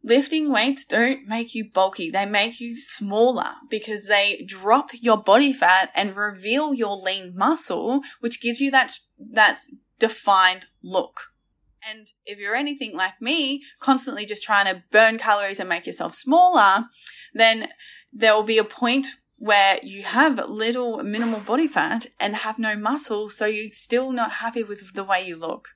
Lifting 0.05 0.50
weights 0.50 0.84
don't 0.84 1.28
make 1.28 1.55
you 1.55 1.64
bulky. 1.64 2.11
They 2.11 2.26
make 2.26 2.61
you 2.61 2.76
smaller 2.76 3.55
because 3.70 4.07
they 4.07 4.44
drop 4.46 4.90
your 5.00 5.16
body 5.16 5.53
fat 5.53 5.92
and 5.94 6.16
reveal 6.16 6.74
your 6.74 6.96
lean 6.96 7.36
muscle, 7.36 8.03
which 8.20 8.42
gives 8.42 8.61
you 8.61 8.70
that, 8.72 8.98
that 9.18 9.61
defined 10.00 10.66
look. 10.82 11.28
And 11.88 12.09
if 12.24 12.38
you're 12.38 12.55
anything 12.55 12.96
like 12.96 13.20
me, 13.20 13.62
constantly 13.80 14.26
just 14.26 14.42
trying 14.42 14.66
to 14.66 14.82
burn 14.90 15.18
calories 15.18 15.61
and 15.61 15.68
make 15.68 15.86
yourself 15.86 16.14
smaller, 16.14 16.86
then 17.32 17.68
there 18.12 18.34
will 18.34 18.42
be 18.42 18.59
a 18.59 18.64
point 18.64 19.07
where 19.38 19.78
you 19.82 20.03
have 20.03 20.38
little 20.48 21.03
minimal 21.03 21.40
body 21.40 21.66
fat 21.66 22.07
and 22.20 22.36
have 22.36 22.59
no 22.59 22.76
muscle, 22.76 23.28
so 23.28 23.46
you're 23.46 23.70
still 23.70 24.12
not 24.12 24.32
happy 24.34 24.62
with 24.62 24.94
the 24.94 25.03
way 25.03 25.24
you 25.26 25.36
look. 25.36 25.68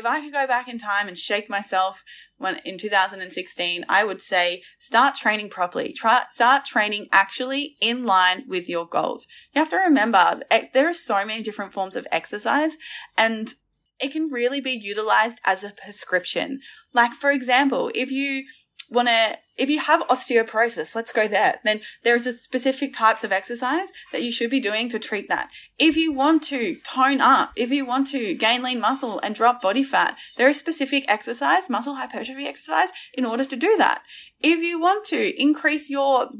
If 0.00 0.06
I 0.06 0.22
could 0.22 0.32
go 0.32 0.46
back 0.46 0.66
in 0.66 0.78
time 0.78 1.08
and 1.08 1.18
shake 1.18 1.50
myself 1.50 2.02
when 2.38 2.58
in 2.64 2.78
2016, 2.78 3.84
I 3.86 4.02
would 4.02 4.22
say 4.22 4.62
start 4.78 5.14
training 5.14 5.50
properly. 5.50 5.92
Try, 5.92 6.24
start 6.30 6.64
training 6.64 7.08
actually 7.12 7.76
in 7.82 8.06
line 8.06 8.44
with 8.48 8.66
your 8.66 8.86
goals. 8.86 9.26
You 9.54 9.58
have 9.58 9.68
to 9.68 9.76
remember 9.76 10.40
eh, 10.50 10.68
there 10.72 10.88
are 10.88 10.94
so 10.94 11.22
many 11.26 11.42
different 11.42 11.74
forms 11.74 11.96
of 11.96 12.06
exercise 12.10 12.78
and 13.18 13.52
it 14.00 14.10
can 14.10 14.30
really 14.30 14.62
be 14.62 14.70
utilized 14.70 15.38
as 15.44 15.64
a 15.64 15.70
prescription. 15.72 16.60
Like, 16.94 17.12
for 17.12 17.30
example, 17.30 17.90
if 17.94 18.10
you 18.10 18.44
want 18.90 19.08
to 19.08 19.36
if 19.60 19.68
you 19.68 19.78
have 19.78 20.00
osteoporosis, 20.08 20.94
let's 20.94 21.12
go 21.12 21.28
there. 21.28 21.60
Then 21.64 21.82
there's 22.02 22.26
a 22.26 22.32
specific 22.32 22.94
types 22.94 23.24
of 23.24 23.30
exercise 23.30 23.92
that 24.10 24.22
you 24.22 24.32
should 24.32 24.48
be 24.48 24.58
doing 24.58 24.88
to 24.88 24.98
treat 24.98 25.28
that. 25.28 25.50
If 25.78 25.98
you 25.98 26.12
want 26.12 26.42
to 26.44 26.76
tone 26.76 27.20
up, 27.20 27.52
if 27.56 27.70
you 27.70 27.84
want 27.84 28.06
to 28.08 28.34
gain 28.34 28.62
lean 28.62 28.80
muscle 28.80 29.20
and 29.22 29.34
drop 29.34 29.60
body 29.60 29.84
fat, 29.84 30.16
there 30.38 30.48
is 30.48 30.58
specific 30.58 31.04
exercise, 31.08 31.68
muscle 31.68 31.96
hypertrophy 31.96 32.46
exercise 32.46 32.88
in 33.12 33.26
order 33.26 33.44
to 33.44 33.54
do 33.54 33.76
that. 33.76 34.02
If 34.40 34.60
you 34.60 34.80
want 34.80 35.04
to 35.08 35.40
increase 35.40 35.90
your 35.90 36.30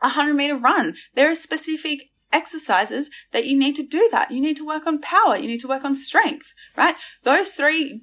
100 0.00 0.34
meter 0.34 0.56
run, 0.56 0.94
there 1.14 1.30
are 1.30 1.34
specific 1.34 2.10
exercises 2.34 3.10
that 3.30 3.46
you 3.46 3.58
need 3.58 3.76
to 3.76 3.82
do 3.82 4.08
that. 4.12 4.30
You 4.30 4.42
need 4.42 4.56
to 4.56 4.66
work 4.66 4.86
on 4.86 5.00
power. 5.00 5.38
You 5.38 5.48
need 5.48 5.60
to 5.60 5.68
work 5.68 5.84
on 5.86 5.96
strength, 5.96 6.52
right? 6.76 6.96
Those 7.22 7.52
three 7.52 8.02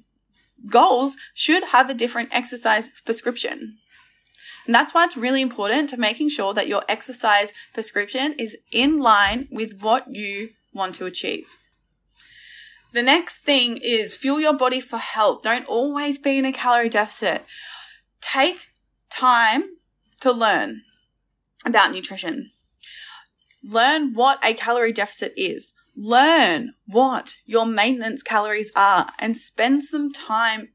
goals 0.70 1.16
should 1.34 1.64
have 1.64 1.88
a 1.88 1.94
different 1.94 2.34
exercise 2.34 2.88
prescription. 3.04 3.78
And 4.66 4.74
that's 4.74 4.94
why 4.94 5.04
it's 5.04 5.16
really 5.16 5.42
important 5.42 5.90
to 5.90 5.96
making 5.96 6.28
sure 6.28 6.54
that 6.54 6.68
your 6.68 6.82
exercise 6.88 7.52
prescription 7.72 8.34
is 8.38 8.56
in 8.70 8.98
line 8.98 9.48
with 9.50 9.80
what 9.80 10.14
you 10.14 10.50
want 10.72 10.94
to 10.96 11.06
achieve. 11.06 11.56
The 12.92 13.02
next 13.02 13.38
thing 13.38 13.78
is 13.82 14.16
fuel 14.16 14.40
your 14.40 14.56
body 14.56 14.80
for 14.80 14.98
health. 14.98 15.42
Don't 15.42 15.66
always 15.66 16.18
be 16.18 16.38
in 16.38 16.44
a 16.44 16.52
calorie 16.52 16.88
deficit. 16.88 17.44
Take 18.20 18.68
time 19.08 19.62
to 20.20 20.32
learn 20.32 20.82
about 21.64 21.92
nutrition. 21.92 22.50
Learn 23.62 24.14
what 24.14 24.44
a 24.44 24.54
calorie 24.54 24.92
deficit 24.92 25.32
is. 25.36 25.72
Learn 25.96 26.74
what 26.86 27.36
your 27.44 27.66
maintenance 27.66 28.22
calories 28.22 28.72
are 28.74 29.08
and 29.18 29.36
spend 29.36 29.84
some 29.84 30.12
time 30.12 30.70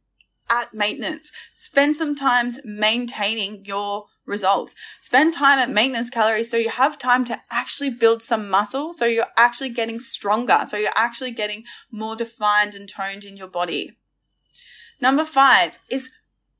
at 0.49 0.73
maintenance. 0.73 1.31
Spend 1.53 1.95
some 1.95 2.15
time 2.15 2.51
maintaining 2.63 3.65
your 3.65 4.05
results. 4.25 4.75
Spend 5.01 5.33
time 5.33 5.59
at 5.59 5.69
maintenance 5.69 6.09
calories 6.09 6.49
so 6.49 6.57
you 6.57 6.69
have 6.69 6.97
time 6.97 7.25
to 7.25 7.41
actually 7.51 7.89
build 7.89 8.21
some 8.21 8.49
muscle. 8.49 8.93
So 8.93 9.05
you're 9.05 9.25
actually 9.37 9.69
getting 9.69 9.99
stronger. 9.99 10.63
So 10.67 10.77
you're 10.77 10.89
actually 10.95 11.31
getting 11.31 11.63
more 11.91 12.15
defined 12.15 12.75
and 12.75 12.89
toned 12.89 13.23
in 13.23 13.37
your 13.37 13.47
body. 13.47 13.97
Number 15.01 15.25
five 15.25 15.77
is 15.89 16.09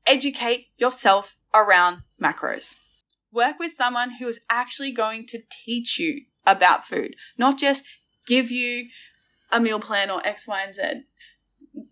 educate 0.06 0.68
yourself 0.78 1.38
around 1.54 2.04
macros. 2.22 2.76
Work 3.32 3.60
with 3.60 3.72
someone 3.72 4.12
who 4.20 4.28
is 4.28 4.40
actually 4.50 4.92
going 4.92 5.26
to 5.28 5.40
teach 5.50 6.00
you 6.00 6.22
about 6.46 6.86
food, 6.86 7.16
not 7.38 7.58
just 7.58 7.84
give 8.28 8.52
you 8.52 8.88
a 9.52 9.60
meal 9.60 9.80
plan 9.80 10.10
or 10.12 10.22
X, 10.26 10.48
Y, 10.48 10.62
and 10.64 10.76
Z 10.76 10.84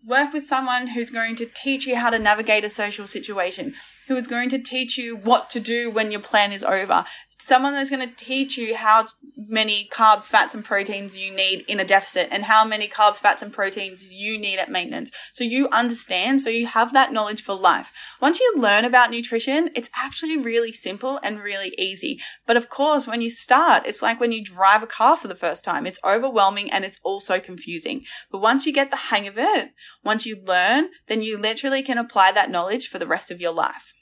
work 0.06 0.32
with 0.32 0.44
someone 0.44 0.88
who's 0.88 1.10
going 1.10 1.36
to 1.36 1.46
teach 1.46 1.86
you 1.86 1.96
how 1.96 2.10
to 2.10 2.18
navigate 2.18 2.64
a 2.64 2.68
social 2.68 3.06
situation, 3.06 3.74
who 4.08 4.16
is 4.16 4.26
going 4.26 4.48
to 4.50 4.58
teach 4.58 4.98
you 4.98 5.16
what 5.16 5.50
to 5.50 5.60
do 5.60 5.90
when 5.90 6.10
your 6.10 6.20
plan 6.20 6.52
is 6.52 6.64
over, 6.64 7.04
someone 7.44 7.74
that's 7.74 7.90
going 7.90 8.06
to 8.06 8.14
teach 8.16 8.56
you 8.56 8.74
how 8.74 9.06
many 9.36 9.88
carbs, 9.92 10.24
fats, 10.24 10.54
and 10.54 10.64
proteins 10.64 11.16
you 11.16 11.34
need 11.34 11.62
in 11.68 11.78
a 11.78 11.84
deficit 11.84 12.28
and 12.30 12.44
how 12.44 12.64
many 12.64 12.88
carbs, 12.88 13.18
fats, 13.18 13.42
and 13.42 13.52
proteins 13.52 14.12
you 14.12 14.38
need 14.38 14.58
at 14.58 14.70
maintenance. 14.70 15.10
So 15.32 15.44
you 15.44 15.68
understand, 15.70 16.40
so 16.40 16.50
you 16.50 16.66
have 16.66 16.92
that 16.92 17.12
knowledge 17.12 17.42
for 17.42 17.54
life. 17.54 17.92
Once 18.20 18.40
you 18.40 18.54
learn 18.56 18.84
about 18.84 19.10
nutrition, 19.10 19.68
it's 19.74 19.90
actually 19.94 20.38
really 20.38 20.72
simple 20.72 21.20
and 21.22 21.40
really 21.40 21.74
easy. 21.78 22.18
But 22.46 22.56
of 22.56 22.68
course, 22.68 23.06
when 23.06 23.20
you 23.20 23.30
start, 23.30 23.86
it's 23.86 24.02
like 24.02 24.20
when 24.20 24.32
you 24.32 24.42
drive 24.42 24.82
a 24.82 24.86
car 24.86 25.16
for 25.16 25.28
the 25.28 25.34
first 25.34 25.64
time. 25.64 25.86
It's 25.86 26.00
overwhelming 26.04 26.70
and 26.70 26.84
it's 26.84 27.00
also 27.02 27.40
confusing. 27.40 28.04
But 28.30 28.40
once 28.40 28.66
you 28.66 28.72
get 28.72 28.90
the 28.90 28.96
hang 28.96 29.26
of 29.26 29.38
it, 29.38 29.72
once 30.02 30.24
you 30.24 30.42
learn, 30.42 30.90
then 31.08 31.22
you 31.22 31.38
literally 31.38 31.82
can 31.82 31.98
apply 31.98 32.32
that 32.32 32.50
knowledge 32.50 32.88
for 32.88 32.98
the 32.98 33.06
rest 33.06 33.30
of 33.30 33.40
your 33.40 33.52
life. 33.52 33.93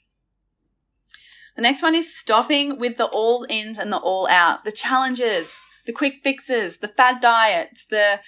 The 1.55 1.61
next 1.61 1.83
one 1.83 1.95
is 1.95 2.15
stopping 2.15 2.79
with 2.79 2.97
the 2.97 3.05
all 3.05 3.45
ins 3.49 3.77
and 3.77 3.91
the 3.91 3.97
all 3.97 4.27
out, 4.27 4.63
the 4.63 4.71
challenges, 4.71 5.63
the 5.85 5.93
quick 5.93 6.21
fixes, 6.23 6.79
the 6.79 6.87
fad 6.87 7.21
diets, 7.21 7.85
the, 7.85 8.19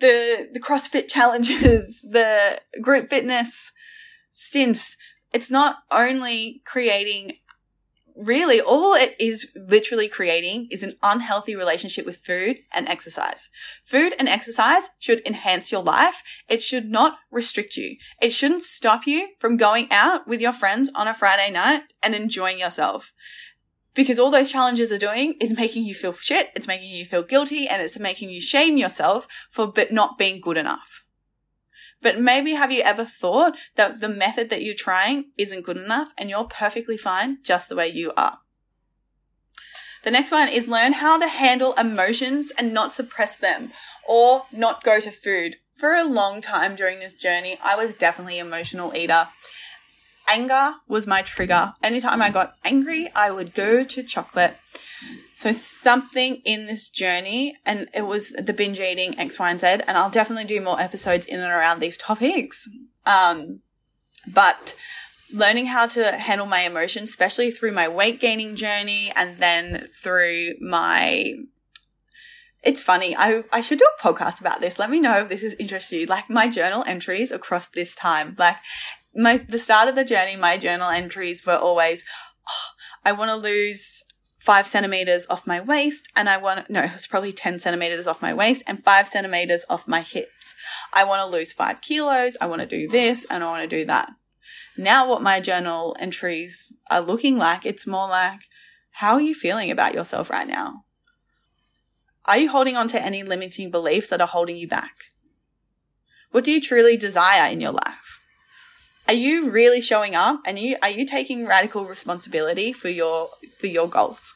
the, 0.00 0.48
the 0.52 0.60
CrossFit 0.60 1.08
challenges, 1.08 2.00
the 2.02 2.60
group 2.80 3.10
fitness 3.10 3.72
stints. 4.30 4.96
It's 5.32 5.50
not 5.50 5.78
only 5.90 6.62
creating 6.64 7.38
really 8.18 8.60
all 8.60 8.94
it 8.94 9.14
is 9.20 9.50
literally 9.54 10.08
creating 10.08 10.66
is 10.70 10.82
an 10.82 10.96
unhealthy 11.02 11.54
relationship 11.54 12.04
with 12.04 12.16
food 12.16 12.58
and 12.74 12.88
exercise. 12.88 13.48
Food 13.84 14.14
and 14.18 14.28
exercise 14.28 14.90
should 14.98 15.24
enhance 15.26 15.70
your 15.70 15.82
life. 15.82 16.22
It 16.48 16.60
should 16.60 16.90
not 16.90 17.18
restrict 17.30 17.76
you. 17.76 17.96
It 18.20 18.30
shouldn't 18.30 18.64
stop 18.64 19.06
you 19.06 19.30
from 19.38 19.56
going 19.56 19.88
out 19.90 20.26
with 20.26 20.40
your 20.40 20.52
friends 20.52 20.90
on 20.94 21.06
a 21.06 21.14
Friday 21.14 21.50
night 21.50 21.82
and 22.02 22.14
enjoying 22.14 22.58
yourself. 22.58 23.12
Because 23.94 24.18
all 24.18 24.30
those 24.30 24.52
challenges 24.52 24.92
are 24.92 24.98
doing 24.98 25.34
is 25.40 25.56
making 25.56 25.84
you 25.84 25.94
feel 25.94 26.12
shit, 26.12 26.50
it's 26.54 26.68
making 26.68 26.94
you 26.94 27.04
feel 27.04 27.22
guilty, 27.22 27.66
and 27.66 27.82
it's 27.82 27.98
making 27.98 28.30
you 28.30 28.40
shame 28.40 28.76
yourself 28.76 29.26
for 29.50 29.72
not 29.90 30.18
being 30.18 30.40
good 30.40 30.56
enough. 30.56 31.04
But 32.00 32.20
maybe 32.20 32.52
have 32.52 32.70
you 32.70 32.82
ever 32.82 33.04
thought 33.04 33.56
that 33.74 34.00
the 34.00 34.08
method 34.08 34.50
that 34.50 34.62
you're 34.62 34.74
trying 34.74 35.32
isn't 35.36 35.64
good 35.64 35.76
enough 35.76 36.08
and 36.16 36.30
you're 36.30 36.44
perfectly 36.44 36.96
fine 36.96 37.38
just 37.42 37.68
the 37.68 37.76
way 37.76 37.88
you 37.88 38.12
are? 38.16 38.38
The 40.04 40.12
next 40.12 40.30
one 40.30 40.48
is 40.48 40.68
learn 40.68 40.94
how 40.94 41.18
to 41.18 41.26
handle 41.26 41.72
emotions 41.74 42.52
and 42.56 42.72
not 42.72 42.92
suppress 42.92 43.34
them 43.36 43.72
or 44.08 44.46
not 44.52 44.84
go 44.84 45.00
to 45.00 45.10
food. 45.10 45.56
For 45.74 45.92
a 45.92 46.04
long 46.04 46.40
time 46.40 46.76
during 46.76 46.98
this 46.98 47.14
journey, 47.14 47.58
I 47.62 47.76
was 47.76 47.94
definitely 47.94 48.38
an 48.38 48.46
emotional 48.46 48.94
eater. 48.96 49.28
Anger 50.30 50.74
was 50.86 51.06
my 51.06 51.22
trigger. 51.22 51.74
Anytime 51.82 52.20
I 52.20 52.30
got 52.30 52.54
angry, 52.64 53.08
I 53.14 53.30
would 53.30 53.54
go 53.54 53.84
to 53.84 54.02
chocolate. 54.02 54.56
So 55.34 55.52
something 55.52 56.42
in 56.44 56.66
this 56.66 56.88
journey, 56.88 57.56
and 57.64 57.88
it 57.94 58.06
was 58.06 58.30
the 58.32 58.52
binge 58.52 58.80
eating 58.80 59.18
X, 59.18 59.38
Y, 59.38 59.50
and 59.50 59.60
Z, 59.60 59.66
and 59.66 59.96
I'll 59.96 60.10
definitely 60.10 60.44
do 60.44 60.60
more 60.60 60.80
episodes 60.80 61.26
in 61.26 61.40
and 61.40 61.50
around 61.50 61.80
these 61.80 61.96
topics. 61.96 62.68
Um, 63.06 63.60
but 64.26 64.74
learning 65.32 65.66
how 65.66 65.86
to 65.86 66.12
handle 66.12 66.46
my 66.46 66.60
emotions, 66.60 67.10
especially 67.10 67.50
through 67.50 67.72
my 67.72 67.88
weight 67.88 68.20
gaining 68.20 68.56
journey 68.56 69.10
and 69.14 69.38
then 69.38 69.88
through 70.02 70.54
my 70.60 71.34
it's 72.64 72.82
funny. 72.82 73.14
I, 73.16 73.44
I 73.52 73.60
should 73.60 73.78
do 73.78 73.86
a 73.86 74.02
podcast 74.02 74.40
about 74.40 74.60
this. 74.60 74.78
Let 74.78 74.90
me 74.90 74.98
know 74.98 75.20
if 75.20 75.28
this 75.28 75.44
is 75.44 75.54
interesting. 75.60 76.08
Like 76.08 76.28
my 76.28 76.48
journal 76.48 76.82
entries 76.86 77.30
across 77.30 77.68
this 77.68 77.94
time. 77.94 78.34
Like 78.36 78.56
my 79.18 79.38
the 79.38 79.58
start 79.58 79.88
of 79.88 79.96
the 79.96 80.04
journey, 80.04 80.36
my 80.36 80.56
journal 80.56 80.88
entries 80.88 81.44
were 81.44 81.56
always, 81.56 82.04
oh, 82.48 82.68
I 83.04 83.12
want 83.12 83.30
to 83.30 83.36
lose 83.36 84.04
five 84.38 84.66
centimeters 84.66 85.26
off 85.28 85.46
my 85.46 85.60
waist 85.60 86.06
and 86.16 86.28
I 86.28 86.36
want, 86.36 86.70
no, 86.70 86.82
it's 86.82 87.06
probably 87.06 87.32
10 87.32 87.58
centimeters 87.58 88.06
off 88.06 88.22
my 88.22 88.32
waist 88.32 88.64
and 88.66 88.82
five 88.82 89.08
centimeters 89.08 89.64
off 89.68 89.88
my 89.88 90.00
hips. 90.00 90.54
I 90.94 91.04
want 91.04 91.20
to 91.20 91.36
lose 91.36 91.52
five 91.52 91.80
kilos. 91.80 92.36
I 92.40 92.46
want 92.46 92.62
to 92.62 92.66
do 92.66 92.88
this 92.88 93.26
and 93.28 93.42
I 93.42 93.50
want 93.50 93.68
to 93.68 93.76
do 93.76 93.84
that. 93.86 94.10
Now 94.76 95.08
what 95.08 95.20
my 95.20 95.40
journal 95.40 95.96
entries 95.98 96.72
are 96.88 97.00
looking 97.00 97.36
like, 97.36 97.66
it's 97.66 97.86
more 97.86 98.08
like, 98.08 98.40
how 98.92 99.14
are 99.14 99.20
you 99.20 99.34
feeling 99.34 99.70
about 99.70 99.94
yourself 99.94 100.30
right 100.30 100.46
now? 100.46 100.84
Are 102.24 102.38
you 102.38 102.48
holding 102.48 102.76
on 102.76 102.88
to 102.88 103.02
any 103.02 103.24
limiting 103.24 103.70
beliefs 103.70 104.10
that 104.10 104.20
are 104.20 104.26
holding 104.26 104.56
you 104.56 104.68
back? 104.68 105.06
What 106.30 106.44
do 106.44 106.52
you 106.52 106.60
truly 106.60 106.96
desire 106.96 107.50
in 107.52 107.60
your 107.60 107.72
life? 107.72 108.17
Are 109.08 109.14
you 109.14 109.48
really 109.48 109.80
showing 109.80 110.14
up 110.14 110.42
and 110.44 110.58
you 110.58 110.76
are 110.82 110.90
you 110.90 111.06
taking 111.06 111.46
radical 111.46 111.86
responsibility 111.86 112.74
for 112.74 112.90
your 112.90 113.30
for 113.58 113.66
your 113.66 113.88
goals? 113.88 114.34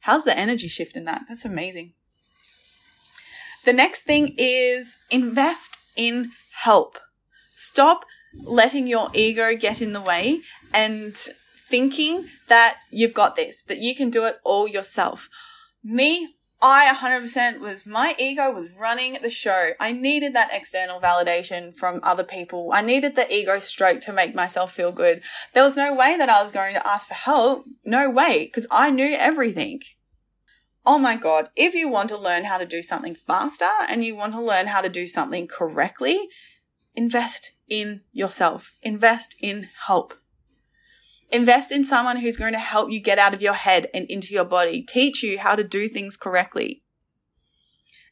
How's 0.00 0.24
the 0.24 0.36
energy 0.36 0.68
shift 0.68 0.94
in 0.94 1.06
that? 1.06 1.22
That's 1.26 1.46
amazing. 1.46 1.94
The 3.64 3.72
next 3.72 4.02
thing 4.02 4.34
is 4.36 4.98
invest 5.10 5.78
in 5.96 6.32
help. 6.52 6.98
Stop 7.56 8.04
letting 8.42 8.86
your 8.86 9.10
ego 9.14 9.56
get 9.56 9.80
in 9.80 9.92
the 9.92 10.00
way 10.00 10.40
and 10.74 11.16
thinking 11.70 12.28
that 12.48 12.78
you've 12.90 13.14
got 13.14 13.36
this, 13.36 13.62
that 13.62 13.78
you 13.78 13.94
can 13.94 14.10
do 14.10 14.24
it 14.24 14.36
all 14.44 14.68
yourself. 14.68 15.30
Me, 15.82 16.34
I 16.64 16.94
100% 16.94 17.58
was 17.58 17.86
my 17.86 18.14
ego 18.20 18.52
was 18.52 18.70
running 18.78 19.18
the 19.20 19.30
show. 19.30 19.72
I 19.80 19.90
needed 19.90 20.32
that 20.34 20.50
external 20.52 21.00
validation 21.00 21.74
from 21.74 21.98
other 22.04 22.22
people. 22.22 22.70
I 22.72 22.82
needed 22.82 23.16
the 23.16 23.30
ego 23.34 23.58
stroke 23.58 24.00
to 24.02 24.12
make 24.12 24.32
myself 24.32 24.72
feel 24.72 24.92
good. 24.92 25.24
There 25.54 25.64
was 25.64 25.76
no 25.76 25.92
way 25.92 26.16
that 26.16 26.28
I 26.28 26.40
was 26.40 26.52
going 26.52 26.74
to 26.74 26.86
ask 26.86 27.08
for 27.08 27.14
help. 27.14 27.64
No 27.84 28.08
way, 28.08 28.44
because 28.46 28.68
I 28.70 28.92
knew 28.92 29.16
everything. 29.18 29.80
Oh 30.86 30.98
my 30.98 31.16
God. 31.16 31.50
If 31.56 31.74
you 31.74 31.88
want 31.88 32.10
to 32.10 32.16
learn 32.16 32.44
how 32.44 32.58
to 32.58 32.66
do 32.66 32.80
something 32.80 33.16
faster 33.16 33.68
and 33.88 34.04
you 34.04 34.14
want 34.14 34.32
to 34.34 34.40
learn 34.40 34.68
how 34.68 34.82
to 34.82 34.88
do 34.88 35.08
something 35.08 35.48
correctly, 35.48 36.28
invest 36.94 37.52
in 37.68 38.02
yourself. 38.12 38.72
Invest 38.82 39.34
in 39.40 39.68
help. 39.86 40.14
Invest 41.32 41.72
in 41.72 41.82
someone 41.82 42.18
who's 42.18 42.36
going 42.36 42.52
to 42.52 42.58
help 42.58 42.90
you 42.90 43.00
get 43.00 43.18
out 43.18 43.32
of 43.32 43.42
your 43.42 43.54
head 43.54 43.88
and 43.94 44.06
into 44.10 44.34
your 44.34 44.44
body, 44.44 44.82
teach 44.82 45.22
you 45.22 45.38
how 45.38 45.56
to 45.56 45.64
do 45.64 45.88
things 45.88 46.16
correctly. 46.16 46.82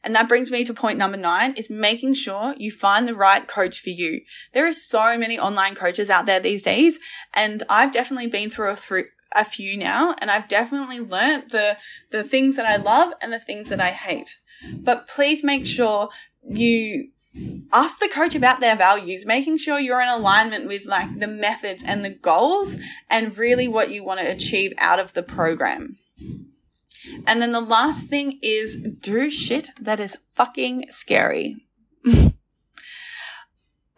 And 0.03 0.15
that 0.15 0.27
brings 0.27 0.49
me 0.49 0.65
to 0.65 0.73
point 0.73 0.97
number 0.97 1.17
nine 1.17 1.53
is 1.55 1.69
making 1.69 2.15
sure 2.15 2.55
you 2.57 2.71
find 2.71 3.07
the 3.07 3.13
right 3.13 3.47
coach 3.47 3.79
for 3.79 3.91
you. 3.91 4.21
There 4.53 4.67
are 4.67 4.73
so 4.73 5.17
many 5.17 5.37
online 5.37 5.75
coaches 5.75 6.09
out 6.09 6.25
there 6.25 6.39
these 6.39 6.63
days. 6.63 6.99
And 7.35 7.63
I've 7.69 7.91
definitely 7.91 8.27
been 8.27 8.49
through 8.49 8.71
a, 8.71 8.75
through 8.75 9.05
a 9.35 9.45
few 9.45 9.77
now 9.77 10.15
and 10.19 10.31
I've 10.31 10.47
definitely 10.47 10.99
learnt 10.99 11.51
the, 11.51 11.77
the 12.09 12.23
things 12.23 12.55
that 12.55 12.65
I 12.65 12.77
love 12.77 13.13
and 13.21 13.31
the 13.31 13.39
things 13.39 13.69
that 13.69 13.79
I 13.79 13.91
hate. 13.91 14.39
But 14.73 15.07
please 15.07 15.43
make 15.43 15.67
sure 15.67 16.09
you 16.49 17.11
ask 17.71 17.99
the 17.99 18.09
coach 18.09 18.35
about 18.35 18.59
their 18.59 18.75
values, 18.75 19.25
making 19.25 19.57
sure 19.57 19.79
you're 19.79 20.01
in 20.01 20.09
alignment 20.09 20.67
with 20.67 20.85
like 20.85 21.19
the 21.19 21.27
methods 21.27 21.83
and 21.83 22.03
the 22.03 22.09
goals 22.09 22.77
and 23.09 23.37
really 23.37 23.67
what 23.67 23.91
you 23.91 24.03
want 24.03 24.19
to 24.19 24.31
achieve 24.31 24.73
out 24.77 24.99
of 24.99 25.13
the 25.13 25.23
program. 25.23 25.97
And 27.25 27.41
then 27.41 27.51
the 27.51 27.61
last 27.61 28.07
thing 28.07 28.39
is 28.41 28.77
do 28.77 29.29
shit 29.29 29.69
that 29.79 29.99
is 29.99 30.17
fucking 30.35 30.85
scary. 30.89 31.57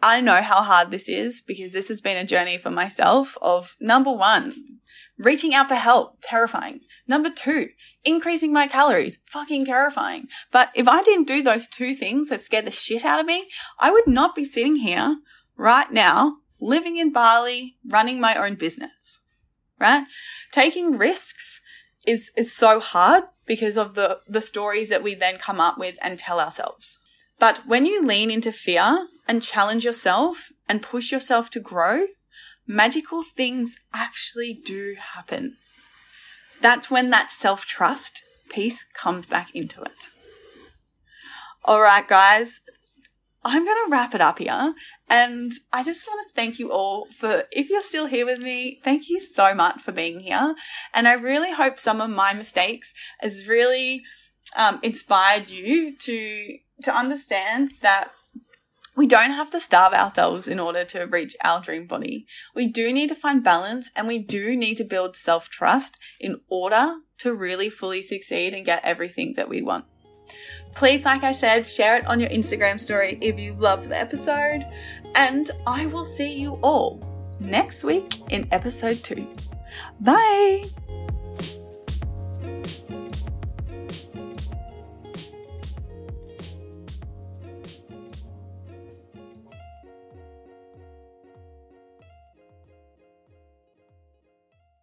I 0.02 0.20
know 0.20 0.42
how 0.42 0.62
hard 0.62 0.90
this 0.90 1.08
is 1.08 1.40
because 1.40 1.72
this 1.72 1.88
has 1.88 2.00
been 2.00 2.16
a 2.16 2.24
journey 2.24 2.58
for 2.58 2.70
myself 2.70 3.38
of 3.40 3.76
number 3.80 4.12
one, 4.12 4.73
reaching 5.18 5.54
out 5.54 5.68
for 5.68 5.74
help, 5.74 6.18
terrifying. 6.22 6.80
Number 7.06 7.30
two, 7.30 7.68
increasing 8.04 8.52
my 8.52 8.66
calories, 8.66 9.18
fucking 9.26 9.66
terrifying. 9.66 10.28
But 10.50 10.70
if 10.74 10.88
I 10.88 11.02
didn't 11.02 11.28
do 11.28 11.42
those 11.42 11.68
two 11.68 11.94
things 11.94 12.28
that 12.28 12.42
scared 12.42 12.66
the 12.66 12.70
shit 12.70 13.04
out 13.04 13.20
of 13.20 13.26
me, 13.26 13.48
I 13.78 13.90
would 13.90 14.06
not 14.06 14.34
be 14.34 14.44
sitting 14.44 14.76
here 14.76 15.18
right 15.56 15.90
now, 15.90 16.38
living 16.60 16.96
in 16.96 17.12
Bali, 17.12 17.76
running 17.86 18.20
my 18.20 18.34
own 18.34 18.56
business, 18.56 19.20
right? 19.78 20.04
Taking 20.50 20.98
risks 20.98 21.60
is, 22.06 22.32
is 22.36 22.54
so 22.54 22.80
hard 22.80 23.24
because 23.46 23.76
of 23.76 23.94
the, 23.94 24.20
the 24.26 24.40
stories 24.40 24.88
that 24.88 25.02
we 25.02 25.14
then 25.14 25.36
come 25.36 25.60
up 25.60 25.78
with 25.78 25.96
and 26.02 26.18
tell 26.18 26.40
ourselves. 26.40 26.98
But 27.38 27.62
when 27.66 27.84
you 27.84 28.02
lean 28.02 28.30
into 28.30 28.52
fear 28.52 29.08
and 29.28 29.42
challenge 29.42 29.84
yourself 29.84 30.52
and 30.68 30.82
push 30.82 31.12
yourself 31.12 31.50
to 31.50 31.60
grow, 31.60 32.06
magical 32.66 33.22
things 33.22 33.76
actually 33.92 34.54
do 34.64 34.96
happen. 34.98 35.56
That's 36.60 36.90
when 36.90 37.10
that 37.10 37.30
self 37.30 37.66
trust 37.66 38.22
piece 38.48 38.84
comes 38.94 39.26
back 39.26 39.54
into 39.54 39.82
it. 39.82 40.08
All 41.64 41.80
right, 41.80 42.06
guys, 42.06 42.60
I'm 43.44 43.64
going 43.64 43.76
to 43.84 43.90
wrap 43.90 44.14
it 44.14 44.20
up 44.20 44.38
here. 44.38 44.74
And 45.10 45.52
I 45.72 45.82
just 45.84 46.06
want 46.06 46.26
to 46.26 46.34
thank 46.34 46.58
you 46.58 46.72
all 46.72 47.06
for, 47.10 47.44
if 47.52 47.68
you're 47.68 47.82
still 47.82 48.06
here 48.06 48.24
with 48.24 48.40
me, 48.40 48.80
thank 48.82 49.08
you 49.08 49.20
so 49.20 49.54
much 49.54 49.80
for 49.82 49.92
being 49.92 50.20
here. 50.20 50.54
And 50.94 51.06
I 51.06 51.14
really 51.14 51.52
hope 51.52 51.78
some 51.78 52.00
of 52.00 52.10
my 52.10 52.32
mistakes 52.32 52.94
has 53.20 53.46
really 53.46 54.02
um, 54.56 54.78
inspired 54.82 55.50
you 55.50 55.96
to, 55.98 56.56
to 56.84 56.96
understand 56.96 57.72
that 57.82 58.12
we 58.96 59.06
don't 59.06 59.32
have 59.32 59.50
to 59.50 59.60
starve 59.60 59.92
ourselves 59.92 60.48
in 60.48 60.60
order 60.60 60.84
to 60.84 61.04
reach 61.04 61.36
our 61.42 61.60
dream 61.60 61.86
body. 61.86 62.26
We 62.54 62.66
do 62.66 62.92
need 62.92 63.08
to 63.08 63.14
find 63.14 63.42
balance 63.42 63.90
and 63.96 64.06
we 64.06 64.18
do 64.18 64.56
need 64.56 64.76
to 64.76 64.84
build 64.84 65.16
self 65.16 65.48
trust 65.48 65.98
in 66.20 66.40
order 66.48 66.96
to 67.18 67.34
really 67.34 67.70
fully 67.70 68.02
succeed 68.02 68.54
and 68.54 68.64
get 68.64 68.84
everything 68.84 69.34
that 69.34 69.48
we 69.48 69.62
want. 69.62 69.84
Please, 70.74 71.04
like 71.04 71.22
I 71.22 71.32
said, 71.32 71.66
share 71.66 71.96
it 71.96 72.06
on 72.06 72.18
your 72.18 72.28
Instagram 72.30 72.80
story 72.80 73.18
if 73.20 73.38
you 73.38 73.54
loved 73.54 73.88
the 73.88 73.98
episode. 73.98 74.66
And 75.14 75.50
I 75.66 75.86
will 75.86 76.04
see 76.04 76.38
you 76.38 76.58
all 76.62 77.02
next 77.38 77.84
week 77.84 78.20
in 78.32 78.48
episode 78.50 79.02
two. 79.02 79.28
Bye. 80.00 80.66